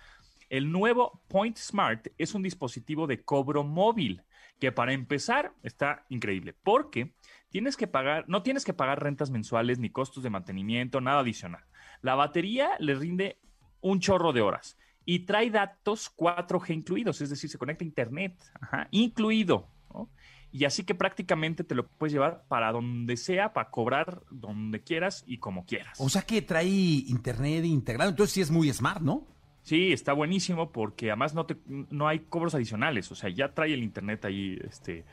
el 0.51 0.71
nuevo 0.71 1.23
Point 1.29 1.57
Smart 1.57 2.09
es 2.19 2.35
un 2.35 2.43
dispositivo 2.43 3.07
de 3.07 3.23
cobro 3.23 3.65
móvil 3.65 4.23
que 4.61 4.73
para 4.73 4.93
empezar 4.93 5.55
está 5.63 6.05
increíble 6.11 6.55
porque 6.63 7.15
tienes 7.49 7.79
que 7.79 7.87
pagar, 7.87 8.27
no 8.29 8.43
tienes 8.43 8.67
que 8.67 8.75
pagar 8.75 9.03
rentas 9.03 9.31
mensuales 9.31 9.79
ni 9.79 9.89
costos 9.89 10.23
de 10.23 10.29
mantenimiento, 10.29 11.01
nada 11.01 11.21
adicional. 11.21 11.65
La 12.03 12.15
batería 12.15 12.73
le 12.79 12.95
rinde 12.95 13.39
un 13.81 14.01
chorro 14.01 14.35
de 14.35 14.43
horas 14.43 14.77
y 15.07 15.21
trae 15.21 15.51
datos 15.51 16.15
4G 16.15 16.75
incluidos, 16.75 17.23
es 17.23 17.31
decir, 17.31 17.49
se 17.49 17.57
conecta 17.57 17.85
a 17.85 17.89
Internet, 17.89 18.35
incluido. 18.91 19.69
Y 20.53 20.67
así 20.67 20.85
que 20.85 20.95
prácticamente 20.95 21.65
te 21.65 21.75
lo 21.75 21.87
puedes 21.87 22.13
llevar 22.13 22.45
para 22.47 22.71
donde 22.73 23.17
sea, 23.17 23.53
para 23.55 23.71
cobrar 23.71 24.23
donde 24.31 24.83
quieras 24.83 25.25
y 25.27 25.39
como 25.39 25.65
quieras. 25.65 25.99
O 25.99 26.11
sea 26.11 26.23
que 26.23 26.43
trae 26.43 26.67
Internet 26.67 27.65
integrado, 27.65 28.11
entonces 28.11 28.35
sí 28.35 28.41
es 28.43 28.51
muy 28.51 28.71
smart, 28.73 29.01
¿no? 29.01 29.27
Sí, 29.63 29.93
está 29.93 30.13
buenísimo 30.13 30.73
porque 30.73 31.11
además 31.11 31.35
no, 31.35 31.47
te, 31.47 31.57
no 31.67 32.09
hay 32.09 32.21
cobros 32.21 32.55
adicionales, 32.55 33.11
o 33.13 33.15
sea, 33.15 33.31
ya 33.31 33.55
trae 33.55 33.73
el 33.73 33.85
internet 33.85 34.25
ahí 34.25 34.59
este, 34.69 35.05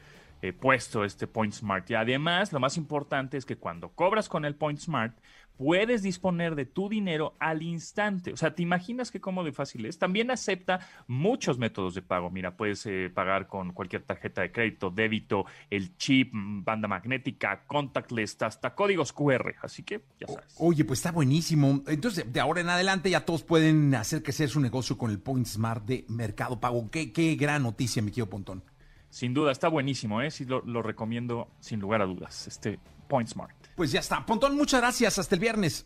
eh, 0.42 0.54
puesto, 0.54 1.04
este 1.04 1.28
Point 1.28 1.54
Smart. 1.54 1.90
Y 1.90 1.96
además, 1.96 2.52
lo 2.54 2.60
más 2.60 2.78
importante 2.78 3.38
es 3.38 3.46
que 3.46 3.58
cuando 3.58 3.90
cobras 3.90 4.30
con 4.30 4.46
el 4.46 4.56
Point 4.56 4.80
Smart, 4.80 5.14
puedes 5.60 6.02
disponer 6.02 6.56
de 6.56 6.66
tu 6.66 6.88
dinero 6.88 7.36
al 7.38 7.62
instante. 7.62 8.32
O 8.32 8.38
sea, 8.38 8.56
¿te 8.56 8.64
imaginas 8.64 9.12
qué 9.12 9.20
cómodo 9.20 9.50
y 9.50 9.52
fácil 9.52 9.86
es? 9.86 10.00
También 10.00 10.32
acepta 10.32 10.80
muchos 11.06 11.58
métodos 11.58 11.94
de 11.96 12.02
pago. 12.02 12.30
Mira, 12.30 12.56
puedes 12.56 12.86
eh, 12.86 13.12
pagar 13.14 13.48
con 13.48 13.74
cualquier 13.74 14.04
tarjeta 14.04 14.42
de 14.42 14.54
crédito, 14.54 14.90
débito, 14.90 15.46
el 15.70 15.98
chip, 15.98 16.32
banda 16.34 16.88
magnética, 16.88 17.66
contactless, 17.68 18.42
hasta 18.42 18.74
códigos 18.74 19.12
QR. 19.12 19.56
Así 19.62 19.84
que 19.84 20.02
ya 20.18 20.28
sabes. 20.28 20.56
Oye, 20.60 20.86
pues 20.86 21.00
está 21.00 21.12
buenísimo. 21.12 21.84
Entonces, 21.88 22.32
de 22.32 22.40
ahora 22.40 22.62
en 22.62 22.70
adelante 22.70 23.10
ya 23.10 23.26
todos 23.26 23.44
pueden 23.44 23.94
hacer 23.96 24.24
sea 24.32 24.48
su 24.48 24.62
negocio 24.62 24.98
con 24.98 25.12
el 25.12 25.20
Point 25.20 25.46
Smart 25.46 25.84
de 25.84 26.06
Mercado 26.08 26.62
Pago. 26.62 26.90
Qué, 26.90 27.12
qué 27.12 27.36
gran 27.36 27.64
noticia, 27.64 28.02
mi 28.02 28.12
querido 28.12 28.30
Pontón. 28.30 28.64
Sin 29.10 29.34
duda, 29.34 29.51
está 29.51 29.68
buenísimo, 29.68 30.22
¿eh? 30.22 30.32
Sí, 30.32 30.45
lo, 30.45 30.62
lo 30.62 30.82
recomiendo 30.82 31.49
sin 31.60 31.80
lugar 31.80 32.01
a 32.01 32.05
dudas. 32.05 32.47
Este 32.47 32.80
Point 33.07 33.30
Smart. 33.30 33.55
Pues 33.76 33.91
ya 33.91 33.99
está. 33.99 34.26
Pontón, 34.26 34.55
muchas 34.55 34.82
gracias. 34.82 35.18
Hasta 35.18 35.36
el 35.36 35.41
viernes. 35.41 35.86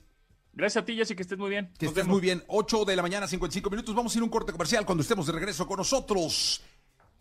Gracias 0.54 0.84
a 0.84 0.86
ti, 0.86 0.96
Jessy, 0.96 1.16
que 1.16 1.24
estés 1.24 1.38
muy 1.38 1.50
bien. 1.50 1.72
Que 1.80 1.88
estés 1.88 2.06
muy 2.06 2.22
bien. 2.22 2.44
8 2.48 2.86
de 2.86 2.96
la 2.96 3.02
mañana, 3.02 3.28
55 3.28 3.70
minutos. 3.72 3.96
Vamos 3.96 4.14
a 4.14 4.18
ir 4.18 4.22
a 4.22 4.26
un 4.26 4.30
corte 4.30 4.52
comercial 4.52 4.86
cuando 4.86 5.02
estemos 5.02 5.26
de 5.26 5.32
regreso 5.32 5.66
con 5.66 5.78
nosotros. 5.78 6.62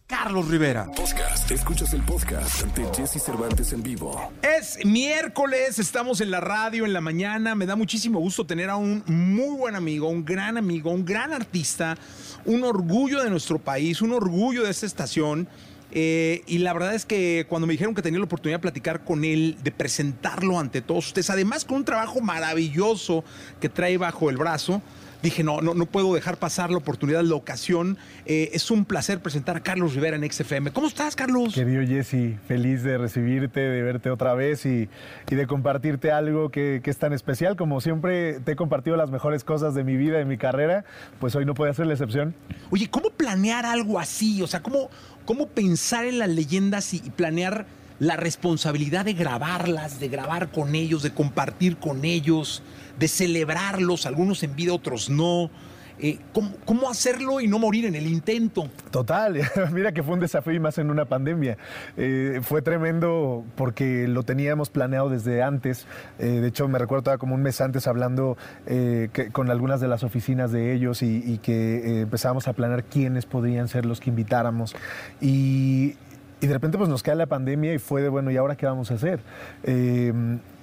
Carlos 0.06 0.48
Rivera. 0.48 0.86
Podcast. 0.94 1.50
Escuchas 1.50 1.94
el 1.94 2.02
podcast 2.02 2.66
de 2.76 2.84
Jesse 2.94 3.22
Cervantes 3.22 3.72
en 3.72 3.82
vivo. 3.82 4.30
Es 4.42 4.84
miércoles, 4.84 5.78
estamos 5.78 6.20
en 6.20 6.30
la 6.30 6.40
radio 6.40 6.84
en 6.84 6.92
la 6.92 7.00
mañana. 7.00 7.54
Me 7.54 7.64
da 7.64 7.76
muchísimo 7.76 8.18
gusto 8.18 8.44
tener 8.44 8.68
a 8.68 8.76
un 8.76 9.02
muy 9.06 9.56
buen 9.56 9.74
amigo, 9.74 10.08
un 10.08 10.22
gran 10.24 10.58
amigo, 10.58 10.90
un 10.90 11.06
gran 11.06 11.32
artista, 11.32 11.96
un 12.44 12.64
orgullo 12.64 13.22
de 13.22 13.30
nuestro 13.30 13.58
país, 13.58 14.02
un 14.02 14.12
orgullo 14.12 14.64
de 14.64 14.70
esta 14.70 14.84
estación. 14.84 15.48
Eh, 15.94 16.42
y 16.46 16.58
la 16.58 16.72
verdad 16.72 16.94
es 16.94 17.04
que 17.04 17.44
cuando 17.48 17.66
me 17.66 17.72
dijeron 17.72 17.94
que 17.94 18.00
tenía 18.00 18.18
la 18.18 18.24
oportunidad 18.24 18.58
de 18.58 18.62
platicar 18.62 19.04
con 19.04 19.24
él, 19.24 19.58
de 19.62 19.70
presentarlo 19.70 20.58
ante 20.58 20.80
todos 20.80 21.08
ustedes, 21.08 21.28
además 21.28 21.66
con 21.66 21.78
un 21.78 21.84
trabajo 21.84 22.20
maravilloso 22.22 23.24
que 23.60 23.68
trae 23.68 23.98
bajo 23.98 24.30
el 24.30 24.38
brazo, 24.38 24.80
dije, 25.22 25.42
no, 25.42 25.60
no, 25.60 25.74
no 25.74 25.86
puedo 25.86 26.14
dejar 26.14 26.36
pasar 26.36 26.70
la 26.70 26.78
oportunidad, 26.78 27.22
la 27.22 27.34
ocasión. 27.34 27.96
Eh, 28.26 28.50
es 28.52 28.70
un 28.70 28.84
placer 28.84 29.20
presentar 29.20 29.56
a 29.56 29.60
Carlos 29.60 29.94
Rivera 29.94 30.16
en 30.16 30.30
XFM. 30.30 30.72
¿Cómo 30.72 30.86
estás, 30.86 31.16
Carlos? 31.16 31.54
Querido 31.54 31.86
Jesse, 31.86 32.38
feliz 32.46 32.82
de 32.82 32.98
recibirte, 32.98 33.60
de 33.60 33.82
verte 33.82 34.10
otra 34.10 34.34
vez 34.34 34.66
y, 34.66 34.88
y 35.30 35.34
de 35.34 35.46
compartirte 35.46 36.10
algo 36.10 36.50
que, 36.50 36.80
que, 36.82 36.90
es 36.90 36.98
tan 36.98 37.12
especial. 37.12 37.56
Como 37.56 37.80
siempre 37.80 38.40
te 38.40 38.52
he 38.52 38.56
compartido 38.56 38.96
las 38.96 39.10
mejores 39.10 39.44
cosas 39.44 39.74
de 39.74 39.84
mi 39.84 39.96
vida, 39.96 40.18
de 40.18 40.24
mi 40.24 40.36
carrera, 40.36 40.84
pues 41.20 41.34
hoy 41.34 41.44
no 41.44 41.54
puede 41.54 41.72
ser 41.74 41.86
la 41.86 41.94
excepción. 41.94 42.34
Oye, 42.70 42.88
¿cómo 42.90 43.10
planear 43.10 43.64
algo 43.66 43.98
así? 43.98 44.42
O 44.42 44.46
sea, 44.46 44.62
¿cómo, 44.62 44.90
cómo 45.24 45.46
pensar 45.46 46.04
en 46.04 46.18
las 46.18 46.28
leyendas 46.28 46.92
y, 46.94 46.96
y 46.96 47.10
planear 47.10 47.66
la 47.98 48.16
responsabilidad 48.16 49.04
de 49.04 49.12
grabarlas, 49.12 50.00
de 50.00 50.08
grabar 50.08 50.50
con 50.50 50.74
ellos, 50.74 51.04
de 51.04 51.12
compartir 51.12 51.76
con 51.76 52.04
ellos, 52.04 52.60
de 53.02 53.08
celebrarlos, 53.08 54.06
algunos 54.06 54.44
en 54.44 54.54
vida, 54.54 54.72
otros 54.72 55.10
no. 55.10 55.50
Eh, 55.98 56.20
¿cómo, 56.32 56.52
¿cómo, 56.64 56.88
hacerlo 56.88 57.40
y 57.40 57.48
no 57.48 57.58
morir 57.58 57.84
en 57.84 57.96
el 57.96 58.06
intento? 58.06 58.68
Total, 58.92 59.40
mira 59.72 59.90
que 59.90 60.04
fue 60.04 60.14
un 60.14 60.20
desafío 60.20 60.52
y 60.52 60.60
más 60.60 60.78
en 60.78 60.88
una 60.88 61.04
pandemia. 61.06 61.58
Eh, 61.96 62.40
fue 62.44 62.62
tremendo 62.62 63.44
porque 63.56 64.06
lo 64.06 64.22
teníamos 64.22 64.70
planeado 64.70 65.10
desde 65.10 65.42
antes. 65.42 65.84
Eh, 66.20 66.26
de 66.26 66.46
hecho, 66.46 66.68
me 66.68 66.78
recuerdo 66.78 67.18
como 67.18 67.34
un 67.34 67.42
mes 67.42 67.60
antes 67.60 67.88
hablando 67.88 68.36
con 69.32 69.50
algunas 69.50 69.80
de 69.80 69.88
las 69.88 70.04
oficinas 70.04 70.52
de 70.52 70.72
ellos 70.72 71.02
y, 71.02 71.38
que 71.38 72.02
empezábamos 72.02 72.46
a 72.46 72.52
planear 72.52 72.84
quiénes 72.84 73.26
podrían 73.26 73.66
ser 73.66 73.84
los 73.84 73.98
que 73.98 74.10
invitáramos. 74.10 74.76
Y, 75.20 75.96
de 76.40 76.52
repente 76.52 76.78
pues 76.78 76.88
nos 76.88 77.02
cae 77.02 77.14
la 77.16 77.26
pandemia 77.26 77.74
y 77.74 77.78
fue 77.78 78.02
de, 78.02 78.08
bueno, 78.08 78.30
¿y 78.30 78.36
ahora 78.36 78.56
qué 78.56 78.66
vamos 78.66 78.90
a 78.90 78.94
hacer? 78.94 79.20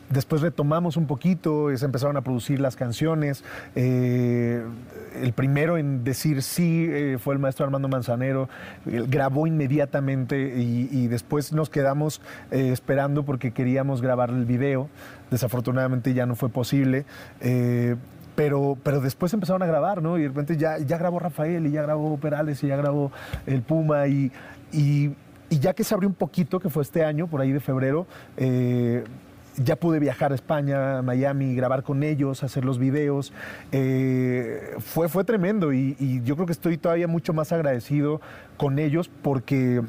Después 0.09 0.41
retomamos 0.41 0.97
un 0.97 1.07
poquito, 1.07 1.75
se 1.75 1.85
empezaron 1.85 2.17
a 2.17 2.21
producir 2.21 2.59
las 2.59 2.75
canciones. 2.75 3.43
Eh, 3.75 4.63
el 5.21 5.33
primero 5.33 5.77
en 5.77 6.03
decir 6.03 6.41
sí 6.41 6.87
eh, 6.89 7.17
fue 7.19 7.33
el 7.33 7.39
maestro 7.39 7.65
Armando 7.65 7.87
Manzanero, 7.87 8.49
grabó 8.85 9.47
inmediatamente 9.47 10.53
y, 10.57 11.07
después 11.07 11.53
nos 11.53 11.69
quedamos 11.69 12.21
eh, 12.51 12.69
esperando 12.71 13.23
porque 13.23 13.51
queríamos 13.51 14.01
grabar 14.01 14.29
el 14.29 14.45
video. 14.45 14.89
Desafortunadamente 15.31 16.13
ya 16.13 16.25
no 16.25 16.35
fue 16.35 16.49
posible. 16.49 17.05
Pero, 18.35 18.77
pero, 18.83 19.01
después 19.01 19.33
empezaron 19.33 19.61
a 19.63 19.65
grabar, 19.65 20.01
¿no? 20.01 20.17
Y 20.17 20.21
de 20.21 20.29
repente 20.29 20.55
ya, 20.55 20.77
ya 20.77 20.97
grabó 20.97 21.19
Rafael 21.19 21.67
y 21.67 21.71
ya 21.71 21.81
grabó 21.81 22.17
Perales 22.17 22.63
y 22.63 22.67
ya 22.67 22.77
grabó 22.77 23.11
el 23.45 23.61
Puma 23.61 24.07
y, 24.07 24.31
y 24.71 25.13
ya 25.49 25.73
que 25.73 25.83
se 25.83 25.93
abrió 25.93 26.07
un 26.07 26.15
poquito, 26.15 26.57
que 26.61 26.69
fue 26.69 26.83
este 26.83 27.03
año, 27.03 27.27
por 27.27 27.41
ahí 27.41 27.51
de 27.51 27.59
febrero, 27.59 28.07
ya 29.57 29.75
pude 29.75 29.99
viajar 29.99 30.31
a 30.31 30.35
España, 30.35 30.99
a 30.99 31.01
Miami, 31.01 31.55
grabar 31.55 31.83
con 31.83 32.03
ellos, 32.03 32.43
hacer 32.43 32.65
los 32.65 32.79
videos. 32.79 33.33
Eh, 33.71 34.75
fue, 34.79 35.09
fue 35.09 35.23
tremendo 35.23 35.73
y, 35.73 35.95
y, 35.99 36.21
yo 36.23 36.35
creo 36.35 36.45
que 36.45 36.53
estoy 36.53 36.77
todavía 36.77 37.07
mucho 37.07 37.33
más 37.33 37.51
agradecido 37.51 38.21
con 38.57 38.79
ellos 38.79 39.09
porque 39.21 39.81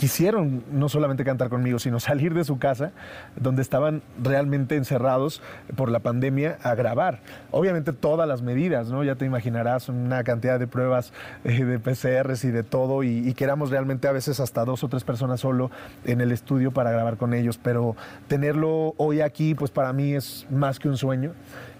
quisieron 0.00 0.64
no 0.72 0.88
solamente 0.88 1.24
cantar 1.24 1.50
conmigo, 1.50 1.78
sino 1.78 2.00
salir 2.00 2.32
de 2.32 2.44
su 2.44 2.58
casa, 2.58 2.92
donde 3.36 3.60
estaban 3.60 4.00
realmente 4.18 4.76
encerrados 4.76 5.42
por 5.76 5.90
la 5.90 5.98
pandemia, 5.98 6.56
a 6.62 6.74
grabar. 6.74 7.20
Obviamente 7.50 7.92
todas 7.92 8.26
las 8.26 8.40
medidas, 8.40 8.88
¿no? 8.88 9.04
Ya 9.04 9.16
te 9.16 9.26
imaginarás 9.26 9.90
una 9.90 10.24
cantidad 10.24 10.58
de 10.58 10.66
pruebas 10.66 11.12
eh, 11.44 11.66
de 11.66 11.78
PCRs 11.78 12.44
y 12.44 12.50
de 12.50 12.62
todo, 12.62 13.02
y, 13.02 13.28
y, 13.28 13.34
que 13.34 13.44
éramos 13.44 13.68
realmente 13.68 14.08
a 14.08 14.12
veces 14.12 14.40
hasta 14.40 14.64
dos 14.64 14.82
o 14.84 14.88
tres 14.88 15.04
personas 15.04 15.40
solo 15.40 15.70
en 16.06 16.22
el 16.22 16.32
estudio 16.32 16.72
para 16.72 16.90
grabar 16.92 17.18
con 17.18 17.34
ellos, 17.34 17.60
pero 17.62 17.94
tenerlo 18.26 18.94
hoy 18.96 19.20
aquí, 19.20 19.54
pues 19.54 19.70
para 19.70 19.92
mí 19.92 20.14
es 20.14 20.46
más 20.50 20.78
que 20.78 20.88
un 20.88 20.96
sueño. 20.96 21.32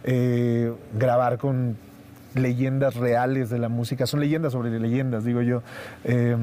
Eh, 0.05 0.75
grabar 0.93 1.39
con 1.39 1.79
leyendas 2.35 2.97
reales 2.97 3.49
de 3.49 3.59
la 3.59 3.71
música, 3.71 4.07
son 4.07 4.21
leyendas 4.21 4.53
sobre 4.53 4.79
leyendas, 4.79 5.25
digo 5.25 5.41
yo. 5.41 5.63
Eh, 6.05 6.37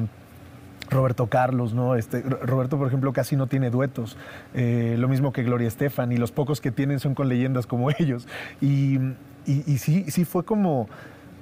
Roberto 0.90 1.26
Carlos, 1.26 1.74
¿no? 1.74 1.94
Este, 1.94 2.22
Roberto, 2.22 2.78
por 2.78 2.86
ejemplo, 2.86 3.12
casi 3.12 3.36
no 3.36 3.46
tiene 3.46 3.70
duetos. 3.70 4.16
Eh, 4.54 4.96
lo 4.98 5.08
mismo 5.08 5.32
que 5.32 5.42
Gloria 5.42 5.68
Estefan, 5.68 6.12
y 6.12 6.16
los 6.16 6.32
pocos 6.32 6.60
que 6.60 6.70
tienen 6.70 7.00
son 7.00 7.14
con 7.14 7.28
leyendas 7.28 7.66
como 7.66 7.90
ellos. 7.98 8.26
Y, 8.60 8.98
sí, 9.44 10.04
sí 10.08 10.24
fue 10.24 10.44
como, 10.44 10.88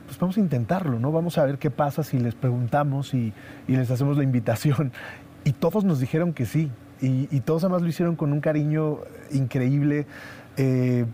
pues 0.07 0.19
vamos 0.19 0.37
a 0.37 0.41
intentarlo, 0.41 0.99
¿no? 0.99 1.13
Vamos 1.13 1.39
a 1.39 1.45
ver 1.45 1.59
qué 1.59 1.71
pasa 1.71 2.03
si 2.03 2.19
les 2.19 2.35
preguntamos 2.35 3.15
y, 3.15 3.33
les 3.69 3.91
hacemos 3.91 4.17
la 4.17 4.25
invitación. 4.25 4.93
Y 5.45 5.53
todos 5.53 5.85
nos 5.85 6.01
dijeron 6.01 6.33
que 6.33 6.47
sí. 6.47 6.71
Y, 7.01 7.29
y 7.31 7.41
todos 7.41 7.63
además 7.65 7.83
lo 7.83 7.89
hicieron 7.89 8.17
con 8.17 8.33
un 8.33 8.41
cariño 8.41 8.99
increíble. 9.31 10.07
Eh, 10.57 11.05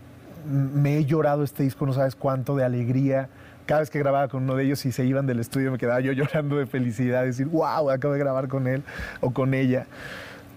me 0.45 0.97
he 0.97 1.05
llorado 1.05 1.43
este 1.43 1.63
disco, 1.63 1.85
no 1.85 1.93
sabes 1.93 2.15
cuánto, 2.15 2.55
de 2.55 2.63
alegría 2.63 3.29
cada 3.65 3.81
vez 3.81 3.89
que 3.89 3.99
grababa 3.99 4.27
con 4.27 4.43
uno 4.43 4.55
de 4.55 4.65
ellos 4.65 4.85
y 4.85 4.91
se 4.91 5.05
iban 5.05 5.25
del 5.25 5.39
estudio 5.39 5.71
me 5.71 5.77
quedaba 5.77 5.99
yo 6.01 6.11
llorando 6.13 6.57
de 6.57 6.65
felicidad, 6.65 7.23
decir, 7.23 7.47
wow, 7.47 7.89
acabo 7.89 8.13
de 8.13 8.19
grabar 8.19 8.47
con 8.47 8.67
él 8.67 8.83
o 9.21 9.31
con 9.31 9.53
ella. 9.53 9.87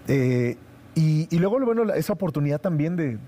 Eh, 0.07 0.57
y, 0.95 1.27
y, 1.29 1.39
luego, 1.39 1.59
bueno, 1.59 1.93
esa 1.93 2.13
oportunidad 2.13 2.59
también 2.59 2.95
de 2.95 3.19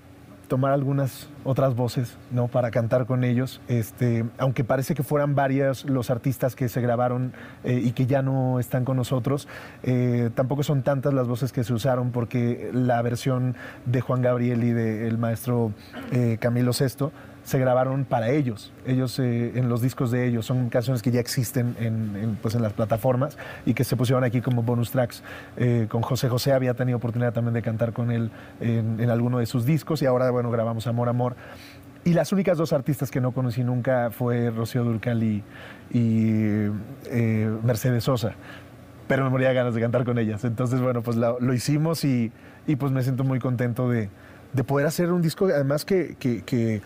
tomar 0.49 0.73
algunas 0.73 1.29
otras 1.45 1.75
voces, 1.75 2.17
¿no? 2.31 2.49
Para 2.49 2.71
cantar 2.71 3.05
con 3.05 3.23
ellos, 3.23 3.61
este, 3.69 4.25
aunque 4.37 4.65
parece 4.65 4.95
que 4.95 5.03
fueran 5.03 5.35
varias 5.35 5.85
los 5.85 6.09
artistas 6.09 6.55
que 6.55 6.67
se 6.67 6.81
grabaron 6.81 7.31
eh, 7.63 7.79
y 7.81 7.91
que 7.93 8.05
ya 8.07 8.21
no 8.21 8.59
están 8.59 8.83
con 8.83 8.97
nosotros, 8.97 9.47
eh, 9.83 10.31
tampoco 10.35 10.63
son 10.63 10.81
tantas 10.81 11.13
las 11.13 11.27
voces 11.27 11.53
que 11.53 11.63
se 11.63 11.71
usaron 11.71 12.11
porque 12.11 12.71
la 12.73 13.01
versión 13.01 13.55
de 13.85 14.01
Juan 14.01 14.21
Gabriel 14.21 14.63
y 14.63 14.71
del 14.73 15.17
maestro 15.17 15.71
eh, 16.11 16.37
Camilo 16.41 16.73
Sesto 16.73 17.13
se 17.49 17.57
grabaron 17.57 18.05
para 18.05 18.29
ellos. 18.29 18.71
Ellos, 18.85 19.17
eh, 19.17 19.53
en 19.55 19.69
los 19.69 19.81
discos 19.81 20.11
de 20.11 20.27
ellos, 20.27 20.45
son 20.45 20.69
canciones 20.69 21.01
que 21.01 21.09
ya 21.09 21.19
existen 21.19 21.75
en, 21.79 22.15
en, 22.15 22.35
pues 22.35 22.53
en 22.53 22.61
las 22.61 22.73
plataformas 22.73 23.39
y 23.65 23.73
que 23.73 23.83
se 23.83 23.95
pusieron 23.95 24.23
aquí 24.23 24.39
como 24.39 24.61
bonus 24.61 24.91
tracks. 24.91 25.23
Eh, 25.57 25.87
con 25.89 26.03
José 26.03 26.29
José 26.29 26.53
había 26.53 26.75
tenido 26.75 26.99
oportunidad 26.99 27.33
también 27.33 27.55
de 27.55 27.63
cantar 27.63 27.91
con 27.91 28.11
él 28.11 28.29
en, 28.61 28.99
en 28.99 29.09
alguno 29.09 29.39
de 29.39 29.47
sus 29.47 29.65
discos 29.65 30.03
y 30.03 30.05
ahora, 30.05 30.29
bueno, 30.29 30.51
grabamos 30.51 30.85
Amor, 30.85 31.09
Amor. 31.09 31.35
Y 32.05 32.13
las 32.13 32.31
únicas 32.31 32.55
dos 32.55 32.71
artistas 32.71 33.09
que 33.09 33.19
no 33.19 33.31
conocí 33.31 33.63
nunca 33.63 34.11
fue 34.11 34.51
Rocío 34.51 34.83
Durcal 34.83 35.23
y, 35.23 35.43
y 35.89 36.69
eh, 37.07 37.51
Mercedes 37.63 38.03
Sosa. 38.03 38.33
Pero 39.07 39.23
me 39.23 39.31
moría 39.31 39.49
de 39.49 39.55
ganas 39.55 39.73
de 39.73 39.81
cantar 39.81 40.05
con 40.05 40.19
ellas. 40.19 40.45
Entonces, 40.45 40.81
bueno, 40.81 41.01
pues 41.01 41.17
lo, 41.17 41.39
lo 41.39 41.51
hicimos 41.51 42.05
y, 42.05 42.31
y, 42.67 42.75
pues 42.75 42.91
me 42.91 43.01
siento 43.01 43.23
muy 43.23 43.39
contento 43.39 43.89
de, 43.89 44.11
de 44.53 44.63
poder 44.63 44.85
hacer 44.85 45.11
un 45.11 45.23
disco, 45.23 45.45
además 45.45 45.83
que, 45.83 46.15
que, 46.19 46.43
que, 46.43 46.81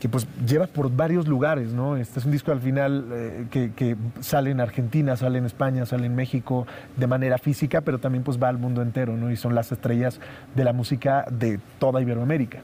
que, 0.00 0.08
pues 0.08 0.26
lleva 0.46 0.66
por 0.66 0.94
varios 0.94 1.26
lugares, 1.26 1.72
¿no? 1.72 1.96
Este 1.96 2.20
es 2.20 2.24
un 2.24 2.32
disco 2.32 2.52
al 2.52 2.60
final 2.60 3.06
eh, 3.12 3.46
que, 3.50 3.72
que, 3.72 3.96
sale 4.20 4.50
en 4.50 4.60
Argentina, 4.60 5.16
sale 5.16 5.38
en 5.38 5.46
España, 5.46 5.86
sale 5.86 6.06
en 6.06 6.14
México 6.14 6.66
de 6.96 7.06
manera 7.06 7.38
física, 7.38 7.80
pero 7.80 7.98
también 7.98 8.24
pues 8.24 8.40
va 8.42 8.48
al 8.48 8.58
mundo 8.58 8.82
entero, 8.82 9.16
¿no? 9.16 9.30
Y 9.30 9.36
son 9.36 9.54
las 9.54 9.72
estrellas 9.72 10.20
de 10.54 10.64
la 10.64 10.72
música 10.72 11.26
de 11.30 11.58
toda 11.78 12.00
Iberoamérica. 12.00 12.60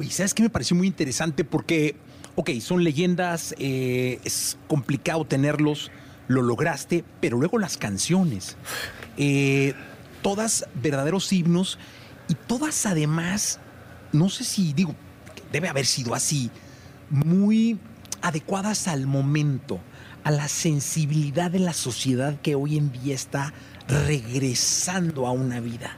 Oye, 0.00 0.10
¿sabes 0.10 0.32
qué 0.32 0.44
me 0.44 0.50
pareció 0.50 0.76
muy 0.76 0.86
interesante? 0.86 1.44
Porque, 1.44 1.96
ok, 2.36 2.50
son 2.60 2.84
leyendas, 2.84 3.54
eh, 3.58 4.20
es 4.24 4.56
complicado 4.68 5.24
tenerlos, 5.24 5.90
lo 6.28 6.42
lograste, 6.42 7.04
pero 7.20 7.36
luego 7.38 7.58
las 7.58 7.76
canciones, 7.76 8.56
eh, 9.16 9.74
todas 10.22 10.66
verdaderos 10.80 11.32
himnos 11.32 11.78
y 12.28 12.34
todas 12.34 12.86
además, 12.86 13.58
no 14.12 14.28
sé 14.28 14.44
si 14.44 14.72
digo, 14.72 14.94
debe 15.50 15.68
haber 15.68 15.86
sido 15.86 16.14
así, 16.14 16.50
muy 17.10 17.78
adecuadas 18.22 18.88
al 18.88 19.06
momento, 19.06 19.80
a 20.24 20.30
la 20.30 20.48
sensibilidad 20.48 21.50
de 21.50 21.60
la 21.60 21.72
sociedad 21.72 22.40
que 22.40 22.54
hoy 22.54 22.76
en 22.76 22.92
día 22.92 23.14
está 23.14 23.52
regresando 23.88 25.26
a 25.26 25.32
una 25.32 25.60
vida. 25.60 25.96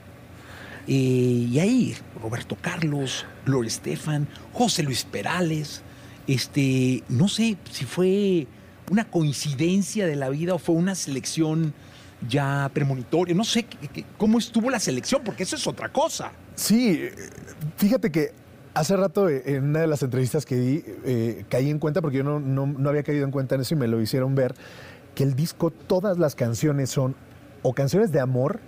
Eh, 0.86 1.48
y 1.50 1.58
ahí 1.58 1.96
Roberto 2.20 2.56
Carlos, 2.60 3.26
Gloria 3.44 3.68
Estefan, 3.68 4.28
José 4.52 4.82
Luis 4.82 5.04
Perales, 5.04 5.82
este, 6.26 7.02
no 7.08 7.28
sé 7.28 7.56
si 7.70 7.84
fue 7.84 8.46
una 8.90 9.08
coincidencia 9.08 10.06
de 10.06 10.16
la 10.16 10.28
vida 10.28 10.54
o 10.54 10.58
fue 10.58 10.74
una 10.74 10.94
selección 10.94 11.74
ya 12.28 12.70
premonitoria, 12.74 13.34
no 13.34 13.44
sé 13.44 13.66
cómo 14.18 14.38
estuvo 14.38 14.70
la 14.70 14.78
selección, 14.78 15.22
porque 15.24 15.44
eso 15.44 15.56
es 15.56 15.66
otra 15.66 15.90
cosa. 15.90 16.32
Sí, 16.54 17.08
fíjate 17.76 18.10
que 18.10 18.32
hace 18.74 18.96
rato 18.96 19.28
en 19.28 19.64
una 19.64 19.80
de 19.80 19.86
las 19.86 20.02
entrevistas 20.02 20.46
que 20.46 20.56
di, 20.56 20.84
eh, 21.04 21.44
caí 21.48 21.70
en 21.70 21.78
cuenta, 21.78 22.00
porque 22.00 22.18
yo 22.18 22.24
no, 22.24 22.40
no, 22.40 22.66
no 22.66 22.88
había 22.88 23.02
caído 23.02 23.24
en 23.24 23.30
cuenta 23.30 23.54
en 23.54 23.62
eso 23.62 23.74
y 23.74 23.78
me 23.78 23.88
lo 23.88 24.00
hicieron 24.00 24.34
ver, 24.34 24.54
que 25.14 25.24
el 25.24 25.34
disco, 25.34 25.70
todas 25.70 26.18
las 26.18 26.34
canciones 26.34 26.90
son 26.90 27.14
o 27.62 27.74
canciones 27.74 28.12
de 28.12 28.20
amor, 28.20 28.60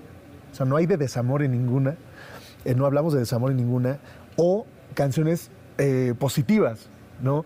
o 0.52 0.54
sea, 0.54 0.66
no 0.66 0.76
hay 0.76 0.86
de 0.86 0.96
desamor 0.96 1.42
en 1.42 1.52
ninguna, 1.52 1.96
eh, 2.64 2.74
no 2.74 2.86
hablamos 2.86 3.12
de 3.12 3.20
desamor 3.20 3.50
en 3.50 3.56
ninguna, 3.56 3.98
o 4.36 4.66
canciones 4.94 5.50
eh, 5.78 6.14
positivas, 6.18 6.88
¿no? 7.22 7.44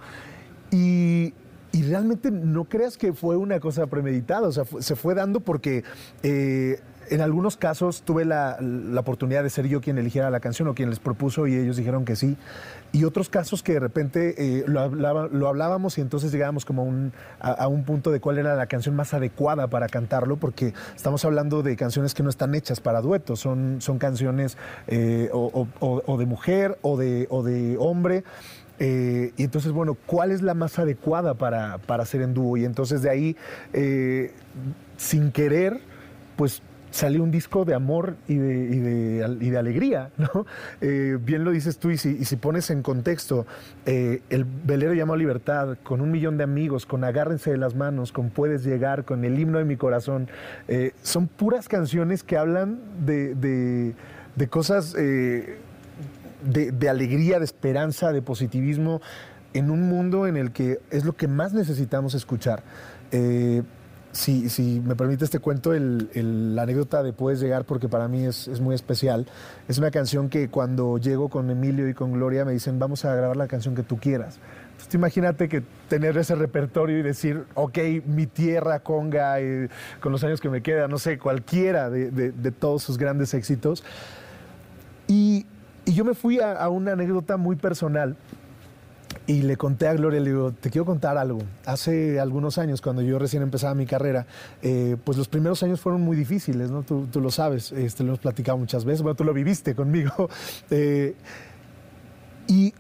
Y, 0.71 1.33
y, 1.73 1.83
realmente 1.85 2.31
no 2.31 2.65
creas 2.65 2.97
que 2.97 3.13
fue 3.13 3.37
una 3.37 3.61
cosa 3.61 3.87
premeditada, 3.87 4.49
o 4.49 4.53
sea, 4.53 4.65
se 4.81 4.97
fue 4.97 5.15
dando 5.15 5.41
porque 5.41 5.85
eh, 6.23 6.81
en 7.11 7.21
algunos 7.21 7.57
casos 7.57 8.03
tuve 8.03 8.25
la, 8.25 8.59
la, 8.61 9.01
oportunidad 9.01 9.43
de 9.43 9.51
ser 9.51 9.67
yo 9.69 9.81
quien 9.81 9.99
eligiera 9.99 10.31
la 10.31 10.41
canción 10.41 10.69
o 10.69 10.75
quien 10.75 10.91
les 10.91 10.99
propuso 10.99 11.47
y 11.47 11.55
ellos 11.55 11.77
dijeron 11.77 12.05
que 12.05 12.17
sí. 12.17 12.37
Y 12.93 13.05
otros 13.05 13.29
casos 13.29 13.63
que 13.63 13.75
de 13.75 13.81
repente 13.81 14.35
eh, 14.39 14.65
lo, 14.67 14.81
hablábamos 15.49 15.99
y 15.99 16.01
entonces 16.01 16.33
llegábamos 16.33 16.65
como 16.65 16.91
a, 17.41 17.51
a, 17.51 17.69
un 17.69 17.85
punto 17.85 18.11
de 18.11 18.21
cuál 18.21 18.39
era 18.39 18.55
la 18.57 18.67
canción 18.67 18.97
más 18.97 19.13
adecuada 19.13 19.67
para 19.69 19.89
cantarlo, 19.89 20.37
porque 20.37 20.73
estamos 20.95 21.25
hablando 21.25 21.63
de 21.63 21.77
canciones 21.77 22.15
que 22.15 22.23
no 22.23 22.31
están 22.31 22.55
hechas 22.55 22.81
para 22.81 23.01
duetos, 23.01 23.41
son, 23.41 23.81
son 23.81 23.99
canciones 23.99 24.57
eh, 24.87 25.29
o, 25.33 26.17
de 26.19 26.27
mujer 26.27 26.79
o 26.83 26.97
de, 26.97 27.27
o 27.31 27.43
de 27.43 27.77
hombre. 27.79 28.25
Eh, 28.79 29.33
y 29.37 29.45
entonces, 29.45 29.73
bueno, 29.73 29.97
¿cuál 30.07 30.31
es 30.31 30.43
la 30.43 30.55
más 30.55 30.79
adecuada 30.79 31.35
para, 31.35 31.79
para 31.79 32.03
hacer 32.03 32.23
en 32.23 32.35
dúo? 32.35 32.57
Y 32.57 32.65
entonces 32.65 33.03
de 33.03 33.11
ahí, 33.11 33.37
sin 34.97 35.33
querer, 35.33 35.81
pues 36.37 36.63
salió 36.97 37.23
un 37.23 37.31
disco 37.31 37.67
de 37.67 37.75
amor 37.75 38.17
y 38.27 38.37
de, 38.39 39.57
alegría, 39.59 40.11
¿no? 40.17 40.47
Eh, 40.81 41.19
bien 41.21 41.45
lo 41.45 41.51
dices 41.51 41.79
tú, 41.79 41.91
y 41.91 41.99
si, 41.99 42.37
pones 42.37 42.71
en 42.71 42.83
contexto, 42.83 43.47
eh, 43.85 44.23
el 44.31 44.45
velero 44.45 44.95
llamado 44.95 45.17
Libertad, 45.17 45.77
con 45.83 46.01
un 46.01 46.11
millón 46.11 46.39
de 46.39 46.45
amigos, 46.45 46.87
con 46.87 47.05
Agárrense 47.05 47.51
de 47.51 47.59
las 47.59 47.75
manos, 47.75 48.13
con 48.13 48.31
Puedes 48.31 48.65
llegar, 48.65 49.05
con 49.05 49.25
el 49.25 49.39
himno 49.39 49.59
de 49.59 49.65
mi 49.65 49.77
corazón, 49.77 50.29
eh, 50.69 50.93
son 51.03 51.29
puras 51.29 51.69
canciones 51.69 52.23
que 52.23 52.39
hablan 52.39 52.79
de, 53.05 53.95
cosas 54.49 54.95
de, 54.95 55.59
de 56.43 56.89
alegría, 56.89 57.39
de 57.39 57.45
esperanza, 57.45 58.11
de 58.13 58.23
positivismo, 58.23 59.03
en 59.53 59.71
un 59.71 59.83
mundo 59.83 60.27
en 60.27 60.37
el 60.37 60.53
que 60.53 60.81
es 60.91 61.05
lo 61.05 61.15
que 61.15 61.29
más 61.29 61.53
necesitamos 61.53 62.15
escuchar. 62.15 62.63
Eh, 63.13 63.63
si, 64.17 64.49
si, 64.49 64.81
me 64.81 64.97
permites 64.97 65.31
te 65.31 65.39
cuento 65.39 65.75
el, 65.75 66.55
la 66.55 66.63
anécdota 66.63 67.03
de 67.03 67.13
Puedes 67.13 67.41
llegar 67.41 67.65
porque 67.65 67.89
para 67.89 68.09
mí 68.09 68.25
es, 68.25 68.61
muy 68.61 68.75
especial. 68.75 69.27
Es 69.69 69.79
una 69.79 69.91
canción 69.91 70.29
que 70.29 70.49
cuando 70.49 70.99
llego 70.99 71.29
con 71.29 71.51
Emilio 71.51 71.89
y 71.89 71.95
con 71.95 72.13
Gloria 72.13 72.45
me 72.45 72.53
dicen 72.53 72.79
vamos 72.79 73.05
a 73.05 73.15
grabar 73.15 73.37
la 73.37 73.47
canción 73.47 73.75
que 73.75 73.83
tú 73.83 73.99
quieras. 73.99 74.39
Entonces 74.73 74.95
imagínate 74.95 75.49
que 75.49 75.63
tener 75.89 76.17
ese 76.17 76.35
repertorio 76.35 76.99
y 76.99 77.03
decir, 77.03 77.45
ok, 77.55 77.79
mi 78.07 78.27
tierra, 78.27 78.81
conga, 78.81 79.41
eh, 79.41 79.69
con 80.01 80.13
los 80.13 80.23
años 80.25 80.41
que 80.41 80.51
me 80.51 80.63
quedan, 80.63 80.91
no 80.91 80.99
sé, 80.99 81.19
cualquiera 81.19 81.89
de, 81.91 82.53
todos 82.59 82.83
sus 82.83 82.99
grandes 82.99 83.35
éxitos. 83.35 83.85
Y, 85.07 85.47
yo 85.87 86.05
me 86.05 86.15
fui 86.15 86.41
a 86.41 86.69
una 86.69 86.95
anécdota 86.95 87.37
muy 87.37 87.55
personal 87.55 88.17
y 89.27 89.43
le 89.43 89.57
conté 89.57 89.89
a 89.89 89.95
Gloria, 89.95 90.21
le 90.21 90.31
digo, 90.31 90.53
te 90.53 90.71
quiero 90.71 90.85
contar 90.85 91.19
algo. 91.19 91.41
Hace 91.65 92.21
algunos 92.21 92.59
años, 92.59 92.81
cuando 92.81 93.03
yo 93.03 93.19
recién 93.19 93.43
empezaba 93.43 93.75
mi 93.75 93.87
carrera, 93.87 94.27
eh, 94.63 94.97
pues 95.05 95.19
los 95.19 95.29
primeros 95.29 95.63
años 95.63 95.81
fueron 95.81 96.01
muy 96.03 96.17
difíciles, 96.17 96.71
¿no? 96.71 96.83
Tú, 96.83 97.09
lo 97.21 97.31
sabes, 97.31 97.73
este, 97.73 98.03
lo 98.03 98.11
hemos 98.11 98.21
platicado 98.21 98.59
muchas 98.59 98.85
veces, 98.85 99.03
bueno, 99.03 99.17
tú 99.17 99.25
lo 99.25 99.33
viviste 99.33 99.75
conmigo. 99.75 100.13
Eh, 100.71 101.15
y 102.49 102.75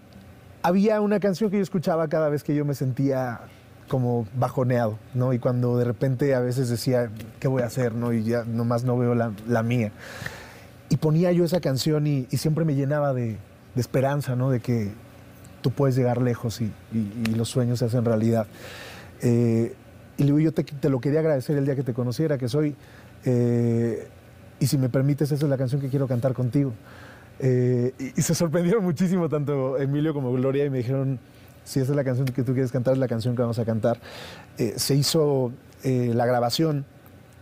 había 0.62 1.00
una 1.00 1.20
canción 1.20 1.50
que 1.50 1.56
yo 1.56 1.62
escuchaba 1.62 2.08
cada 2.08 2.28
vez 2.28 2.42
que 2.42 2.54
yo 2.54 2.64
me 2.64 2.74
sentía 2.74 3.40
como 3.88 4.26
bajoneado, 4.34 4.98
¿no? 5.14 5.32
Y 5.32 5.38
cuando 5.38 5.76
de 5.78 5.84
repente 5.84 6.34
a 6.34 6.40
veces 6.40 6.68
decía, 6.68 7.10
¿qué 7.38 7.48
voy 7.48 7.62
a 7.62 7.66
hacer, 7.66 7.94
no? 7.94 8.12
Y 8.12 8.24
ya 8.24 8.44
nomás 8.44 8.84
no 8.84 8.98
veo 8.98 9.14
la, 9.14 9.32
la 9.46 9.62
mía. 9.62 9.92
Y 10.88 10.96
ponía 10.96 11.32
yo 11.32 11.44
esa 11.44 11.60
canción 11.60 12.06
y, 12.06 12.26
y 12.30 12.36
siempre 12.38 12.64
me 12.64 12.74
llenaba 12.74 13.12
de, 13.12 13.38
de 13.76 13.80
esperanza, 13.80 14.34
¿no? 14.36 14.50
De 14.50 14.60
que 14.60 14.92
tú 15.66 15.72
puedes 15.72 15.96
llegar 15.96 16.22
lejos 16.22 16.60
y, 16.60 16.70
los 17.34 17.48
sueños 17.48 17.80
se 17.80 17.86
hacen 17.86 18.04
realidad. 18.04 18.46
Eh, 19.20 19.74
y 20.16 20.22
digo, 20.22 20.38
yo 20.38 20.52
te, 20.52 20.62
te, 20.62 20.88
lo 20.88 21.00
quería 21.00 21.18
agradecer 21.18 21.56
el 21.56 21.64
día 21.64 21.74
que 21.74 21.82
te 21.82 21.92
conociera, 21.92 22.38
que 22.38 22.48
soy, 22.48 22.76
eh, 23.24 24.06
y 24.60 24.68
si 24.68 24.78
me 24.78 24.88
permites, 24.88 25.32
esa 25.32 25.44
es 25.44 25.50
la 25.50 25.58
canción 25.58 25.80
que 25.80 25.88
quiero 25.88 26.06
cantar 26.06 26.34
contigo. 26.34 26.72
Eh, 27.40 27.92
y, 27.98 28.20
y, 28.20 28.22
se 28.22 28.36
sorprendieron 28.36 28.84
muchísimo 28.84 29.28
tanto 29.28 29.76
Emilio 29.76 30.14
como 30.14 30.32
Gloria 30.32 30.64
y 30.64 30.70
me 30.70 30.78
dijeron, 30.78 31.18
si 31.64 31.80
esa 31.80 31.90
es 31.90 31.96
la 31.96 32.04
canción 32.04 32.26
que 32.26 32.44
tú 32.44 32.52
quieres 32.52 32.70
cantar, 32.70 32.92
es 32.92 33.00
la 33.00 33.08
canción 33.08 33.34
que 33.34 33.42
vamos 33.42 33.58
a 33.58 33.64
cantar. 33.64 33.98
Eh, 34.58 34.74
se 34.76 34.94
hizo 34.94 35.52
la 35.82 36.26
grabación 36.26 36.84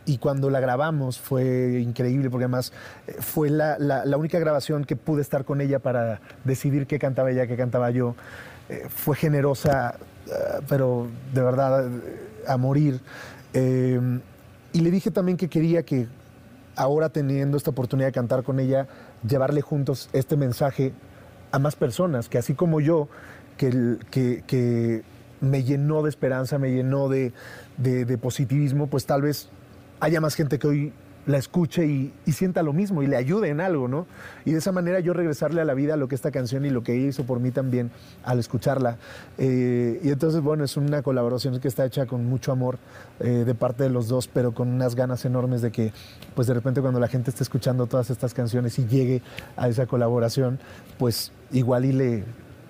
y 0.06 0.18
cuando 0.18 0.50
la 0.50 0.60
grabamos 0.60 1.18
fue 1.18 1.80
increíble 1.80 2.30
porque 2.30 2.44
además 2.44 2.72
eh, 3.06 3.16
fue 3.20 3.50
la, 3.50 4.04
única 4.16 4.38
grabación 4.38 4.84
que 4.84 4.96
pude 4.96 5.22
estar 5.22 5.44
con 5.44 5.60
ella 5.60 5.78
para 5.78 6.20
decidir 6.44 6.86
qué 6.86 6.98
cantaba 6.98 7.30
ella, 7.30 7.46
qué 7.46 7.56
cantaba 7.56 7.90
yo. 7.90 8.14
Eh, 8.68 8.86
fue 8.88 9.16
generosa, 9.16 9.96
uh, 10.26 10.62
pero 10.68 11.08
de 11.32 11.42
verdad 11.42 11.88
a 12.46 12.56
morir. 12.56 13.00
Eh, 13.52 14.00
y 14.72 14.80
le 14.80 14.90
dije 14.90 15.10
también 15.10 15.36
que 15.36 15.48
quería 15.48 15.82
que 15.84 16.06
ahora 16.76 17.08
teniendo 17.08 17.56
esta 17.56 17.70
oportunidad 17.70 18.08
de 18.08 18.12
cantar 18.12 18.42
con 18.42 18.58
ella, 18.58 18.86
llevarle 19.26 19.60
juntos 19.60 20.08
este 20.12 20.36
mensaje 20.36 20.92
a 21.52 21.58
más 21.58 21.76
personas, 21.76 22.28
que 22.28 22.38
así 22.38 22.54
como 22.54 22.80
yo, 22.80 23.08
que, 23.56 23.98
que, 24.10 25.02
me 25.40 25.62
llenó 25.62 26.02
de 26.02 26.08
esperanza, 26.08 26.58
me 26.58 26.72
llenó 26.72 27.08
de, 27.08 27.32
de 27.76 28.18
positivismo, 28.18 28.86
pues 28.86 29.04
tal 29.04 29.22
vez 29.22 29.50
haya 30.00 30.20
más 30.20 30.34
gente 30.34 30.58
que 30.58 30.66
hoy 30.66 30.92
la 31.26 31.38
escuche 31.38 31.86
y, 31.86 32.12
sienta 32.32 32.62
lo 32.62 32.72
mismo 32.72 33.02
y 33.02 33.06
le 33.06 33.16
ayude 33.16 33.48
en 33.48 33.60
algo, 33.60 33.88
¿no? 33.88 34.06
Y 34.44 34.52
de 34.52 34.58
esa 34.58 34.72
manera 34.72 35.00
yo 35.00 35.12
regresarle 35.12 35.60
a 35.60 35.64
la 35.64 35.74
vida 35.74 35.96
lo 35.96 36.08
que 36.08 36.14
esta 36.14 36.30
canción 36.30 36.64
y 36.66 36.70
lo 36.70 36.82
que 36.82 36.94
ella 36.94 37.08
hizo 37.08 37.24
por 37.24 37.40
mí 37.40 37.50
también 37.50 37.90
al 38.24 38.38
escucharla. 38.38 38.98
Eh, 39.38 40.00
y 40.02 40.10
entonces, 40.10 40.42
bueno, 40.42 40.64
es 40.64 40.76
una 40.76 41.02
colaboración 41.02 41.58
que 41.60 41.68
está 41.68 41.86
hecha 41.86 42.06
con 42.06 42.26
mucho 42.26 42.52
amor 42.52 42.78
eh, 43.20 43.44
de 43.46 43.54
parte 43.54 43.84
de 43.84 43.90
los 43.90 44.08
dos, 44.08 44.28
pero 44.28 44.52
con 44.52 44.68
unas 44.68 44.94
ganas 44.94 45.24
enormes 45.24 45.62
de 45.62 45.70
que, 45.70 45.92
pues 46.34 46.46
de 46.46 46.54
repente 46.54 46.80
cuando 46.80 47.00
la 47.00 47.08
gente 47.08 47.30
esté 47.30 47.42
escuchando 47.42 47.86
todas 47.86 48.10
estas 48.10 48.34
canciones 48.34 48.78
y 48.78 48.86
llegue 48.86 49.22
a 49.56 49.68
esa 49.68 49.86
colaboración, 49.86 50.58
pues 50.98 51.32
igual 51.52 51.84
y 51.84 51.92
le, 51.92 52.24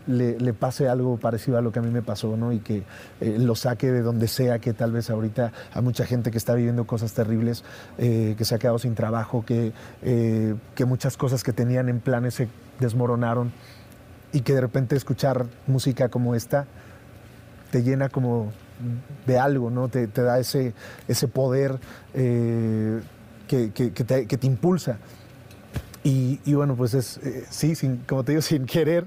le, 0.06 0.38
le 0.38 0.52
pase 0.52 0.88
algo 0.88 1.16
parecido 1.16 1.56
a 1.58 1.60
lo 1.62 1.72
que 1.72 1.78
a 1.78 1.82
mí 1.82 1.90
me 1.90 2.02
pasó, 2.02 2.36
¿no? 2.36 2.52
Y 2.52 2.58
que 2.60 2.82
eh, 3.20 3.36
lo 3.38 3.54
saque 3.54 3.90
de 3.90 4.02
donde 4.02 4.28
sea, 4.28 4.58
que 4.58 4.72
tal 4.74 4.92
vez 4.92 5.08
ahorita 5.10 5.52
hay 5.72 5.82
mucha 5.82 6.04
gente 6.06 6.30
que 6.30 6.38
está 6.38 6.54
viviendo 6.54 6.86
cosas 6.86 7.12
terribles, 7.14 7.64
eh, 7.98 8.34
que 8.36 8.44
se 8.44 8.54
ha 8.54 8.58
quedado 8.58 8.78
sin 8.78 8.94
trabajo, 8.94 9.44
que, 9.46 9.72
eh, 10.02 10.54
que 10.74 10.84
muchas 10.84 11.16
cosas 11.16 11.42
que 11.42 11.52
tenían 11.52 11.88
en 11.88 12.00
planes 12.00 12.34
se 12.34 12.48
desmoronaron 12.80 13.52
y 14.32 14.40
que 14.42 14.52
de 14.54 14.60
repente 14.60 14.96
escuchar 14.96 15.46
música 15.66 16.08
como 16.08 16.34
esta 16.34 16.66
te 17.70 17.82
llena 17.82 18.08
como 18.08 18.52
de 19.26 19.38
algo, 19.38 19.70
¿no? 19.70 19.88
Te, 19.88 20.06
da 20.08 20.38
ese, 20.38 20.74
ese 21.08 21.28
poder 21.28 21.78
que, 22.12 23.70
que- 23.72 23.90
te, 23.90 24.26
que 24.26 24.36
te 24.36 24.46
impulsa. 24.46 24.98
Y, 26.02 26.40
y 26.44 26.54
bueno, 26.54 26.76
pues 26.76 26.94
es, 26.94 27.18
sí, 27.50 27.74
sin, 27.74 27.98
como 27.98 28.24
te 28.24 28.32
digo, 28.32 28.42
sin 28.42 28.66
querer, 28.66 29.06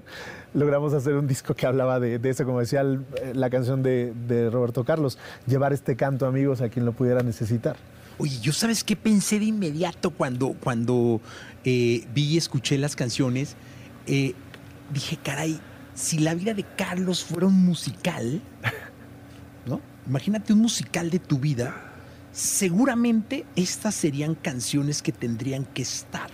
logramos 0.57 0.93
hacer 0.93 1.13
un 1.13 1.27
disco 1.27 1.53
que 1.53 1.67
hablaba 1.67 1.99
de, 1.99 2.17
de 2.17 2.29
eso, 2.31 2.43
como 2.43 2.59
decía 2.59 2.81
eh, 2.81 3.33
la 3.35 3.49
canción 3.51 3.83
de, 3.83 4.11
de 4.27 4.49
Roberto 4.49 4.83
Carlos, 4.83 5.19
llevar 5.45 5.71
este 5.71 5.95
canto, 5.95 6.25
amigos, 6.25 6.61
a 6.61 6.69
quien 6.69 6.83
lo 6.83 6.93
pudiera 6.93 7.21
necesitar. 7.21 7.75
Oye, 8.17 8.39
¿yo 8.41 8.51
sabes 8.51 8.83
qué 8.83 8.95
pensé 8.95 9.37
de 9.37 9.45
inmediato 9.45 10.09
cuando, 10.09 10.55
cuando 10.59 11.21
eh, 11.63 12.07
vi 12.11 12.23
y 12.23 12.37
escuché 12.37 12.79
las 12.79 12.95
canciones? 12.95 13.55
Eh, 14.07 14.33
dije, 14.91 15.19
caray, 15.23 15.59
si 15.93 16.17
la 16.17 16.33
vida 16.33 16.55
de 16.55 16.63
Carlos 16.63 17.23
fuera 17.23 17.45
un 17.45 17.63
musical, 17.63 18.41
¿no? 19.67 19.79
Imagínate 20.07 20.53
un 20.53 20.59
musical 20.59 21.11
de 21.11 21.19
tu 21.19 21.37
vida, 21.37 21.75
seguramente 22.31 23.45
estas 23.55 23.93
serían 23.93 24.33
canciones 24.33 25.03
que 25.03 25.11
tendrían 25.11 25.65
que 25.65 25.83
estar 25.83 26.31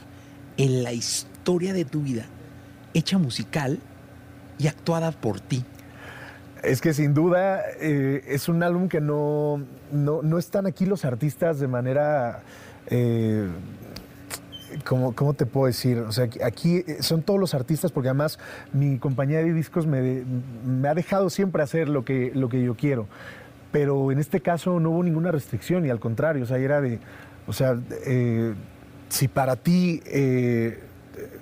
en 0.55 0.83
la 0.83 0.93
historia 0.93 1.73
de 1.73 1.83
tu 1.83 2.03
vida, 2.03 2.25
hecha 2.93 3.17
musical 3.17 3.79
y 4.57 4.67
actuada 4.67 5.11
por 5.11 5.39
ti. 5.39 5.65
Es 6.63 6.79
que 6.79 6.93
sin 6.93 7.13
duda 7.13 7.61
eh, 7.79 8.23
es 8.27 8.47
un 8.47 8.63
álbum 8.63 8.87
que 8.87 9.01
no, 9.01 9.61
no, 9.91 10.21
no 10.21 10.37
están 10.37 10.65
aquí 10.65 10.85
los 10.85 11.05
artistas 11.05 11.59
de 11.59 11.67
manera... 11.67 12.41
eh, 12.87 13.47
¿Cómo, 14.85 15.33
te 15.33 15.45
puedo 15.45 15.67
decir? 15.67 15.99
O 15.99 16.11
sea, 16.11 16.27
aquí 16.43 16.83
son 16.99 17.21
todos 17.21 17.39
los 17.39 17.53
artistas, 17.53 17.91
porque 17.91 18.09
además 18.09 18.39
mi 18.71 18.97
compañía 18.97 19.37
de 19.37 19.53
discos 19.53 19.85
me, 19.85 20.23
me 20.65 20.87
ha 20.87 20.95
dejado 20.95 21.29
siempre 21.29 21.61
hacer 21.61 21.89
lo 21.89 22.03
que, 22.03 22.31
lo 22.33 22.49
que 22.49 22.63
yo 22.63 22.75
quiero. 22.75 23.07
Pero 23.71 24.11
en 24.11 24.19
este 24.19 24.41
caso 24.41 24.79
no 24.79 24.91
hubo 24.91 25.03
ninguna 25.03 25.31
restricción 25.31 25.85
y 25.85 25.89
al 25.89 25.99
contrario, 25.99 26.43
o 26.43 26.45
sea, 26.47 26.57
era 26.57 26.81
de, 26.81 26.99
o 27.47 27.53
sea, 27.53 27.77
eh, 28.05 28.53
si 29.09 29.27
para 29.27 29.55
ti 29.55 30.01
eh, 30.05 30.79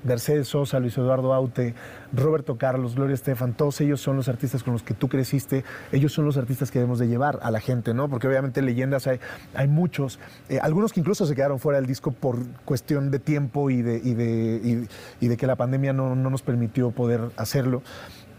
Mercedes 0.03 0.47
Sosa, 0.47 0.79
Luis 0.79 0.97
Eduardo 0.97 1.33
Aute, 1.33 1.73
Roberto 2.13 2.57
Carlos, 2.57 2.95
Gloria 2.95 3.13
Estefan, 3.13 3.53
todos 3.53 3.79
ellos 3.81 4.01
son 4.01 4.15
los 4.17 4.27
artistas 4.27 4.63
con 4.63 4.73
los 4.73 4.83
que 4.83 4.93
tú 4.93 5.07
creciste, 5.07 5.63
ellos 5.91 6.11
son 6.13 6.25
los 6.25 6.37
artistas 6.37 6.71
que 6.71 6.79
debemos 6.79 6.99
de 6.99 7.07
llevar 7.07 7.39
a 7.41 7.51
la 7.51 7.59
gente, 7.59 7.93
¿no? 7.93 8.09
Porque 8.09 8.27
obviamente 8.27 8.61
leyendas 8.61 9.07
hay, 9.07 9.19
hay 9.53 9.67
muchos, 9.67 10.19
eh, 10.49 10.59
algunos 10.61 10.91
que 10.93 10.99
incluso 10.99 11.25
se 11.25 11.35
quedaron 11.35 11.59
fuera 11.59 11.79
del 11.79 11.87
disco 11.87 12.11
por 12.11 12.37
cuestión 12.65 13.11
de 13.11 13.19
tiempo 13.19 13.69
y 13.69 13.81
de, 13.81 14.01
y 14.03 14.13
de, 14.13 14.87
y- 15.21 15.27
de 15.27 15.37
que 15.37 15.47
la 15.47 15.55
pandemia 15.55 15.93
no, 15.93 16.15
no 16.15 16.29
nos 16.29 16.41
permitió 16.41 16.91
poder 16.91 17.21
hacerlo, 17.37 17.81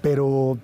pero 0.02 0.58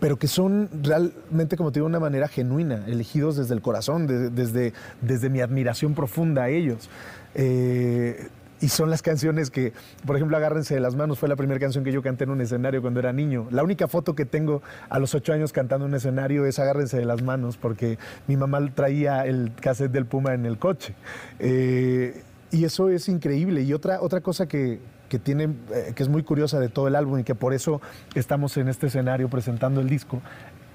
pero 0.00 0.18
que 0.18 0.28
son 0.28 0.68
realmente, 0.82 1.56
como 1.56 1.72
te 1.72 1.78
digo, 1.78 1.86
una 1.86 2.00
manera 2.00 2.28
genuina, 2.28 2.84
elegidos 2.86 3.36
desde 3.36 3.54
el 3.54 3.62
corazón, 3.62 4.06
de- 4.06 4.28
desde, 4.28 4.74
desde 5.00 5.30
mi 5.30 5.40
admiración 5.40 5.94
profunda 5.94 6.42
a 6.42 6.48
ellos. 6.50 6.90
Eh, 7.34 8.28
y 8.60 8.68
son 8.68 8.90
las 8.90 9.02
canciones 9.02 9.50
que, 9.50 9.72
por 10.06 10.16
ejemplo, 10.16 10.36
Agárrense 10.36 10.74
de 10.74 10.80
las 10.80 10.94
manos 10.94 11.18
fue 11.18 11.28
la 11.28 11.36
primera 11.36 11.60
canción 11.60 11.84
que 11.84 11.92
yo 11.92 12.02
canté 12.02 12.24
en 12.24 12.30
un 12.30 12.40
escenario 12.40 12.80
cuando 12.80 13.00
era 13.00 13.12
niño. 13.12 13.46
La 13.50 13.62
única 13.62 13.88
foto 13.88 14.14
que 14.14 14.24
tengo 14.24 14.62
a 14.88 14.98
los 14.98 15.14
ocho 15.14 15.32
años 15.32 15.52
cantando 15.52 15.86
en 15.86 15.92
un 15.92 15.96
escenario 15.96 16.46
es 16.46 16.58
Agárrense 16.58 16.96
de 16.98 17.04
las 17.04 17.22
manos, 17.22 17.56
porque 17.56 17.98
mi 18.26 18.36
mamá 18.36 18.60
traía 18.74 19.26
el 19.26 19.52
cassette 19.60 19.92
del 19.92 20.06
Puma 20.06 20.34
en 20.34 20.46
el 20.46 20.58
coche. 20.58 20.94
Eh, 21.38 22.22
y 22.50 22.64
eso 22.64 22.88
es 22.88 23.08
increíble. 23.08 23.62
Y 23.62 23.72
otra, 23.72 24.00
otra 24.00 24.20
cosa 24.20 24.46
que, 24.46 24.78
que 25.08 25.18
tiene, 25.18 25.50
eh, 25.72 25.92
que 25.94 26.02
es 26.02 26.08
muy 26.08 26.22
curiosa 26.22 26.60
de 26.60 26.68
todo 26.68 26.88
el 26.88 26.94
álbum 26.94 27.18
y 27.18 27.24
que 27.24 27.34
por 27.34 27.52
eso 27.52 27.82
estamos 28.14 28.56
en 28.56 28.68
este 28.68 28.86
escenario 28.86 29.28
presentando 29.28 29.80
el 29.80 29.88
disco, 29.88 30.22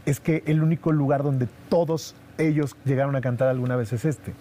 es 0.06 0.20
que 0.20 0.44
el 0.46 0.62
único 0.62 0.92
lugar 0.92 1.24
donde 1.24 1.48
todos 1.70 2.16
ellos 2.38 2.76
llegaron 2.86 3.16
a 3.16 3.22
cantar 3.22 3.48
alguna 3.48 3.76
vez 3.76 3.94
es 3.94 4.06
este. 4.06 4.34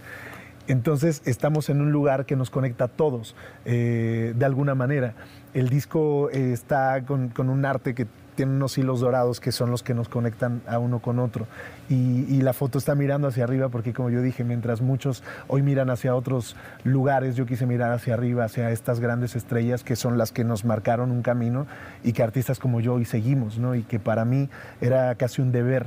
Entonces 0.68 1.22
estamos 1.24 1.70
en 1.70 1.80
un 1.80 1.92
lugar 1.92 2.26
que 2.26 2.36
nos 2.36 2.50
conecta 2.50 2.84
a 2.84 2.88
todos 2.88 3.34
eh, 3.64 4.34
de 4.36 4.44
alguna 4.44 4.74
manera. 4.74 5.14
El 5.54 5.70
disco 5.70 6.28
eh, 6.30 6.52
está 6.52 7.04
con, 7.06 7.32
un 7.38 7.64
arte 7.64 7.94
que 7.94 8.06
tiene 8.34 8.52
unos 8.52 8.76
hilos 8.76 9.00
dorados 9.00 9.40
que 9.40 9.50
son 9.50 9.70
los 9.70 9.82
que 9.82 9.94
nos 9.94 10.10
conectan 10.10 10.60
a 10.68 10.78
uno 10.78 11.00
con 11.00 11.20
otro. 11.20 11.46
Y, 11.88 12.26
y 12.28 12.42
la 12.42 12.52
foto 12.52 12.76
está 12.76 12.94
mirando 12.94 13.28
hacia 13.28 13.44
arriba 13.44 13.70
porque 13.70 13.94
como 13.94 14.10
yo 14.10 14.20
dije, 14.20 14.44
mientras 14.44 14.82
muchos 14.82 15.24
hoy 15.48 15.62
miran 15.62 15.88
hacia 15.88 16.14
otros 16.14 16.54
lugares, 16.84 17.34
yo 17.34 17.46
quise 17.46 17.64
mirar 17.64 17.90
hacia 17.90 18.12
arriba, 18.12 18.44
hacia 18.44 18.70
estas 18.70 19.00
grandes 19.00 19.36
estrellas 19.36 19.82
que 19.82 19.96
son 19.96 20.18
las 20.18 20.32
que 20.32 20.44
nos 20.44 20.66
marcaron 20.66 21.10
un 21.10 21.22
camino 21.22 21.66
y 22.04 22.12
que 22.12 22.22
artistas 22.22 22.58
como 22.58 22.80
yo 22.80 22.92
hoy 22.92 23.06
seguimos, 23.06 23.58
¿no? 23.58 23.74
Y 23.74 23.84
que 23.84 23.98
para 23.98 24.26
mí 24.26 24.50
era 24.82 25.14
casi 25.14 25.40
un 25.40 25.50
deber 25.50 25.86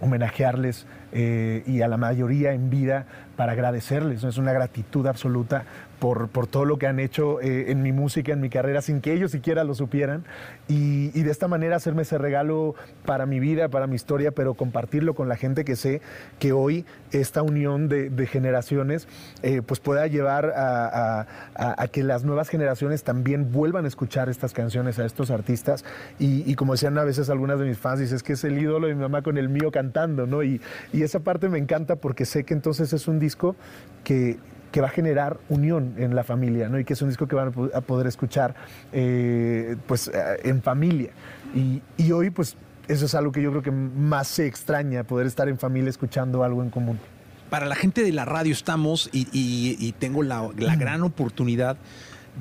homenajearles 0.00 0.86
eh, 1.18 1.62
y 1.66 1.80
a 1.80 1.88
la 1.88 1.96
mayoría 1.96 2.52
en 2.52 2.68
vida 2.68 3.06
para 3.36 3.52
agradecerles. 3.52 4.22
¿no? 4.22 4.28
Es 4.28 4.36
una 4.36 4.52
gratitud 4.52 5.06
absoluta 5.06 5.64
por, 5.98 6.28
por 6.28 6.46
todo 6.46 6.66
lo 6.66 6.76
que 6.76 6.86
han 6.86 7.00
hecho 7.00 7.40
eh, 7.40 7.70
en 7.70 7.82
mi 7.82 7.90
música, 7.90 8.32
en 8.32 8.40
mi 8.42 8.50
carrera, 8.50 8.82
sin 8.82 9.00
que 9.00 9.14
ellos 9.14 9.30
siquiera 9.30 9.64
lo 9.64 9.74
supieran. 9.74 10.24
Y, 10.68 11.10
y 11.18 11.22
de 11.22 11.30
esta 11.30 11.48
manera 11.48 11.76
hacerme 11.76 12.02
ese 12.02 12.18
regalo 12.18 12.74
para 13.06 13.24
mi 13.24 13.40
vida, 13.40 13.68
para 13.68 13.86
mi 13.86 13.94
historia, 13.96 14.30
pero 14.32 14.52
compartirlo 14.54 15.14
con 15.14 15.28
la 15.28 15.36
gente 15.36 15.64
que 15.64 15.74
sé 15.74 16.02
que 16.38 16.52
hoy 16.52 16.84
esta 17.12 17.40
unión 17.42 17.88
de, 17.88 18.10
de 18.10 18.26
generaciones 18.26 19.08
eh, 19.42 19.62
pues 19.64 19.80
pueda 19.80 20.06
llevar 20.06 20.52
a, 20.54 20.86
a- 21.20 21.26
a- 21.54 21.82
a 21.82 21.88
que 21.88 22.02
las 22.04 22.24
nuevas 22.24 22.50
generaciones 22.50 23.02
también 23.04 23.50
vuelvan 23.52 23.86
a 23.86 23.88
escuchar 23.88 24.28
estas 24.28 24.52
canciones 24.52 24.98
a 24.98 25.06
estos 25.06 25.30
artistas. 25.30 25.82
Y, 26.18 26.42
y 26.50 26.54
como 26.56 26.72
decían 26.72 26.98
a 26.98 27.04
veces 27.04 27.30
algunas 27.30 27.58
de 27.58 27.64
mis 27.64 27.78
fans, 27.78 28.00
dices 28.00 28.22
que 28.22 28.34
es 28.34 28.44
el 28.44 28.58
ídolo 28.58 28.86
de 28.86 28.94
mi 28.94 29.00
mamá 29.00 29.22
con 29.22 29.38
el 29.38 29.48
mío 29.48 29.70
cantando, 29.70 30.26
¿no? 30.26 30.42
Y, 30.42 30.60
y 30.92 31.02
esa 31.06 31.20
parte 31.20 31.48
me 31.48 31.58
encanta 31.58 31.96
porque 31.96 32.24
sé 32.26 32.44
que 32.44 32.52
entonces 32.54 32.92
es 32.92 33.08
un 33.08 33.18
disco 33.18 33.56
que 34.04 34.38
que 34.72 34.80
va 34.82 34.88
a 34.88 34.90
generar 34.90 35.38
unión 35.48 35.94
en 35.96 36.14
la 36.14 36.22
familia, 36.22 36.68
¿no? 36.68 36.78
Y 36.78 36.84
que 36.84 36.92
es 36.92 37.00
un 37.00 37.08
disco 37.08 37.26
que 37.26 37.34
van 37.34 37.48
a 37.48 37.50
po- 37.50 37.70
a 37.72 37.80
poder 37.80 38.06
escuchar, 38.06 38.54
eh, 38.92 39.76
pues, 39.86 40.08
eh, 40.08 40.12
en 40.42 40.60
familia. 40.60 41.10
Y, 41.54 41.80
y 41.96 42.12
hoy, 42.12 42.28
pues, 42.28 42.56
eso 42.86 43.06
es 43.06 43.14
algo 43.14 43.32
que 43.32 43.40
yo 43.40 43.50
creo 43.52 43.62
que 43.62 43.70
más 43.70 44.28
se 44.28 44.46
extraña, 44.46 45.04
poder 45.04 45.26
estar 45.28 45.48
en 45.48 45.56
familia 45.58 45.88
escuchando 45.88 46.44
algo 46.44 46.62
en 46.62 46.68
común. 46.68 46.98
Para 47.48 47.64
la 47.66 47.74
gente 47.74 48.02
de 48.02 48.12
la 48.12 48.26
radio 48.26 48.52
estamos 48.52 49.08
y, 49.12 49.28
y- 49.32 49.76
y 49.78 49.92
tengo 49.92 50.22
la, 50.22 50.46
la 50.58 50.76
gran 50.76 51.02
oportunidad 51.04 51.78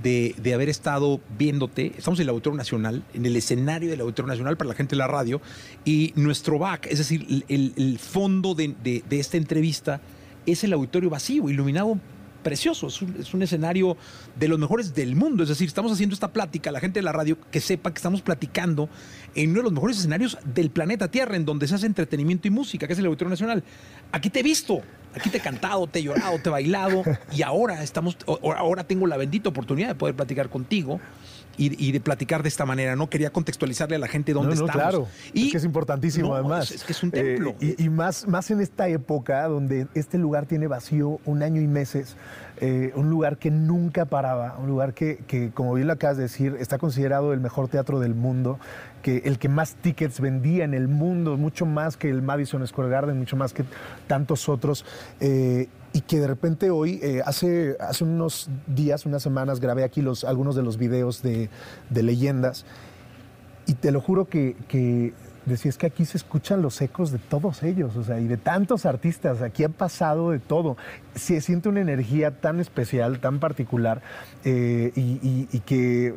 de, 0.02 0.36
de 0.42 0.54
haber 0.54 0.70
estado 0.70 1.20
viéndote. 1.38 1.94
Estamos 1.98 2.20
en 2.20 2.24
el 2.24 2.30
Auditorio 2.30 2.58
Nacional, 2.58 3.04
en 3.14 3.26
el 3.26 3.36
escenario 3.36 3.90
del 3.90 4.02
Auditorio 4.02 4.28
Nacional 4.28 4.58
para 4.58 4.70
la 4.70 4.76
gente 4.76 4.92
de 4.96 4.98
la 5.00 5.08
radio. 5.08 5.42
Y 5.86 6.14
nuestro 6.16 6.60
back, 6.60 6.88
es 6.88 6.98
decir, 7.00 7.26
el, 7.48 7.74
el- 7.78 8.00
fondo 8.00 8.56
de, 8.56 8.76
de- 8.84 9.04
de 9.10 9.20
esta 9.20 9.38
entrevista 9.38 10.02
es 10.46 10.64
el 10.64 10.74
auditorio 10.74 11.10
vacío, 11.10 11.50
iluminado 11.50 12.00
precioso. 12.46 12.88
Es 12.88 13.02
un, 13.02 13.16
es 13.20 13.34
un 13.34 13.42
escenario 13.42 13.98
de 14.38 14.48
los 14.48 14.60
mejores 14.60 14.94
del 14.94 15.16
mundo. 15.16 15.42
Es 15.42 15.50
decir, 15.50 15.68
estamos 15.68 15.92
haciendo 15.92 16.14
esta 16.14 16.32
plática, 16.32 16.72
la 16.72 16.80
gente 16.80 17.00
de 17.00 17.04
la 17.04 17.12
radio 17.12 17.38
que 17.50 17.60
sepa 17.60 17.92
que 17.92 17.98
estamos 17.98 18.22
platicando 18.22 18.88
en 19.34 19.50
uno 19.50 19.60
de 19.60 19.64
los 19.64 19.74
mejores 19.74 19.98
escenarios 19.98 20.38
del 20.46 20.70
planeta 20.70 21.10
Tierra, 21.10 21.36
en 21.36 21.44
donde 21.44 21.68
se 21.68 21.74
hace 21.74 21.88
entretenimiento 21.88 22.48
y 22.48 22.52
música, 22.52 22.86
que 22.86 22.94
es 22.94 23.00
el 23.00 23.08
Auditorio 23.08 23.32
Nacional. 23.32 23.64
Aquí 24.12 24.30
te 24.30 24.42
he 24.42 24.44
visto, 24.44 24.82
aquí 25.16 25.32
te 25.32 25.38
he 25.38 25.42
cantado, 25.42 25.88
te 25.88 26.00
he 26.00 26.04
llorado, 26.04 26.38
te 26.38 26.50
he 26.50 26.52
bailado, 26.52 27.02
y 27.36 27.42
ahora 27.42 27.82
estamos, 27.82 28.16
ahora 28.28 28.84
tengo 28.84 29.08
la 29.08 29.18
bendita 29.18 29.50
oportunidad 29.50 29.88
de 29.88 29.96
poder 29.96 30.16
platicar 30.16 30.50
contigo. 30.50 31.02
Y, 31.58 31.88
y 31.88 31.92
de 31.92 32.00
platicar 32.02 32.44
de 32.44 32.50
esta 32.50 32.66
manera, 32.66 32.96
¿no? 32.96 33.10
Quería 33.10 33.30
contextualizarle 33.32 33.96
a 33.96 34.00
la 34.00 34.08
gente 34.08 34.34
dónde 34.34 34.56
No, 34.56 34.62
no, 34.62 34.66
estamos. 34.68 34.82
claro. 34.90 35.08
Y 35.34 35.46
es 35.48 35.52
que 35.52 35.58
es 35.60 35.64
importantísimo, 35.66 36.28
No, 36.30 36.34
además. 36.36 36.72
es- 36.72 36.84
que 36.84 36.92
es 36.92 37.02
un 37.04 37.10
Eh, 37.10 37.12
templo. 37.36 37.56
y 37.62 37.82
y 37.86 37.90
más, 37.90 38.28
más 38.28 38.52
en 38.52 38.62
esta 38.62 38.88
época 38.88 39.48
donde 39.48 39.88
este 39.94 40.18
lugar 40.18 40.46
tiene 40.46 40.68
vacío 40.68 41.20
un 41.26 41.44
año 41.44 41.62
y 41.62 41.68
meses, 41.68 42.16
eh, 42.62 42.92
un 42.96 43.10
lugar 43.10 43.38
que 43.38 43.52
nunca 43.52 44.06
paraba, 44.06 44.58
un 44.60 44.68
lugar 44.68 44.94
que, 44.94 45.18
que, 45.28 45.52
como 45.52 45.74
bien 45.74 45.88
lo 45.88 45.94
acabas 45.94 46.18
de 46.18 46.24
decir, 46.24 46.56
está 46.60 46.78
considerado 46.78 47.34
el 47.34 47.40
mejor 47.40 47.68
teatro 47.68 48.00
del 48.00 48.16
mundo, 48.16 48.60
que 49.02 49.18
el 49.26 49.38
que 49.40 49.50
más 49.50 49.76
tickets 49.76 50.20
vendía 50.20 50.64
en 50.66 50.74
el 50.74 50.88
mundo, 50.88 51.38
mucho 51.38 51.66
más 51.66 51.96
que 51.96 52.10
el 52.10 52.22
Madison 52.22 52.66
Square 52.68 52.90
Garden, 52.90 53.18
mucho 53.20 53.36
más 53.38 53.54
que 53.54 53.64
tantos 54.08 54.50
otros. 54.50 54.86
eh, 55.20 55.68
y 55.96 56.02
que 56.02 56.20
de 56.20 56.28
repente 56.28 56.72
hoy, 56.72 57.00
eh, 57.02 57.22
hace, 57.26 57.78
hace 57.80 58.04
unos 58.04 58.50
días, 58.68 59.06
unas 59.06 59.24
semanas, 59.24 59.62
grabé 59.62 59.86
aquí 59.86 60.02
los, 60.02 60.26
algunos 60.26 60.54
de 60.54 60.62
los 60.62 60.78
videos 60.78 61.22
de, 61.22 61.50
de 61.90 62.04
leyendas. 62.04 62.66
Y 63.66 63.76
te 63.76 63.94
lo 63.94 64.02
juro 64.02 64.26
que, 64.26 64.58
que 64.68 65.14
decía, 65.46 65.70
es 65.70 65.78
que 65.78 65.86
aquí 65.86 66.04
se 66.04 66.18
escuchan 66.18 66.62
los 66.62 66.82
ecos 66.82 67.14
de 67.14 67.18
todos 67.18 67.64
ellos, 67.64 67.96
o 67.96 68.04
sea, 68.04 68.20
y 68.20 68.28
de 68.28 68.36
tantos 68.36 68.86
artistas. 68.86 69.42
Aquí 69.42 69.64
han 69.64 69.72
pasado 69.72 70.32
de 70.32 70.40
todo. 70.40 70.76
Se 71.16 71.40
siente 71.40 71.70
una 71.70 71.80
energía 71.80 72.42
tan 72.42 72.60
especial, 72.60 73.22
tan 73.22 73.40
particular, 73.40 74.02
eh, 74.44 74.92
y, 74.98 75.60
que 75.62 76.08
eh, 76.08 76.16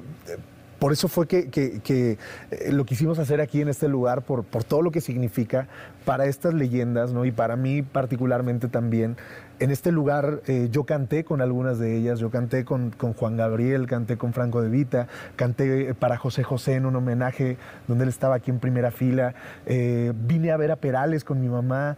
por 0.78 0.92
eso 0.92 1.08
fue 1.08 1.26
que, 1.26 1.48
que- 1.48 1.80
que, 1.80 2.18
eh, 2.50 2.72
lo 2.72 2.84
quisimos 2.84 3.18
hacer 3.18 3.40
aquí 3.40 3.60
en 3.60 3.68
este 3.68 3.88
lugar, 3.88 4.22
por, 4.22 4.44
por 4.44 4.64
todo 4.64 4.82
lo 4.82 4.90
que 4.90 5.00
significa 5.00 5.66
para 6.04 6.26
estas 6.26 6.54
leyendas, 6.54 7.12
¿no? 7.12 7.24
Y 7.24 7.32
para 7.32 7.56
mí 7.56 7.82
particularmente 7.82 8.68
también. 8.68 9.16
En 9.60 9.70
este 9.72 9.90
lugar 9.90 10.40
eh, 10.46 10.68
yo 10.70 10.84
canté 10.84 11.24
con 11.24 11.40
algunas 11.40 11.78
de 11.80 11.96
ellas, 11.96 12.20
yo 12.20 12.30
canté 12.30 12.64
con, 12.64 12.90
con 12.90 13.12
Juan 13.12 13.36
Gabriel, 13.36 13.86
canté 13.88 14.16
con 14.16 14.32
Franco 14.32 14.62
de 14.62 14.68
Vita, 14.68 15.08
canté 15.34 15.90
eh, 15.90 15.94
para 15.94 16.16
José 16.16 16.44
José 16.44 16.74
en 16.74 16.86
un 16.86 16.94
homenaje 16.94 17.56
donde 17.88 18.04
él 18.04 18.08
estaba 18.10 18.36
aquí 18.36 18.50
en 18.52 18.60
primera 18.60 18.90
fila, 18.92 19.34
vine 19.66 20.52
a 20.52 20.56
ver 20.56 20.70
a 20.70 20.76
Perales 20.76 21.24
con 21.24 21.40
mi 21.40 21.48
mamá. 21.48 21.96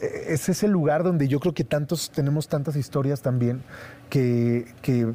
Es 0.00 0.48
ese 0.48 0.68
lugar 0.68 1.02
donde 1.02 1.26
yo 1.28 1.40
creo 1.40 1.54
que 1.54 1.64
tantos 1.64 2.10
tenemos 2.10 2.46
tantas 2.48 2.76
historias 2.76 3.20
también 3.20 3.62
que, 4.10 4.66
que, 4.80 5.12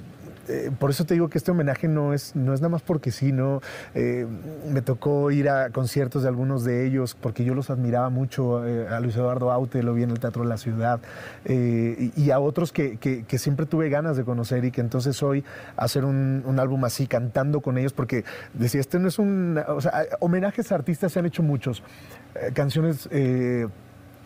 eh, 0.50 0.72
por 0.78 0.90
eso 0.90 1.06
te 1.06 1.14
digo 1.14 1.30
que 1.30 1.38
este 1.38 1.52
homenaje 1.52 1.88
no 1.88 2.14
es, 2.14 2.36
no 2.36 2.54
es 2.54 2.60
nada 2.62 2.70
más 2.70 2.82
porque 2.82 3.12
sí, 3.12 3.32
no. 3.32 3.62
Eh, 3.96 4.28
me 4.70 4.82
tocó 4.82 5.32
ir 5.32 5.50
a 5.50 5.70
conciertos 5.70 6.24
de 6.24 6.30
algunos 6.30 6.64
de 6.64 6.86
ellos 6.86 7.16
porque 7.20 7.44
yo 7.46 7.54
los 7.54 7.70
admiraba 7.70 8.10
mucho. 8.10 8.66
eh, 8.68 8.88
a 8.88 9.00
Luis 9.00 9.16
Eduardo 9.16 9.52
Aute 9.52 9.82
lo 9.84 9.94
vi 9.94 10.04
en 10.04 10.12
el 10.12 10.20
Teatro 10.20 10.44
de 10.44 10.50
la 10.50 10.58
Ciudad 10.58 11.00
y, 11.46 12.30
a 12.32 12.40
otros 12.40 12.72
que, 12.72 12.98
que- 12.98 13.38
siempre 13.38 13.66
tuve 13.66 13.90
ganas 13.90 14.16
de 14.16 14.24
conocer 14.24 14.64
y 14.64 14.72
que 14.72 14.80
entonces 14.82 15.22
hoy 15.24 15.44
hacer 15.76 16.06
un, 16.06 16.44
álbum 16.60 16.86
así 16.86 17.08
cantando 17.08 17.62
con 17.62 17.78
ellos 17.78 17.94
porque 17.94 18.24
decía, 18.54 18.80
este 18.80 19.00
no 19.00 19.08
es 19.08 19.20
un. 19.20 19.60
O 19.68 19.82
sea, 19.82 20.04
homenajes 20.20 20.72
a 20.72 20.76
artistas 20.76 21.12
se 21.12 21.20
han 21.20 21.26
hecho 21.26 21.44
muchos. 21.44 21.84
Canciones. 22.54 23.10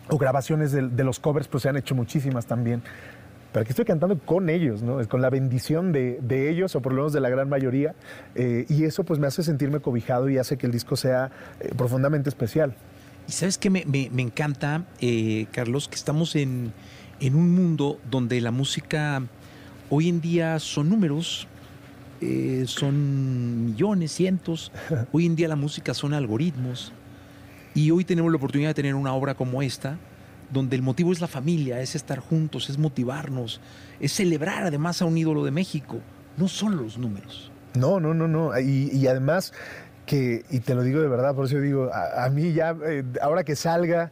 o 0.10 0.18
grabaciones 0.18 0.72
de, 0.72 0.88
de 0.88 1.04
los 1.04 1.20
covers, 1.20 1.48
pues 1.48 1.64
se 1.64 1.70
han 1.70 1.78
hecho 1.78 1.96
muchísimas 1.96 2.46
también. 2.46 2.82
Pero 3.52 3.62
aquí 3.64 3.70
estoy 3.72 3.86
cantando 3.86 4.20
con 4.20 4.50
ellos, 4.50 4.82
¿no? 4.84 5.06
Con 5.08 5.22
la 5.22 5.30
bendición 5.30 5.92
de, 5.92 6.20
de 6.22 6.50
ellos, 6.50 6.76
o 6.76 6.82
por 6.82 6.92
lo 6.94 6.98
menos 7.04 7.14
de 7.14 7.22
la 7.22 7.30
gran 7.30 7.48
mayoría. 7.50 7.96
eh, 8.36 8.66
y 8.70 8.84
eso 8.84 9.04
pues 9.04 9.20
me 9.20 9.28
hace 9.28 9.42
sentirme 9.44 9.80
cobijado 9.80 10.30
y 10.30 10.38
hace 10.38 10.58
que 10.58 10.66
el 10.66 10.72
disco 10.72 10.96
sea 10.96 11.32
eh, 11.60 11.72
profundamente 11.76 12.30
especial. 12.30 12.74
Y 13.28 13.32
sabes 13.32 13.58
que 13.58 13.70
me, 13.70 13.84
me- 13.86 14.10
me 14.12 14.22
encanta, 14.22 14.84
eh, 15.02 15.48
Carlos, 15.52 15.88
que 15.88 15.96
estamos 15.96 16.36
en, 16.36 16.72
en 17.20 17.36
un 17.36 17.52
mundo 17.56 18.00
donde 18.12 18.40
la 18.42 18.52
música 18.52 19.22
hoy 19.90 20.10
en 20.10 20.22
día 20.22 20.60
son 20.60 20.90
números, 20.90 21.48
son 22.66 23.66
millones, 23.66 24.12
cientos. 24.12 24.72
Hoy 25.12 25.26
en 25.26 25.36
día 25.36 25.48
la 25.48 25.56
música 25.56 25.94
son 25.94 26.14
algoritmos. 26.14 26.92
Y 27.76 27.92
hoy 27.92 28.04
tenemos 28.06 28.32
la 28.32 28.38
oportunidad 28.38 28.72
de 28.72 28.74
tener 28.74 28.96
una 28.96 29.14
obra 29.14 29.36
como 29.36 29.62
esta, 29.62 29.98
donde 30.50 30.76
el 30.76 30.82
motivo 30.82 31.12
es 31.12 31.22
la 31.22 31.28
familia, 31.28 31.82
es 31.82 31.96
estar 31.96 32.20
juntos, 32.20 32.70
es 32.70 32.78
motivarnos, 32.78 33.60
es 34.00 34.14
celebrar 34.14 34.64
además 34.64 35.02
a 35.02 35.06
un 35.06 35.18
ídolo 35.18 35.44
de 35.44 35.52
México. 35.52 35.98
No 36.38 36.48
son 36.48 36.78
los 36.78 36.98
números. 36.98 37.52
No, 37.76 38.00
no, 38.00 38.14
no, 38.14 38.28
no. 38.28 38.58
Y, 38.60 39.08
además 39.08 39.54
que, 40.06 40.46
y 40.50 40.60
te 40.60 40.76
lo 40.76 40.84
digo 40.84 41.02
de 41.02 41.08
verdad, 41.08 41.36
por 41.36 41.46
eso 41.46 41.60
digo, 41.60 41.92
a, 41.94 42.30
mí 42.30 42.54
ya, 42.54 42.76
eh, 42.86 43.04
ahora 43.22 43.44
que 43.44 43.56
salga, 43.56 44.12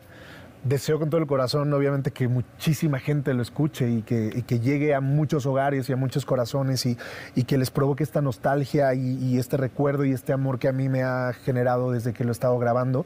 deseo 0.63 0.99
con 0.99 1.09
todo 1.09 1.21
el 1.21 1.27
corazón, 1.27 1.71
obviamente, 1.73 2.11
que 2.11 2.27
muchísima 2.27 2.99
gente 2.99 3.33
lo 3.33 3.41
escuche 3.41 3.89
y 3.89 4.01
que, 4.01 4.43
que 4.45 4.59
llegue 4.59 4.93
a 4.93 5.01
muchos 5.01 5.45
hogares 5.45 5.89
y 5.89 5.93
a 5.93 5.95
muchos 5.95 6.25
corazones 6.25 6.85
y, 6.85 6.97
y 7.35 7.43
que 7.43 7.57
les 7.57 7.71
provoque 7.71 8.03
esta 8.03 8.21
nostalgia 8.21 8.93
y, 8.93 9.17
y 9.23 9.37
este 9.37 9.57
recuerdo 9.57 10.05
y 10.05 10.11
este 10.11 10.33
amor 10.33 10.59
que 10.59 10.67
a 10.67 10.73
mí 10.73 10.89
me 10.89 11.03
ha 11.03 11.33
generado 11.45 11.91
desde 11.91 12.13
que 12.13 12.23
lo 12.23 12.31
he 12.31 12.33
estado 12.33 12.57
grabando. 12.57 13.05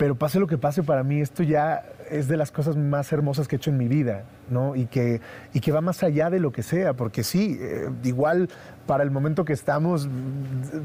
Pero 0.00 0.14
pase 0.14 0.40
lo 0.40 0.46
que 0.46 0.56
pase, 0.56 0.82
para 0.82 1.04
mí 1.04 1.20
esto 1.20 1.42
ya 1.42 1.84
es 2.08 2.26
de 2.26 2.38
las 2.38 2.50
cosas 2.50 2.74
más 2.74 3.12
hermosas 3.12 3.46
que 3.46 3.56
he 3.56 3.58
hecho 3.58 3.68
en 3.68 3.76
mi 3.76 3.86
vida, 3.86 4.24
¿no? 4.48 4.74
Y 4.74 4.86
que, 4.86 5.20
y 5.52 5.60
que 5.60 5.72
va 5.72 5.82
más 5.82 6.02
allá 6.02 6.30
de 6.30 6.40
lo 6.40 6.52
que 6.52 6.62
sea, 6.62 6.94
porque 6.94 7.22
sí, 7.22 7.58
eh, 7.60 7.90
igual 8.02 8.48
para 8.86 9.04
el 9.04 9.10
momento 9.10 9.44
que 9.44 9.52
estamos 9.52 10.08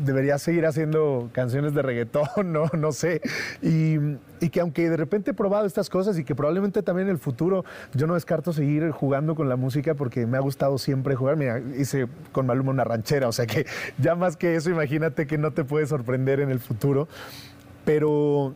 debería 0.04 0.38
seguir 0.38 0.66
haciendo 0.66 1.30
canciones 1.32 1.74
de 1.74 1.82
reggaetón, 1.82 2.28
no, 2.52 2.66
no 2.78 2.92
sé. 2.92 3.22
Y, 3.62 3.96
y 4.42 4.50
que 4.50 4.60
aunque 4.60 4.90
de 4.90 4.98
repente 4.98 5.32
he 5.32 5.34
probado 5.34 5.66
estas 5.66 5.90
cosas 5.90 6.20
y 6.20 6.26
que 6.26 6.36
probablemente 6.36 6.84
también 6.84 7.08
en 7.08 7.14
el 7.14 7.18
futuro 7.18 7.64
yo 7.94 8.08
no 8.08 8.16
descarto 8.16 8.52
seguir 8.52 8.92
jugando 8.92 9.34
con 9.34 9.48
la 9.48 9.56
música 9.56 9.94
porque 9.94 10.28
me 10.28 10.36
ha 10.36 10.42
gustado 10.42 10.78
siempre 10.78 11.16
jugar. 11.16 11.38
Mira, 11.38 11.62
hice 11.78 12.10
con 12.34 12.48
Maluma 12.48 12.72
una 12.72 12.84
ranchera, 12.84 13.30
o 13.30 13.32
sea 13.32 13.46
que 13.46 13.66
ya 13.98 14.16
más 14.16 14.36
que 14.36 14.58
eso, 14.58 14.70
imagínate 14.70 15.26
que 15.26 15.38
no 15.38 15.52
te 15.52 15.64
puede 15.64 15.88
sorprender 15.88 16.42
en 16.42 16.50
el 16.50 16.60
futuro. 16.60 17.08
Pero 17.86 18.56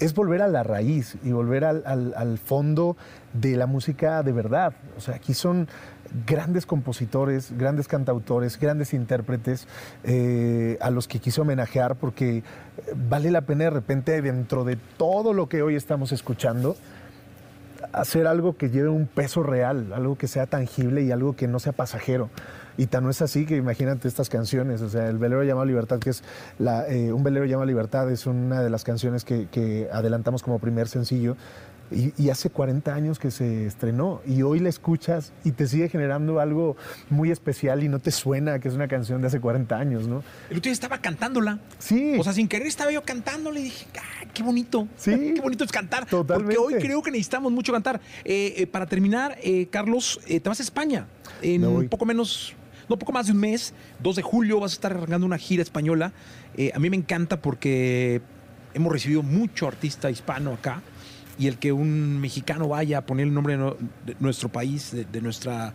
es 0.00 0.14
volver 0.14 0.40
a 0.40 0.48
la 0.48 0.62
raíz 0.62 1.16
y 1.22 1.30
volver 1.30 1.64
al, 1.64 2.38
fondo 2.38 2.96
de 3.34 3.56
la 3.56 3.66
música 3.66 4.22
de 4.22 4.32
verdad. 4.32 4.72
O 4.96 5.00
sea, 5.00 5.16
aquí 5.16 5.34
son 5.34 5.68
grandes 6.26 6.64
compositores, 6.64 7.56
grandes 7.56 7.86
cantautores, 7.86 8.58
grandes 8.58 8.94
intérpretes 8.94 9.68
eh, 10.02 10.78
a 10.80 10.90
los 10.90 11.06
que 11.06 11.20
quiso 11.20 11.42
homenajear 11.42 11.96
porque 11.96 12.42
vale 13.08 13.30
la 13.30 13.42
pena 13.42 13.64
de 13.64 13.70
repente 13.70 14.20
dentro 14.22 14.64
de 14.64 14.76
todo 14.96 15.34
lo 15.34 15.48
que 15.48 15.62
hoy 15.62 15.76
estamos 15.76 16.12
escuchando 16.12 16.76
hacer 17.92 18.26
algo 18.26 18.56
que 18.56 18.70
lleve 18.70 18.88
un 18.88 19.06
peso 19.06 19.42
real, 19.42 19.92
algo 19.92 20.16
que 20.16 20.28
sea 20.28 20.46
tangible 20.46 21.02
y 21.02 21.10
algo 21.10 21.36
que 21.36 21.48
no 21.48 21.58
sea 21.58 21.72
pasajero. 21.72 22.30
Y 22.80 22.86
tan 22.86 23.04
no 23.04 23.10
es 23.10 23.20
así 23.20 23.44
que 23.44 23.56
imagínate 23.56 24.08
estas 24.08 24.30
canciones, 24.30 24.80
o 24.80 24.88
sea, 24.88 25.06
el 25.08 25.18
velero 25.18 25.44
llamado 25.44 25.66
Libertad, 25.66 25.98
que 25.98 26.08
es 26.08 26.24
la, 26.58 26.88
eh, 26.88 27.12
un 27.12 27.22
velero 27.22 27.44
llamado 27.44 27.66
Libertad, 27.66 28.10
es 28.10 28.24
una 28.24 28.62
de 28.62 28.70
las 28.70 28.84
canciones 28.84 29.22
que, 29.22 29.48
que 29.48 29.90
adelantamos 29.92 30.42
como 30.42 30.58
primer 30.60 30.88
sencillo. 30.88 31.36
Y, 31.90 32.14
y 32.16 32.30
hace 32.30 32.48
40 32.48 32.94
años 32.94 33.18
que 33.18 33.30
se 33.32 33.66
estrenó 33.66 34.22
y 34.24 34.42
hoy 34.42 34.60
la 34.60 34.68
escuchas 34.68 35.32
y 35.44 35.50
te 35.50 35.66
sigue 35.66 35.88
generando 35.88 36.40
algo 36.40 36.76
muy 37.10 37.30
especial 37.32 37.82
y 37.82 37.88
no 37.88 37.98
te 37.98 38.12
suena 38.12 38.60
que 38.60 38.68
es 38.68 38.74
una 38.74 38.88
canción 38.88 39.20
de 39.20 39.26
hace 39.26 39.40
40 39.40 39.76
años, 39.76 40.06
¿no? 40.06 40.22
El 40.48 40.56
otro 40.58 40.68
día 40.68 40.72
estaba 40.72 40.98
cantándola. 40.98 41.58
Sí. 41.78 42.16
O 42.18 42.24
sea, 42.24 42.32
sin 42.32 42.48
querer 42.48 42.68
estaba 42.68 42.92
yo 42.92 43.02
cantándola 43.02 43.58
y 43.58 43.64
dije, 43.64 43.86
¡ah, 43.98 44.26
qué 44.32 44.42
bonito! 44.42 44.88
Sí. 44.96 45.10
Qué 45.34 45.40
bonito 45.42 45.64
es 45.64 45.72
cantar. 45.72 46.06
Totalmente. 46.06 46.54
Porque 46.56 46.76
hoy 46.76 46.80
creo 46.80 47.02
que 47.02 47.10
necesitamos 47.10 47.52
mucho 47.52 47.72
cantar. 47.72 48.00
Eh, 48.24 48.54
eh, 48.56 48.66
para 48.66 48.86
terminar, 48.86 49.36
eh, 49.42 49.66
Carlos, 49.70 50.18
te 50.26 50.40
vas 50.48 50.60
a 50.60 50.62
España. 50.62 51.08
En 51.42 51.62
voy. 51.62 51.88
poco 51.88 52.06
menos, 52.06 52.54
no 52.90 52.98
poco 52.98 53.12
más 53.12 53.26
de 53.26 53.32
un 53.32 53.38
mes, 53.38 53.72
2 54.00 54.16
de 54.16 54.22
julio, 54.22 54.58
vas 54.58 54.72
a 54.72 54.74
estar 54.74 54.92
arrancando 54.92 55.24
una 55.24 55.38
gira 55.38 55.62
española. 55.62 56.12
Eh, 56.56 56.72
a 56.74 56.78
mí 56.80 56.90
me 56.90 56.96
encanta 56.96 57.40
porque 57.40 58.20
hemos 58.74 58.92
recibido 58.92 59.22
mucho 59.22 59.68
artista 59.68 60.10
hispano 60.10 60.52
acá. 60.52 60.82
Y 61.38 61.46
el 61.46 61.56
que 61.56 61.72
un 61.72 62.20
mexicano 62.20 62.68
vaya 62.68 62.98
a 62.98 63.06
poner 63.06 63.28
el 63.28 63.32
nombre 63.32 63.56
de, 63.56 64.16
nuestro 64.18 64.50
país, 64.50 64.94
de 65.10 65.20
nuestra 65.22 65.72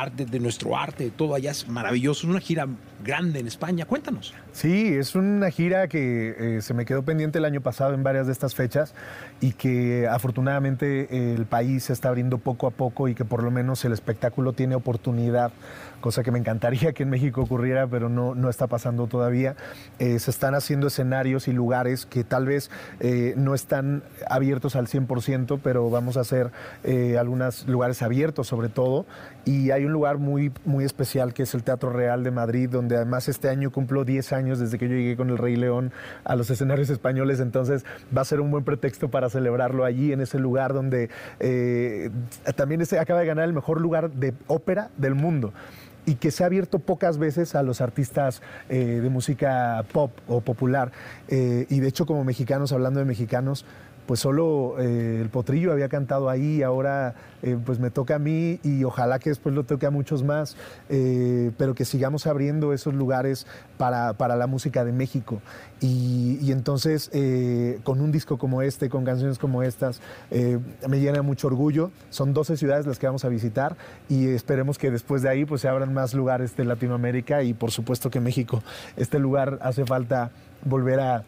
arte, 0.00 0.24
de 0.24 0.40
nuestro 0.40 0.76
arte, 0.76 1.04
de 1.04 1.10
todo 1.10 1.34
allá 1.34 1.50
es 1.50 1.68
maravilloso. 1.68 2.26
Es 2.26 2.30
una 2.30 2.40
gira 2.40 2.66
grande 3.04 3.40
en 3.40 3.46
España. 3.46 3.84
Cuéntanos. 3.84 4.34
Sí, 4.52 4.88
es 4.88 5.14
una 5.14 5.50
gira 5.50 5.88
que 5.88 6.56
eh, 6.56 6.62
se 6.62 6.74
me 6.74 6.84
quedó 6.84 7.02
pendiente 7.02 7.38
el 7.38 7.44
año 7.44 7.60
pasado 7.60 7.94
en 7.94 8.02
varias 8.02 8.26
de 8.26 8.32
estas 8.32 8.54
fechas 8.54 8.94
y 9.40 9.52
que 9.52 10.06
afortunadamente 10.08 11.08
eh, 11.10 11.34
el 11.34 11.46
país 11.46 11.84
se 11.84 11.92
está 11.92 12.08
abriendo 12.08 12.38
poco 12.38 12.66
a 12.66 12.70
poco 12.70 13.08
y 13.08 13.14
que 13.14 13.24
por 13.24 13.42
lo 13.42 13.50
menos 13.50 13.84
el 13.84 13.92
espectáculo 13.92 14.52
tiene 14.52 14.74
oportunidad, 14.74 15.52
cosa 16.00 16.22
que 16.22 16.30
me 16.30 16.38
encantaría 16.38 16.92
que 16.92 17.02
en 17.02 17.10
México 17.10 17.40
ocurriera, 17.40 17.86
pero 17.86 18.08
no, 18.08 18.34
no 18.34 18.50
está 18.50 18.66
pasando 18.66 19.06
todavía. 19.06 19.56
Eh, 19.98 20.18
se 20.18 20.30
están 20.30 20.54
haciendo 20.54 20.88
escenarios 20.88 21.48
y 21.48 21.52
lugares 21.52 22.06
que 22.06 22.24
tal 22.24 22.46
vez 22.46 22.70
eh, 23.00 23.34
no 23.36 23.54
están 23.54 24.02
abiertos 24.28 24.76
al 24.76 24.86
100%, 24.86 25.60
pero 25.62 25.88
vamos 25.90 26.16
a 26.16 26.20
hacer 26.20 26.50
eh, 26.84 27.16
algunos 27.18 27.66
lugares 27.66 28.02
abiertos 28.02 28.48
sobre 28.48 28.68
todo. 28.68 29.06
Y 29.44 29.70
hay 29.70 29.81
un 29.84 29.92
lugar 29.92 30.18
muy, 30.18 30.52
muy 30.64 30.84
especial 30.84 31.34
que 31.34 31.44
es 31.44 31.54
el 31.54 31.62
Teatro 31.62 31.90
Real 31.90 32.24
de 32.24 32.30
Madrid, 32.30 32.68
donde 32.68 32.96
además 32.96 33.28
este 33.28 33.48
año 33.48 33.70
cumplo 33.70 34.04
10 34.04 34.32
años 34.32 34.58
desde 34.58 34.78
que 34.78 34.88
yo 34.88 34.94
llegué 34.94 35.16
con 35.16 35.30
el 35.30 35.38
Rey 35.38 35.56
León 35.56 35.92
a 36.24 36.36
los 36.36 36.50
escenarios 36.50 36.90
españoles, 36.90 37.40
entonces 37.40 37.84
va 38.16 38.22
a 38.22 38.24
ser 38.24 38.40
un 38.40 38.50
buen 38.50 38.64
pretexto 38.64 39.10
para 39.10 39.30
celebrarlo 39.30 39.84
allí, 39.84 40.12
en 40.12 40.20
ese 40.20 40.38
lugar 40.38 40.72
donde 40.72 41.10
eh, 41.40 42.10
también 42.56 42.84
se 42.86 42.98
acaba 42.98 43.20
de 43.20 43.26
ganar 43.26 43.44
el 43.44 43.52
mejor 43.52 43.80
lugar 43.80 44.10
de 44.10 44.34
ópera 44.46 44.90
del 44.96 45.14
mundo 45.14 45.52
y 46.04 46.16
que 46.16 46.30
se 46.30 46.42
ha 46.42 46.46
abierto 46.46 46.78
pocas 46.78 47.18
veces 47.18 47.54
a 47.54 47.62
los 47.62 47.80
artistas 47.80 48.42
eh, 48.68 49.00
de 49.02 49.08
música 49.08 49.84
pop 49.92 50.10
o 50.26 50.40
popular. 50.40 50.90
Eh, 51.28 51.66
y 51.68 51.80
de 51.80 51.88
hecho, 51.88 52.06
como 52.06 52.24
mexicanos, 52.24 52.72
hablando 52.72 52.98
de 53.00 53.06
mexicanos, 53.06 53.64
pues 54.12 54.20
solo 54.20 54.74
eh, 54.78 55.20
el 55.22 55.30
potrillo 55.30 55.72
había 55.72 55.88
cantado 55.88 56.28
ahí, 56.28 56.62
ahora 56.62 57.14
eh, 57.42 57.56
pues 57.64 57.78
me 57.78 57.90
toca 57.90 58.16
a 58.16 58.18
mí 58.18 58.60
y 58.62 58.84
ojalá 58.84 59.18
que 59.18 59.30
después 59.30 59.54
lo 59.54 59.64
toque 59.64 59.86
a 59.86 59.90
muchos 59.90 60.22
más, 60.22 60.54
eh, 60.90 61.50
pero 61.56 61.74
que 61.74 61.86
sigamos 61.86 62.26
abriendo 62.26 62.74
esos 62.74 62.92
lugares 62.92 63.46
para, 63.78 64.12
para 64.12 64.36
la 64.36 64.46
música 64.46 64.84
de 64.84 64.92
México. 64.92 65.40
Y, 65.80 66.38
y 66.42 66.52
entonces 66.52 67.10
con 67.84 68.02
un 68.02 68.12
disco 68.12 68.36
como 68.36 68.60
este, 68.60 68.90
con 68.90 69.06
canciones 69.06 69.38
como 69.38 69.62
estas, 69.62 70.02
me 70.30 71.00
llena 71.00 71.22
mucho 71.22 71.46
orgullo. 71.46 71.90
Son 72.10 72.34
12 72.34 72.58
ciudades 72.58 72.86
las 72.86 72.98
que 72.98 73.06
vamos 73.06 73.24
a 73.24 73.30
visitar 73.30 73.78
y 74.10 74.28
esperemos 74.28 74.76
que 74.76 74.90
después 74.90 75.22
de 75.22 75.30
ahí 75.30 75.46
pues 75.46 75.62
se 75.62 75.68
abran 75.68 75.94
más 75.94 76.12
lugares 76.12 76.54
de 76.54 76.66
Latinoamérica 76.66 77.42
y 77.44 77.54
por 77.54 77.70
supuesto 77.70 78.10
que 78.10 78.20
México, 78.20 78.62
este 78.98 79.18
lugar 79.18 79.58
hace 79.62 79.86
falta 79.86 80.30
volver 80.66 81.00
a 81.00 81.24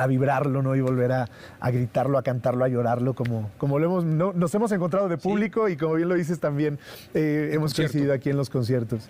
a 0.00 0.06
vibrarlo, 0.06 0.62
¿no? 0.62 0.74
Y 0.74 0.80
volver 0.80 1.12
a, 1.12 1.28
a, 1.60 1.70
gritarlo, 1.70 2.16
a 2.16 2.22
cantarlo, 2.22 2.64
a 2.64 2.68
llorarlo, 2.68 3.14
como, 3.14 3.50
como 3.58 3.78
lo 3.78 3.86
hemos, 3.86 4.04
no, 4.04 4.32
nos 4.32 4.54
hemos 4.54 4.72
encontrado 4.72 5.08
de 5.08 5.18
público 5.18 5.68
y 5.68 5.76
como 5.76 5.94
bien 5.94 6.08
lo 6.08 6.14
dices 6.14 6.40
también, 6.40 6.78
eh, 7.12 7.50
hemos 7.52 7.74
coincidido 7.74 8.14
aquí 8.14 8.30
en 8.30 8.38
los 8.38 8.48
conciertos. 8.48 9.08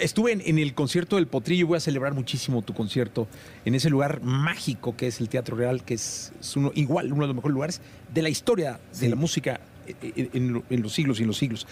Estuve 0.00 0.32
en, 0.32 0.40
en, 0.40 0.58
el 0.58 0.72
concierto 0.72 1.16
del 1.16 1.26
Potrillo 1.26 1.60
y 1.60 1.68
voy 1.68 1.76
a 1.76 1.80
celebrar 1.80 2.14
muchísimo 2.14 2.62
tu 2.62 2.72
concierto 2.72 3.28
en 3.66 3.74
ese 3.74 3.90
lugar 3.90 4.22
mágico 4.22 4.96
que 4.96 5.08
es 5.08 5.20
el 5.20 5.28
Teatro 5.28 5.56
Real, 5.56 5.82
que 5.84 5.94
es, 5.94 6.32
es 6.40 6.56
uno, 6.56 6.72
igual 6.74 7.12
uno 7.12 7.22
de 7.22 7.26
los 7.28 7.36
mejores 7.36 7.54
lugares 7.54 7.80
de 8.12 8.22
la 8.22 8.30
historia 8.30 8.80
de 8.98 9.08
la 9.10 9.16
música 9.16 9.60
en, 9.86 10.30
en, 10.32 10.62
en, 10.70 10.82
los 10.82 10.94
siglos 10.94 11.18
y 11.18 11.22
en 11.22 11.28
los 11.28 11.36
siglos. 11.36 11.66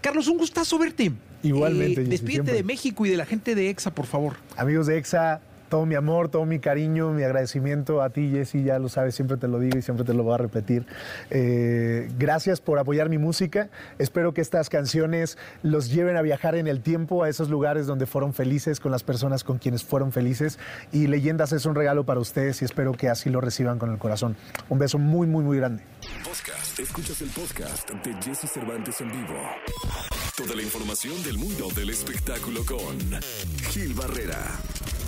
Carlos, 0.00 0.28
un 0.28 0.38
gustazo 0.38 0.78
verte. 0.78 1.12
Igualmente. 1.42 2.02
Eh, 2.02 2.04
despídete 2.04 2.52
de 2.52 2.62
México 2.62 3.06
y 3.06 3.10
de 3.10 3.16
la 3.16 3.26
gente 3.26 3.54
de 3.54 3.70
EXA, 3.70 3.94
por 3.94 4.06
favor. 4.06 4.34
Amigos 4.56 4.86
de 4.86 4.98
EXA, 4.98 5.40
todo 5.68 5.86
mi 5.86 5.94
amor, 5.94 6.28
todo 6.28 6.44
mi 6.44 6.58
cariño, 6.58 7.10
mi 7.10 7.22
agradecimiento 7.22 8.02
a 8.02 8.10
ti, 8.10 8.30
Jesse, 8.30 8.64
ya 8.64 8.78
lo 8.78 8.88
sabes, 8.88 9.14
siempre 9.14 9.36
te 9.36 9.48
lo 9.48 9.58
digo 9.58 9.78
y 9.78 9.82
siempre 9.82 10.04
te 10.04 10.14
lo 10.14 10.22
voy 10.22 10.34
a 10.34 10.38
repetir. 10.38 10.86
Eh, 11.30 12.08
gracias 12.18 12.60
por 12.60 12.78
apoyar 12.78 13.08
mi 13.08 13.18
música. 13.18 13.68
Espero 13.98 14.32
que 14.32 14.40
estas 14.40 14.68
canciones 14.68 15.38
los 15.62 15.90
lleven 15.90 16.16
a 16.16 16.22
viajar 16.22 16.54
en 16.54 16.66
el 16.66 16.80
tiempo 16.80 17.22
a 17.22 17.28
esos 17.28 17.50
lugares 17.50 17.86
donde 17.86 18.06
fueron 18.06 18.34
felices, 18.34 18.80
con 18.80 18.92
las 18.92 19.02
personas 19.02 19.44
con 19.44 19.58
quienes 19.58 19.84
fueron 19.84 20.12
felices. 20.12 20.58
Y 20.92 21.06
Leyendas 21.06 21.52
es 21.52 21.66
un 21.66 21.74
regalo 21.74 22.04
para 22.04 22.20
ustedes 22.20 22.62
y 22.62 22.64
espero 22.64 22.92
que 22.92 23.08
así 23.08 23.30
lo 23.30 23.40
reciban 23.40 23.78
con 23.78 23.90
el 23.90 23.98
corazón. 23.98 24.36
Un 24.68 24.78
beso 24.78 24.98
muy, 24.98 25.26
muy, 25.26 25.44
muy 25.44 25.58
grande. 25.58 25.82
Podcast. 26.24 26.78
Escuchas 26.78 27.20
el 27.22 27.28
podcast 27.30 27.90
de 27.90 28.14
Jesse 28.22 28.50
Cervantes 28.50 29.00
en 29.00 29.10
vivo. 29.10 29.34
Toda 30.36 30.54
la 30.54 30.62
información 30.62 31.20
del 31.24 31.36
mundo 31.36 31.68
del 31.74 31.90
espectáculo 31.90 32.64
con 32.64 32.96
Gil 33.70 33.94
Barrera 33.94 34.38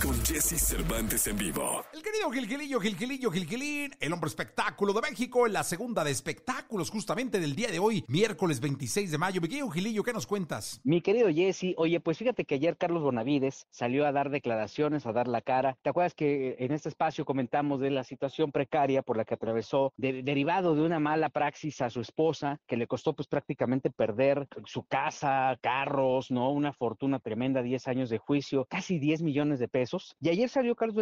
con 0.01 0.13
Jesse 0.25 0.59
Cervantes 0.59 1.27
en 1.27 1.37
vivo. 1.37 1.83
El 1.93 2.01
querido 2.01 2.31
Gilgilillo, 2.31 2.79
Gilgilillo, 2.79 3.31
Gilgilín, 3.31 3.91
el 3.99 4.13
hombre 4.13 4.29
espectáculo 4.29 4.93
de 4.93 5.01
México, 5.01 5.45
en 5.45 5.53
la 5.53 5.63
segunda 5.63 6.03
de 6.03 6.11
espectáculos 6.11 6.89
justamente 6.89 7.39
del 7.39 7.55
día 7.55 7.69
de 7.69 7.77
hoy, 7.77 8.03
miércoles 8.07 8.59
26 8.59 9.11
de 9.11 9.17
mayo. 9.17 9.41
Mi 9.41 9.47
querido 9.47 9.69
Gilillo, 9.69 10.03
¿qué 10.03 10.13
nos 10.13 10.25
cuentas? 10.25 10.81
Mi 10.83 11.01
querido 11.01 11.29
Jesse, 11.29 11.75
oye, 11.77 11.99
pues 11.99 12.17
fíjate 12.17 12.45
que 12.45 12.55
ayer 12.55 12.77
Carlos 12.77 13.03
Bonavides 13.03 13.67
salió 13.69 14.07
a 14.07 14.11
dar 14.11 14.31
declaraciones, 14.31 15.05
a 15.05 15.11
dar 15.11 15.27
la 15.27 15.41
cara. 15.41 15.77
¿Te 15.83 15.91
acuerdas 15.91 16.15
que 16.15 16.55
en 16.59 16.71
este 16.71 16.89
espacio 16.89 17.23
comentamos 17.23 17.79
de 17.79 17.91
la 17.91 18.03
situación 18.03 18.51
precaria 18.51 19.03
por 19.03 19.17
la 19.17 19.25
que 19.25 19.35
atravesó, 19.35 19.93
de, 19.97 20.23
derivado 20.23 20.73
de 20.73 20.81
una 20.81 20.99
mala 20.99 21.29
praxis 21.29 21.81
a 21.81 21.89
su 21.89 22.01
esposa, 22.01 22.59
que 22.67 22.77
le 22.77 22.87
costó 22.87 23.13
pues 23.13 23.27
prácticamente 23.27 23.91
perder 23.91 24.47
su 24.65 24.83
casa, 24.83 25.57
carros, 25.61 26.31
¿no? 26.31 26.51
Una 26.51 26.73
fortuna 26.73 27.19
tremenda, 27.19 27.61
10 27.61 27.87
años 27.87 28.09
de 28.09 28.17
juicio, 28.17 28.65
casi 28.65 28.97
10 28.97 29.21
millones 29.21 29.59
de 29.59 29.67
pesos. 29.67 29.90
Y 30.19 30.29
ayer 30.29 30.49
salió 30.49 30.75
Carlos 30.75 30.95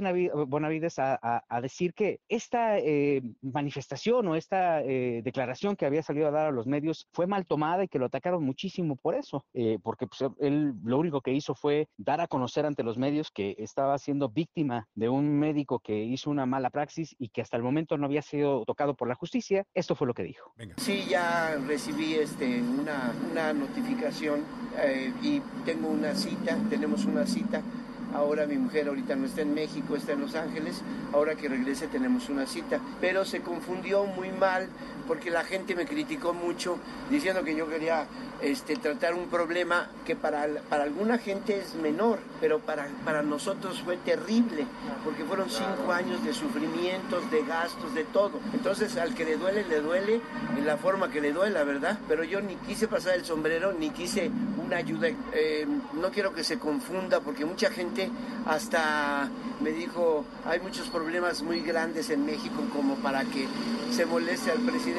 Bonavides 0.48 1.00
a, 1.00 1.20
a, 1.22 1.44
a 1.48 1.62
decir 1.62 1.94
que 1.94 2.22
esta 2.28 2.78
eh, 2.80 3.22
manifestación 3.42 4.28
o 4.28 4.36
esta 4.36 4.82
eh, 4.82 5.22
declaración 5.24 5.76
que 5.76 5.86
había 5.86 6.04
salido 6.04 6.28
a 6.28 6.32
dar 6.32 6.48
a 6.48 6.52
los 6.52 6.68
medios 6.68 7.08
fue 7.12 7.28
mal 7.28 7.46
tomada 7.46 7.84
y 7.84 7.88
que 7.88 8.00
lo 8.00 8.06
atacaron 8.06 8.44
muchísimo 8.44 8.96
por 8.96 9.16
eso, 9.16 9.46
eh, 9.54 9.80
porque 9.82 10.08
pues, 10.08 10.32
él 10.40 10.74
lo 10.84 10.98
único 10.98 11.22
que 11.22 11.34
hizo 11.34 11.56
fue 11.56 11.88
dar 11.98 12.22
a 12.22 12.28
conocer 12.28 12.66
ante 12.66 12.84
los 12.84 12.98
medios 12.98 13.32
que 13.32 13.56
estaba 13.60 13.98
siendo 13.98 14.30
víctima 14.30 14.88
de 14.96 15.10
un 15.10 15.38
médico 15.38 15.80
que 15.80 16.04
hizo 16.04 16.30
una 16.30 16.46
mala 16.46 16.70
praxis 16.70 17.16
y 17.20 17.30
que 17.30 17.42
hasta 17.42 17.58
el 17.58 17.64
momento 17.64 17.98
no 17.98 18.06
había 18.06 18.22
sido 18.22 18.64
tocado 18.66 18.96
por 18.96 19.08
la 19.08 19.16
justicia. 19.16 19.66
Esto 19.74 19.96
fue 19.96 20.08
lo 20.08 20.14
que 20.14 20.24
dijo. 20.24 20.54
Venga. 20.56 20.76
Sí, 20.78 21.06
ya 21.10 21.58
recibí 21.68 22.16
este, 22.16 22.62
una, 22.62 23.14
una 23.32 23.54
notificación 23.54 24.44
y 25.22 25.42
tengo 25.66 25.90
una 25.90 26.16
cita, 26.16 26.58
tenemos 26.70 27.06
una 27.06 27.26
cita 27.26 27.62
Ahora 28.14 28.47
mi 28.47 28.57
mujer 28.57 28.88
ahorita 28.88 29.16
no 29.16 29.26
está 29.26 29.41
en 29.41 29.53
México, 29.53 29.95
está 29.95 30.14
en 30.14 30.22
Los 30.22 30.36
Ángeles. 30.36 30.82
Ahora 31.14 31.36
que 31.36 31.47
regrese 31.47 31.88
tenemos 31.88 32.30
una 32.30 32.45
cita. 32.45 32.80
Pero 32.99 33.26
se 33.26 33.41
confundió 33.41 34.05
muy 34.05 34.32
mal 34.32 34.68
porque 35.10 35.32
la 35.32 35.43
gente 35.43 35.74
me 35.74 35.88
criticó 35.88 36.36
mucho 36.36 36.78
diciendo 37.10 37.43
que 37.43 37.55
yo 37.55 37.68
quería 37.68 38.05
este, 38.41 38.76
tratar 38.76 39.16
un 39.16 39.28
problema 39.28 39.89
que 40.05 40.16
para, 40.16 40.47
para 40.70 40.84
alguna 40.84 41.18
gente 41.18 41.57
es 41.57 41.74
menor, 41.74 42.20
pero 42.39 42.60
para, 42.60 42.88
para 43.03 43.24
nosotros 43.24 43.82
fue 43.84 43.97
terrible 43.97 44.68
porque 45.03 45.24
fueron 45.24 45.49
cinco 45.49 45.91
años 45.91 46.24
de 46.24 46.32
sufrimientos, 46.32 47.30
de 47.32 47.43
gastos, 47.43 47.95
de 47.95 48.03
todo. 48.03 48.39
Entonces 48.53 48.97
al 48.97 49.16
que 49.16 49.26
le 49.26 49.38
duele, 49.38 49.66
le 49.68 49.82
duele 49.82 50.22
en 50.55 50.66
la 50.68 50.78
forma 50.78 51.10
que 51.10 51.22
le 51.22 51.34
duele, 51.34 51.64
¿verdad? 51.64 51.97
Pero 52.07 52.24
yo 52.24 52.39
ni 52.39 52.55
quise 52.57 52.88
pasar 52.88 53.16
el 53.16 53.26
sombrero, 53.26 53.74
ni 53.74 53.89
quise 53.89 54.30
una 54.64 54.78
ayuda. 54.78 55.10
Eh, 55.34 55.66
no 55.93 56.12
quiero 56.12 56.36
que 56.36 56.43
se 56.43 56.60
confunda 56.60 57.20
porque 57.20 57.45
mucha 57.45 57.72
gente 57.72 58.12
hasta 58.45 59.28
me 59.60 59.72
dijo, 59.72 60.24
hay 60.45 60.60
muchos 60.60 60.88
problemas 60.88 61.41
muy 61.41 61.62
grandes 61.62 62.10
en 62.10 62.26
México 62.26 62.64
como 62.74 62.95
para 62.97 63.24
que 63.26 63.47
se 63.91 64.05
moleste 64.05 64.51
al 64.51 64.60
presidente. 64.60 64.99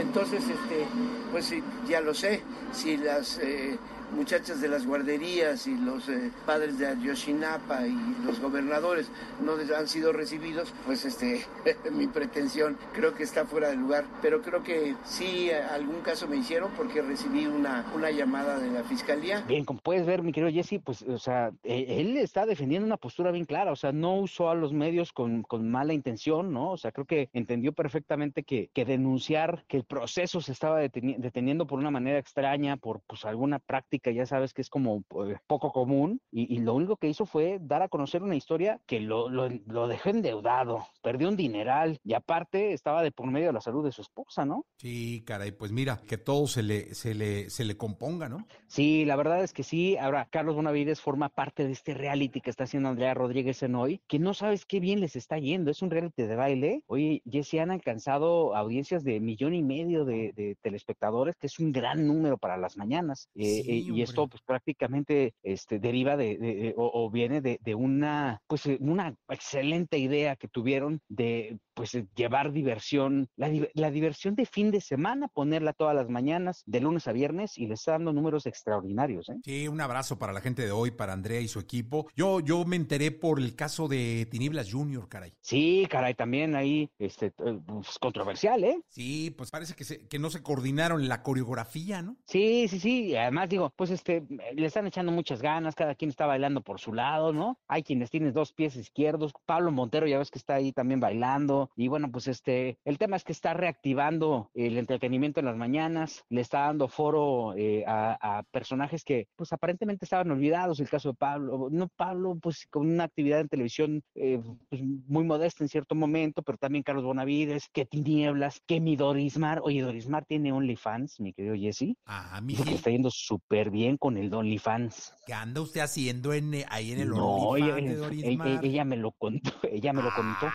Entonces, 0.00 0.42
este, 0.44 0.86
pues 1.32 1.52
ya 1.88 2.00
lo 2.00 2.14
sé, 2.14 2.42
si 2.72 2.96
las 2.96 3.38
eh, 3.38 3.78
muchachas 4.12 4.60
de 4.60 4.68
las 4.68 4.86
guarderías 4.86 5.66
y 5.66 5.76
los 5.76 6.08
eh, 6.08 6.30
padres 6.46 6.78
de 6.78 6.86
Ayotzinapa 6.86 7.86
y 7.86 7.96
los 8.24 8.40
gobernadores 8.40 9.10
no 9.42 9.54
han 9.76 9.88
sido 9.88 10.12
recibidos, 10.12 10.72
pues 10.86 11.04
este, 11.04 11.44
mi 11.92 12.06
pretensión 12.06 12.76
creo 12.92 13.14
que 13.14 13.22
está 13.22 13.44
fuera 13.44 13.68
de 13.68 13.76
lugar. 13.76 14.04
Pero 14.22 14.42
creo 14.42 14.62
que 14.62 14.94
sí, 15.04 15.50
algún 15.50 16.00
caso 16.00 16.26
me 16.28 16.36
hicieron 16.36 16.70
porque 16.76 17.02
recibí 17.02 17.46
una, 17.46 17.84
una 17.94 18.10
llamada 18.10 18.58
de 18.58 18.70
la 18.70 18.84
fiscalía. 18.84 19.42
Bien, 19.46 19.64
como 19.64 19.80
puedes 19.80 20.06
ver, 20.06 20.22
mi 20.22 20.32
querido 20.32 20.52
Jesse, 20.52 20.80
pues, 20.82 21.02
o 21.02 21.18
sea, 21.18 21.52
él 21.62 22.16
está 22.16 22.46
defendiendo 22.46 22.86
una 22.86 22.96
postura 22.96 23.30
bien 23.30 23.44
clara, 23.44 23.72
o 23.72 23.76
sea, 23.76 23.92
no 23.92 24.16
usó 24.16 24.50
a 24.50 24.54
los 24.54 24.72
medios 24.72 25.12
con, 25.12 25.42
con 25.42 25.70
mala 25.70 25.92
intención, 25.92 26.52
¿no? 26.52 26.72
O 26.72 26.76
sea, 26.76 26.92
creo 26.92 27.06
que 27.06 27.28
entendió 27.32 27.72
perfectamente 27.72 28.42
que, 28.42 28.70
que 28.72 28.84
denunciar 28.84 29.64
que 29.68 29.76
el 29.76 29.84
proceso 29.84 30.40
se 30.40 30.52
estaba 30.52 30.80
deteniendo 30.80 31.66
por 31.66 31.78
una 31.78 31.90
manera 31.90 32.18
extraña, 32.18 32.76
por 32.76 33.00
pues 33.06 33.24
alguna 33.24 33.58
práctica 33.58 33.93
ya 34.02 34.26
sabes 34.26 34.52
que 34.52 34.62
es 34.62 34.70
como 34.70 35.02
pues, 35.08 35.38
poco 35.46 35.72
común, 35.72 36.20
y, 36.30 36.54
y, 36.54 36.58
lo 36.58 36.74
único 36.74 36.96
que 36.96 37.08
hizo 37.08 37.26
fue 37.26 37.58
dar 37.60 37.82
a 37.82 37.88
conocer 37.88 38.22
una 38.22 38.36
historia 38.36 38.80
que 38.86 39.00
lo, 39.00 39.28
lo, 39.28 39.48
lo, 39.66 39.88
dejó 39.88 40.10
endeudado, 40.10 40.86
perdió 41.02 41.28
un 41.28 41.36
dineral, 41.36 41.98
y 42.04 42.14
aparte 42.14 42.72
estaba 42.72 43.02
de 43.02 43.12
por 43.12 43.30
medio 43.30 43.48
de 43.48 43.52
la 43.52 43.60
salud 43.60 43.84
de 43.84 43.92
su 43.92 44.02
esposa, 44.02 44.44
¿no? 44.44 44.66
Sí, 44.78 45.22
caray, 45.26 45.52
pues 45.52 45.72
mira, 45.72 46.00
que 46.06 46.18
todo 46.18 46.46
se 46.46 46.62
le, 46.62 46.94
se 46.94 47.14
le, 47.14 47.50
se 47.50 47.64
le 47.64 47.76
componga, 47.76 48.28
¿no? 48.28 48.46
Sí, 48.66 49.04
la 49.04 49.16
verdad 49.16 49.42
es 49.42 49.52
que 49.52 49.62
sí. 49.62 49.96
Ahora, 49.96 50.26
Carlos 50.30 50.56
Bonavides 50.56 51.00
forma 51.00 51.28
parte 51.28 51.64
de 51.64 51.72
este 51.72 51.94
reality 51.94 52.40
que 52.40 52.50
está 52.50 52.64
haciendo 52.64 52.88
Andrea 52.88 53.14
Rodríguez 53.14 53.62
en 53.62 53.74
hoy, 53.74 54.00
que 54.08 54.18
no 54.18 54.34
sabes 54.34 54.64
qué 54.64 54.80
bien 54.80 55.00
les 55.00 55.16
está 55.16 55.38
yendo, 55.38 55.70
es 55.70 55.82
un 55.82 55.90
reality 55.90 56.22
de 56.22 56.36
baile. 56.36 56.82
Oye, 56.86 57.22
Jesse 57.30 57.54
han 57.54 57.70
alcanzado 57.70 58.54
audiencias 58.54 59.04
de 59.04 59.20
millón 59.20 59.54
y 59.54 59.62
medio 59.62 60.04
de, 60.04 60.32
de 60.34 60.56
telespectadores, 60.60 61.36
que 61.36 61.46
es 61.46 61.58
un 61.58 61.72
gran 61.72 62.06
número 62.06 62.38
para 62.38 62.56
las 62.56 62.76
mañanas. 62.76 63.28
Eh, 63.34 63.44
Sí, 63.44 63.70
eh, 63.70 63.83
y 63.90 64.02
esto 64.02 64.28
pues 64.28 64.42
prácticamente 64.42 65.34
este, 65.42 65.78
deriva 65.78 66.16
de, 66.16 66.38
de, 66.38 66.54
de 66.54 66.74
o, 66.76 66.90
o, 66.92 67.10
viene 67.10 67.40
de, 67.40 67.58
de, 67.62 67.74
una 67.74 68.40
pues 68.46 68.66
eh, 68.66 68.78
una 68.80 69.14
excelente 69.28 69.98
idea 69.98 70.36
que 70.36 70.48
tuvieron 70.48 71.00
de 71.08 71.58
pues 71.74 71.92
llevar 72.14 72.52
diversión, 72.52 73.28
la, 73.36 73.50
la, 73.74 73.90
diversión 73.90 74.34
de 74.34 74.46
fin 74.46 74.70
de 74.70 74.80
semana, 74.80 75.28
ponerla 75.28 75.72
todas 75.72 75.94
las 75.94 76.08
mañanas, 76.08 76.62
de 76.66 76.80
lunes 76.80 77.06
a 77.08 77.12
viernes, 77.12 77.58
y 77.58 77.66
les 77.66 77.80
está 77.80 77.92
dando 77.92 78.12
números 78.12 78.46
extraordinarios. 78.46 79.28
¿eh? 79.28 79.36
Sí, 79.44 79.68
un 79.68 79.80
abrazo 79.80 80.18
para 80.18 80.32
la 80.32 80.40
gente 80.40 80.64
de 80.64 80.70
hoy, 80.70 80.92
para 80.92 81.12
Andrea 81.12 81.40
y 81.40 81.48
su 81.48 81.58
equipo. 81.58 82.08
Yo, 82.14 82.40
yo 82.40 82.64
me 82.64 82.76
enteré 82.76 83.10
por 83.10 83.40
el 83.40 83.54
caso 83.56 83.88
de 83.88 84.26
Tinieblas 84.30 84.72
Junior, 84.72 85.08
caray. 85.08 85.34
Sí, 85.40 85.86
caray, 85.90 86.14
también 86.14 86.54
ahí, 86.54 86.90
este, 86.98 87.32
pues, 87.32 87.98
controversial, 87.98 88.62
¿eh? 88.64 88.80
Sí, 88.88 89.34
pues 89.36 89.50
parece 89.50 89.74
que, 89.74 89.84
se, 89.84 90.06
que 90.06 90.18
no 90.18 90.30
se 90.30 90.42
coordinaron 90.42 91.08
la 91.08 91.22
coreografía, 91.22 92.02
¿no? 92.02 92.16
Sí, 92.26 92.68
sí, 92.68 92.78
sí, 92.78 93.06
y 93.06 93.16
además 93.16 93.48
digo, 93.48 93.72
pues 93.76 93.90
este, 93.90 94.24
le 94.54 94.66
están 94.66 94.86
echando 94.86 95.12
muchas 95.12 95.42
ganas, 95.42 95.74
cada 95.74 95.94
quien 95.94 96.10
está 96.10 96.26
bailando 96.26 96.60
por 96.60 96.80
su 96.80 96.92
lado, 96.92 97.32
¿no? 97.32 97.58
Hay 97.68 97.82
quienes 97.82 98.10
tienen 98.10 98.32
dos 98.32 98.52
pies 98.52 98.76
izquierdos, 98.76 99.32
Pablo 99.46 99.70
Montero 99.72 100.06
ya 100.06 100.18
ves 100.18 100.30
que 100.30 100.38
está 100.38 100.54
ahí 100.54 100.72
también 100.72 101.00
bailando, 101.00 101.70
y 101.76 101.88
bueno, 101.88 102.10
pues 102.10 102.28
este, 102.28 102.78
el 102.84 102.98
tema 102.98 103.16
es 103.16 103.24
que 103.24 103.32
está 103.32 103.54
reactivando 103.54 104.50
el 104.54 104.78
entretenimiento 104.78 105.40
en 105.40 105.46
las 105.46 105.56
mañanas, 105.56 106.24
le 106.28 106.40
está 106.40 106.60
dando 106.60 106.88
foro 106.88 107.54
eh, 107.56 107.84
a, 107.86 108.38
a, 108.38 108.42
personajes 108.44 109.04
que 109.04 109.28
pues 109.36 109.52
aparentemente 109.52 110.04
estaban 110.04 110.30
olvidados, 110.30 110.80
el 110.80 110.88
caso 110.88 111.10
de 111.10 111.14
Pablo, 111.14 111.68
no 111.70 111.88
Pablo 111.88 112.36
pues 112.40 112.66
con 112.70 112.88
una 112.88 113.04
actividad 113.04 113.40
en 113.40 113.48
televisión 113.48 114.02
eh, 114.14 114.40
pues, 114.68 114.82
muy 114.82 115.24
modesta 115.24 115.64
en 115.64 115.68
cierto 115.68 115.94
momento, 115.94 116.42
pero 116.42 116.58
también 116.58 116.82
Carlos 116.84 117.04
Bonavides, 117.04 117.68
que 117.72 117.84
Tinieblas, 117.84 118.60
que 118.66 118.80
mi 118.80 118.96
Dorismar, 118.96 119.60
oye 119.62 119.82
Dorismar 119.82 120.24
tiene 120.24 120.52
OnlyFans, 120.52 121.20
mi 121.20 121.32
querido 121.32 121.54
Jesse, 121.56 121.96
ah, 122.06 122.40
mi 122.42 122.54
que 122.54 122.74
está 122.74 122.90
yendo 122.90 123.10
súper 123.10 123.63
bien 123.70 123.96
con 123.96 124.16
el 124.16 124.32
OnlyFans. 124.32 125.14
¿Qué 125.26 125.32
anda 125.32 125.60
usted 125.60 125.80
haciendo 125.80 126.32
en, 126.32 126.64
ahí 126.68 126.92
en 126.92 127.00
el 127.00 127.08
no, 127.10 127.26
OnlyFans 127.26 127.82
ella, 127.82 127.90
de 127.90 127.96
Dorismar? 127.96 128.48
Ella, 128.48 128.60
ella, 128.62 128.84
me 128.84 128.96
lo 128.96 129.12
contó, 129.12 129.50
ella 129.70 129.92
me 129.92 130.02
lo 130.02 130.10
contó. 130.14 130.46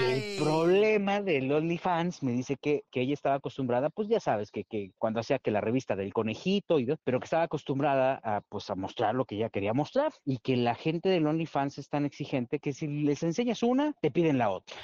El 0.00 0.42
problema 0.42 1.20
del 1.20 1.50
OnlyFans 1.52 2.22
me 2.22 2.32
dice 2.32 2.56
que, 2.56 2.84
que 2.90 3.02
ella 3.02 3.14
estaba 3.14 3.36
acostumbrada, 3.36 3.90
pues 3.90 4.08
ya 4.08 4.20
sabes, 4.20 4.50
que, 4.50 4.64
que 4.64 4.92
cuando 4.98 5.20
hacía 5.20 5.38
que 5.38 5.50
la 5.50 5.60
revista 5.60 5.94
del 5.94 6.12
conejito, 6.12 6.78
y, 6.78 6.88
pero 7.04 7.20
que 7.20 7.24
estaba 7.24 7.44
acostumbrada 7.44 8.20
a, 8.24 8.40
pues, 8.40 8.68
a 8.70 8.74
mostrar 8.74 9.14
lo 9.14 9.24
que 9.24 9.36
ella 9.36 9.50
quería 9.50 9.72
mostrar 9.72 10.12
y 10.24 10.38
que 10.38 10.56
la 10.56 10.74
gente 10.74 11.08
del 11.08 11.26
OnlyFans 11.26 11.78
es 11.78 11.88
tan 11.88 12.04
exigente 12.04 12.58
que 12.58 12.72
si 12.72 12.86
les 12.88 13.22
enseñas 13.22 13.62
una, 13.62 13.94
te 14.00 14.10
piden 14.10 14.38
la 14.38 14.50
otra. 14.50 14.76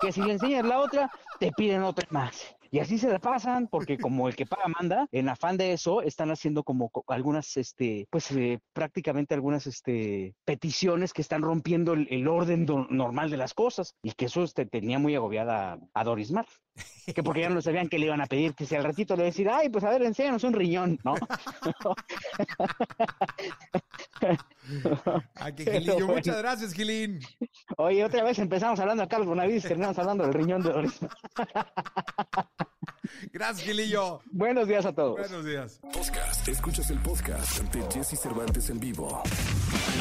Que 0.00 0.12
si 0.12 0.22
le 0.22 0.32
enseñas 0.32 0.64
la 0.64 0.80
otra, 0.80 1.10
te 1.40 1.50
piden 1.52 1.82
otra 1.82 2.06
más. 2.10 2.56
Y 2.74 2.80
así 2.80 2.98
se 2.98 3.08
la 3.08 3.20
pasan, 3.20 3.68
porque 3.68 3.96
como 3.98 4.26
el 4.26 4.34
que 4.34 4.46
paga 4.46 4.64
manda, 4.66 5.06
en 5.12 5.28
afán 5.28 5.56
de 5.56 5.72
eso, 5.72 6.02
están 6.02 6.32
haciendo 6.32 6.64
como 6.64 6.90
algunas, 7.06 7.56
este, 7.56 8.08
pues 8.10 8.32
eh, 8.32 8.58
prácticamente 8.72 9.32
algunas 9.32 9.68
este, 9.68 10.34
peticiones 10.44 11.12
que 11.12 11.22
están 11.22 11.42
rompiendo 11.42 11.92
el, 11.92 12.26
orden 12.26 12.66
normal 12.90 13.30
de 13.30 13.36
las 13.36 13.54
cosas. 13.54 13.94
Y 14.02 14.10
que 14.10 14.24
eso 14.24 14.42
este, 14.42 14.66
tenía 14.66 14.98
muy 14.98 15.14
agobiada 15.14 15.78
a 15.94 16.02
Doris 16.02 16.32
Mar. 16.32 16.46
Que 17.14 17.22
porque 17.22 17.42
ya 17.42 17.50
no 17.50 17.60
sabían 17.60 17.88
que 17.88 17.98
le 17.98 18.06
iban 18.06 18.22
a 18.22 18.26
pedir, 18.26 18.54
que 18.54 18.64
si 18.64 18.74
al 18.74 18.84
ratito 18.84 19.14
le 19.14 19.22
a 19.22 19.26
decir, 19.26 19.48
ay, 19.48 19.68
pues 19.68 19.84
a 19.84 19.90
ver, 19.90 20.02
enséñanos 20.02 20.42
un 20.44 20.54
riñón, 20.54 20.98
¿no? 21.04 21.14
Ay, 25.34 25.52
qué 25.54 25.64
Gilillo. 25.64 26.06
Muchas 26.06 26.38
gracias, 26.38 26.72
Gilín. 26.72 27.20
Oye, 27.76 28.04
otra 28.04 28.24
vez 28.24 28.38
empezamos 28.38 28.80
hablando 28.80 29.02
de 29.02 29.08
Carlos 29.08 29.28
Bonavides 29.28 29.64
y 29.64 29.68
terminamos 29.68 29.98
hablando 29.98 30.24
del 30.24 30.32
riñón 30.32 30.62
de 30.62 30.72
Doris. 30.72 30.98
Gracias, 33.32 33.66
Gilillo. 33.66 34.20
Buenos 34.32 34.66
días 34.66 34.86
a 34.86 34.92
todos. 34.92 35.18
Buenos 35.18 35.44
días. 35.44 35.80
Podcast. 35.92 36.48
Escuchas 36.48 36.90
el 36.90 36.98
podcast 36.98 37.62
de 37.72 37.82
Jesse 37.92 38.18
Cervantes 38.18 38.70
en 38.70 38.80
vivo. 38.80 39.22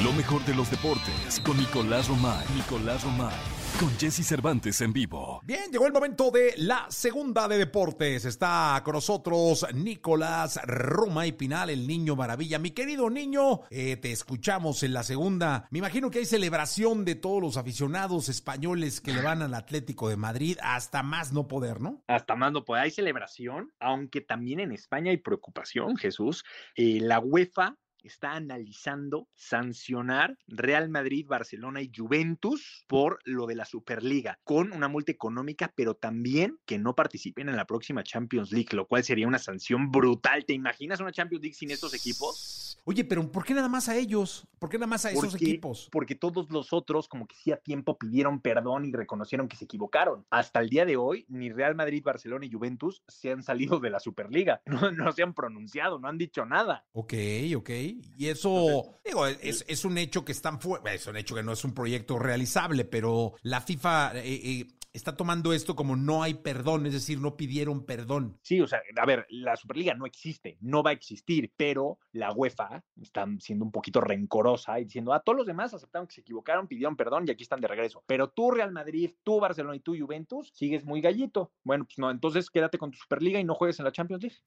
Lo 0.04 0.14
mejor 0.14 0.44
de 0.46 0.56
los 0.56 0.72
deportes 0.72 1.40
con 1.42 1.58
Nicolás 1.58 2.08
Romay. 2.08 2.46
Nicolás 2.56 3.04
Romay 3.04 3.63
con 3.80 3.90
Jesse 3.98 4.26
Cervantes 4.26 4.82
en 4.82 4.94
vivo. 4.94 5.42
Bien, 5.44 5.72
llegó 5.72 5.88
el 5.88 5.94
momento 5.94 6.32
de 6.32 6.54
la 6.58 6.86
segunda 6.90 7.48
de 7.48 7.58
deportes. 7.58 8.26
Está 8.26 8.82
con 8.84 8.94
nosotros 8.94 9.66
Nicolás 9.74 10.60
Roma 10.64 11.26
y 11.26 11.32
Pinal, 11.32 11.70
el 11.70 11.88
niño 11.88 12.16
maravilla. 12.16 12.60
Mi 12.60 12.72
querido 12.72 13.10
niño, 13.10 13.62
eh, 13.70 13.98
te 13.98 14.12
escuchamos 14.12 14.84
en 14.84 14.94
la 14.94 15.04
segunda. 15.04 15.68
Me 15.72 15.80
imagino 15.80 16.12
que 16.12 16.20
hay 16.20 16.26
celebración 16.26 17.06
de 17.06 17.16
todos 17.16 17.42
los 17.42 17.58
aficionados 17.58 18.30
españoles 18.30 19.02
que 19.02 19.14
le 19.14 19.22
van 19.22 19.42
al 19.42 19.54
Atlético 19.54 20.10
de 20.10 20.18
Madrid 20.18 20.58
hasta 20.62 21.04
más 21.04 21.32
no 21.32 21.48
poder, 21.48 21.82
¿no? 21.82 22.04
Hasta 22.08 22.36
más 22.36 22.52
no 22.52 22.66
poder. 22.66 22.84
Hay 22.84 22.92
celebración, 22.92 23.72
aunque 23.80 24.22
también 24.22 24.60
en 24.60 24.72
España 24.72 25.12
hay 25.12 25.18
preocupación, 25.18 25.96
Jesús. 25.98 26.44
Eh, 26.76 27.00
la 27.02 27.20
UEFA 27.20 27.78
está 28.04 28.34
analizando 28.34 29.28
sancionar 29.36 30.38
Real 30.48 30.90
Madrid, 30.90 31.26
Barcelona 31.28 31.82
y 31.82 31.92
Juventus 31.96 32.86
por 32.88 33.20
lo 33.26 33.48
de 33.48 33.56
la 33.56 33.66
Superliga, 33.66 34.40
con 34.44 34.74
una 34.74 34.88
multa 34.88 35.12
económica, 35.12 35.72
pero 35.76 35.96
también 35.96 36.60
que 36.66 36.78
no 36.78 36.96
participen 36.96 37.50
en 37.50 37.56
la 37.56 37.66
próxima 37.66 38.04
Champions 38.04 38.52
League, 38.52 38.70
lo 38.74 38.88
cual 38.88 39.04
sería 39.04 39.28
una 39.28 39.40
sanción 39.40 39.92
brutal. 39.92 40.46
¿Te 40.46 40.54
imaginas 40.54 41.00
una 41.00 41.12
Champions 41.12 41.42
League 41.42 41.56
sin 41.56 41.72
estos 41.72 41.94
equipos? 41.94 42.80
Oye, 42.86 43.06
pero 43.06 43.32
¿por 43.32 43.46
qué 43.46 43.54
nada 43.54 43.70
más 43.70 43.88
a 43.88 43.96
ellos? 43.96 44.46
¿Por 44.60 44.70
qué 44.70 44.78
nada 44.78 44.88
más 44.88 45.06
a 45.06 45.12
esos 45.12 45.36
equipos? 45.36 45.88
Porque 45.90 46.16
todos 46.16 46.52
los 46.52 46.74
otros, 46.74 47.08
como 47.08 47.28
que 47.28 47.36
sí 47.36 47.52
a 47.52 47.58
tiempo 47.58 47.98
pidieron 47.98 48.42
perdón 48.42 48.86
y 48.86 48.92
reconocieron 48.92 49.48
que 49.48 49.56
se 49.56 49.64
equivocaron. 49.64 50.26
Hasta 50.30 50.60
el 50.60 50.70
día 50.70 50.86
de 50.86 50.98
hoy, 50.98 51.26
ni 51.30 51.50
Real 51.50 51.76
Madrid, 51.76 52.04
Barcelona 52.04 52.46
y 52.46 52.52
Juventus 52.52 53.02
se 53.08 53.32
han 53.32 53.42
salido 53.42 53.80
de 53.80 53.90
la 53.90 54.00
Superliga. 54.00 54.62
No, 54.74 54.92
no 54.92 55.12
se 55.12 55.22
han 55.22 55.36
pronunciado, 55.36 56.00
no 56.00 56.08
han 56.08 56.18
dicho 56.18 56.48
nada. 56.48 56.84
Ok, 56.94 57.14
ok. 57.56 57.70
Y 58.18 58.28
eso, 58.28 59.00
digo, 59.04 59.28
es, 59.28 59.66
es, 59.68 59.86
un 59.86 59.98
hecho 59.98 60.24
que 60.24 60.32
están 60.32 60.60
fuera, 60.60 60.94
es 60.94 61.08
un 61.08 61.18
hecho 61.18 61.36
que 61.36 61.44
no 61.44 61.52
es 61.52 61.64
un 61.64 61.74
proyecto 61.74 62.20
realizable, 62.20 62.86
pero 62.86 63.34
la 63.42 63.62
FIFA 63.62 64.14
eh, 64.16 64.22
eh, 64.26 64.68
está 64.94 65.18
tomando 65.18 65.54
esto 65.54 65.76
como 65.76 65.96
no 65.96 66.22
hay 66.22 66.36
perdón, 66.36 66.86
es 66.86 66.94
decir, 66.94 67.20
no 67.20 67.36
pidieron 67.36 67.86
perdón. 67.86 68.38
Sí, 68.44 68.62
o 68.62 68.68
sea, 68.68 68.82
a 68.96 69.06
ver, 69.06 69.26
la 69.30 69.56
Superliga 69.56 69.96
no 69.96 70.06
existe, 70.06 70.58
no 70.62 70.84
va 70.84 70.92
a 70.92 70.94
existir, 70.94 71.52
pero 71.58 71.98
la 72.12 72.32
UEFA 72.32 72.84
está 73.02 73.26
siendo 73.40 73.66
un 73.66 73.72
poquito 73.72 74.00
rencorosa 74.00 74.80
y 74.80 74.86
diciendo, 74.86 75.14
a 75.14 75.22
todos 75.22 75.38
los 75.38 75.48
demás 75.48 75.74
aceptaron 75.74 76.08
que 76.08 76.14
se 76.14 76.22
equivocaron, 76.22 76.68
pidieron 76.68 76.96
perdón 76.96 77.26
y 77.28 77.32
aquí 77.32 77.44
están 77.44 77.60
de 77.60 77.68
regreso. 77.68 78.04
Pero 78.06 78.30
tú, 78.30 78.52
Real 78.52 78.72
Madrid, 78.72 79.12
tú, 79.24 79.40
Barcelona 79.40 79.76
y 79.76 79.80
tú, 79.80 79.96
Juventus, 79.98 80.52
sigues 80.54 80.86
muy 80.86 81.02
gallito. 81.02 81.52
Bueno, 81.64 81.86
pues 81.86 81.98
no, 81.98 82.12
entonces 82.12 82.50
quédate 82.50 82.78
con 82.78 82.92
tu 82.92 82.98
Superliga 82.98 83.40
y 83.40 83.44
no 83.44 83.56
juegues 83.56 83.80
en 83.80 83.86
la 83.86 83.92
Champions 83.92 84.22
League. 84.22 84.38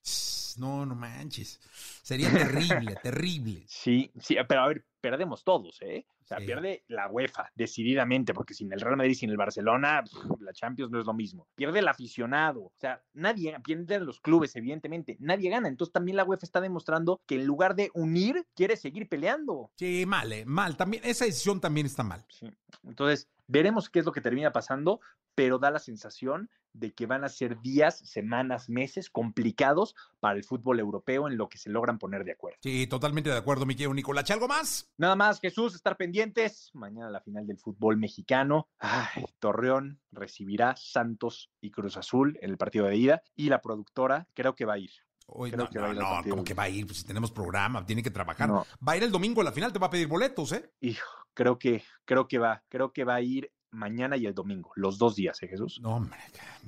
No, 0.59 0.86
no 0.86 0.94
manches. 0.94 1.61
Sería 2.02 2.30
terrible, 2.32 2.96
terrible. 3.02 3.64
Sí, 3.68 4.11
sí, 4.20 4.36
pero 4.48 4.62
a 4.62 4.68
ver, 4.68 4.84
perdemos 5.00 5.44
todos, 5.44 5.80
¿eh? 5.82 6.07
O 6.22 6.26
sea, 6.26 6.38
pierde 6.38 6.82
la 6.88 7.09
UEFA 7.09 7.52
decididamente, 7.54 8.34
porque 8.34 8.52
sin 8.52 8.72
el 8.72 8.80
Real 8.80 8.96
Madrid, 8.96 9.14
sin 9.14 9.30
el 9.30 9.36
Barcelona, 9.36 10.02
la 10.40 10.52
Champions 10.52 10.90
no 10.90 10.98
es 10.98 11.07
lo 11.07 11.14
mismo. 11.14 11.46
Pierde 11.54 11.78
el 11.78 11.86
aficionado, 11.86 12.62
o 12.62 12.72
sea, 12.74 13.00
nadie, 13.12 13.57
pierden 13.62 14.04
los 14.04 14.20
clubes, 14.20 14.57
evidentemente, 14.57 15.16
nadie 15.20 15.50
gana. 15.50 15.68
Entonces 15.68 15.92
también 15.92 16.16
la 16.16 16.24
UEFA 16.24 16.44
está 16.44 16.61
demostrando 16.61 17.20
que 17.26 17.36
en 17.36 17.46
lugar 17.46 17.76
de 17.76 17.92
unir, 17.94 18.44
quiere 18.57 18.76
seguir 18.76 19.09
peleando. 19.09 19.70
Sí, 19.76 20.04
mal, 20.04 20.32
eh, 20.32 20.44
mal. 20.44 20.76
También, 20.76 21.04
esa 21.04 21.26
decisión 21.26 21.61
también 21.61 21.86
está 21.86 22.02
mal. 22.02 22.24
Sí. 22.28 22.50
Entonces, 22.82 23.28
veremos 23.47 23.90
qué 23.90 24.01
es 24.01 24.05
lo 24.05 24.12
que 24.12 24.20
termina 24.20 24.53
pasando, 24.53 25.01
pero 25.34 25.59
da 25.59 25.70
la 25.70 25.78
sensación 25.78 26.51
de 26.72 26.92
que 26.92 27.07
van 27.07 27.24
a 27.24 27.28
ser 27.28 27.61
días, 27.61 27.99
semanas, 27.99 28.68
meses 28.68 29.09
complicados 29.11 29.94
para 30.20 30.36
el 30.36 30.44
fútbol 30.44 30.78
europeo 30.78 31.26
en 31.28 31.36
lo 31.36 31.49
que 31.49 31.59
se 31.59 31.70
logran 31.70 31.99
poner 31.99 32.24
de 32.24 32.32
acuerdo. 32.32 32.59
Sí, 32.62 32.86
totalmente 32.86 33.30
de 33.30 33.36
acuerdo, 33.36 33.66
mi 33.66 33.74
querido 33.74 33.94
Nicolás. 33.94 34.30
¿Algo 34.30 34.49
más? 34.49 34.92
Nada 34.99 35.16
más, 35.16 35.40
Jesús, 35.40 35.74
estar 35.74 35.97
pendientes. 35.97 36.70
Mañana 36.74 37.11
la 37.11 37.20
final 37.20 37.47
del 37.47 37.59
fútbol 37.59 37.97
mexicano. 37.97 38.68
Ay, 38.78 39.24
Torreón 39.38 40.01
recibirá 40.12 40.76
Santos 40.76 41.51
y 41.61 41.70
Cruz 41.70 41.97
Azul 41.97 42.38
en 42.42 42.51
el 42.51 42.59
partido 42.59 42.86
de 42.86 42.97
ida 42.97 43.22
y 43.34 43.49
la 43.49 43.62
productora 43.62 44.28
creo 44.34 44.55
que 44.55 44.66
va 44.66 44.74
a 44.74 44.78
ir. 44.78 44.90
No, 45.28 45.68
no, 45.72 45.92
no 45.92 46.22
¿cómo 46.28 46.44
que 46.44 46.54
va 46.54 46.64
a 46.64 46.68
ir? 46.68 46.86
Pues 46.86 46.98
si 46.98 47.04
tenemos 47.04 47.30
programa, 47.30 47.84
tiene 47.84 48.02
que 48.02 48.10
trabajar. 48.10 48.50
Va 48.50 48.92
a 48.92 48.96
ir 48.96 49.02
el 49.02 49.10
domingo 49.10 49.40
a 49.40 49.44
la 49.44 49.52
final, 49.52 49.72
te 49.72 49.78
va 49.78 49.88
a 49.88 49.90
pedir 49.90 50.06
boletos, 50.06 50.52
¿eh? 50.52 50.72
Hijo, 50.80 51.08
creo 51.34 51.58
que, 51.58 51.82
creo 52.04 52.28
que 52.28 52.38
va, 52.38 52.62
creo 52.68 52.92
que 52.92 53.04
va 53.04 53.16
a 53.16 53.20
ir 53.20 53.50
mañana 53.70 54.16
y 54.16 54.26
el 54.26 54.34
domingo, 54.34 54.72
los 54.74 54.98
dos 54.98 55.14
días, 55.14 55.40
¿eh, 55.42 55.48
Jesús? 55.48 55.78
No, 55.82 55.96
hombre, 55.96 56.18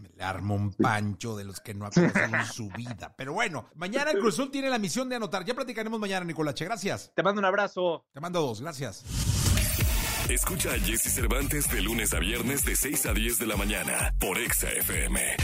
me 0.01 0.09
le 0.11 0.23
armo 0.23 0.55
un 0.55 0.73
pancho 0.73 1.37
de 1.37 1.45
los 1.45 1.61
que 1.61 1.75
no 1.75 1.87
ha 1.87 1.91
conocido 1.95 2.25
en 2.25 2.47
su 2.47 2.69
vida. 2.71 3.15
Pero 3.17 3.33
bueno, 3.33 3.69
mañana 3.75 4.11
el 4.11 4.19
Cruzul 4.19 4.51
tiene 4.51 4.69
la 4.69 4.79
misión 4.79 5.09
de 5.09 5.17
anotar. 5.17 5.45
Ya 5.45 5.55
platicaremos 5.55 5.99
mañana, 5.99 6.25
Nicolache. 6.25 6.65
Gracias. 6.65 7.13
Te 7.15 7.23
mando 7.23 7.41
un 7.41 7.47
abrazo. 7.47 8.07
Te 8.13 8.21
mando 8.21 8.41
dos, 8.41 8.61
gracias. 8.61 9.05
Escucha 10.29 10.73
a 10.73 10.79
Jesse 10.79 11.15
Cervantes 11.15 11.71
de 11.71 11.81
lunes 11.81 12.13
a 12.13 12.19
viernes 12.19 12.63
de 12.63 12.77
6 12.77 13.07
a 13.07 13.15
10 13.15 13.39
de 13.39 13.47
la 13.47 13.57
mañana 13.57 14.15
por 14.19 14.39
Exa 14.39 14.69
FM. 14.71 15.37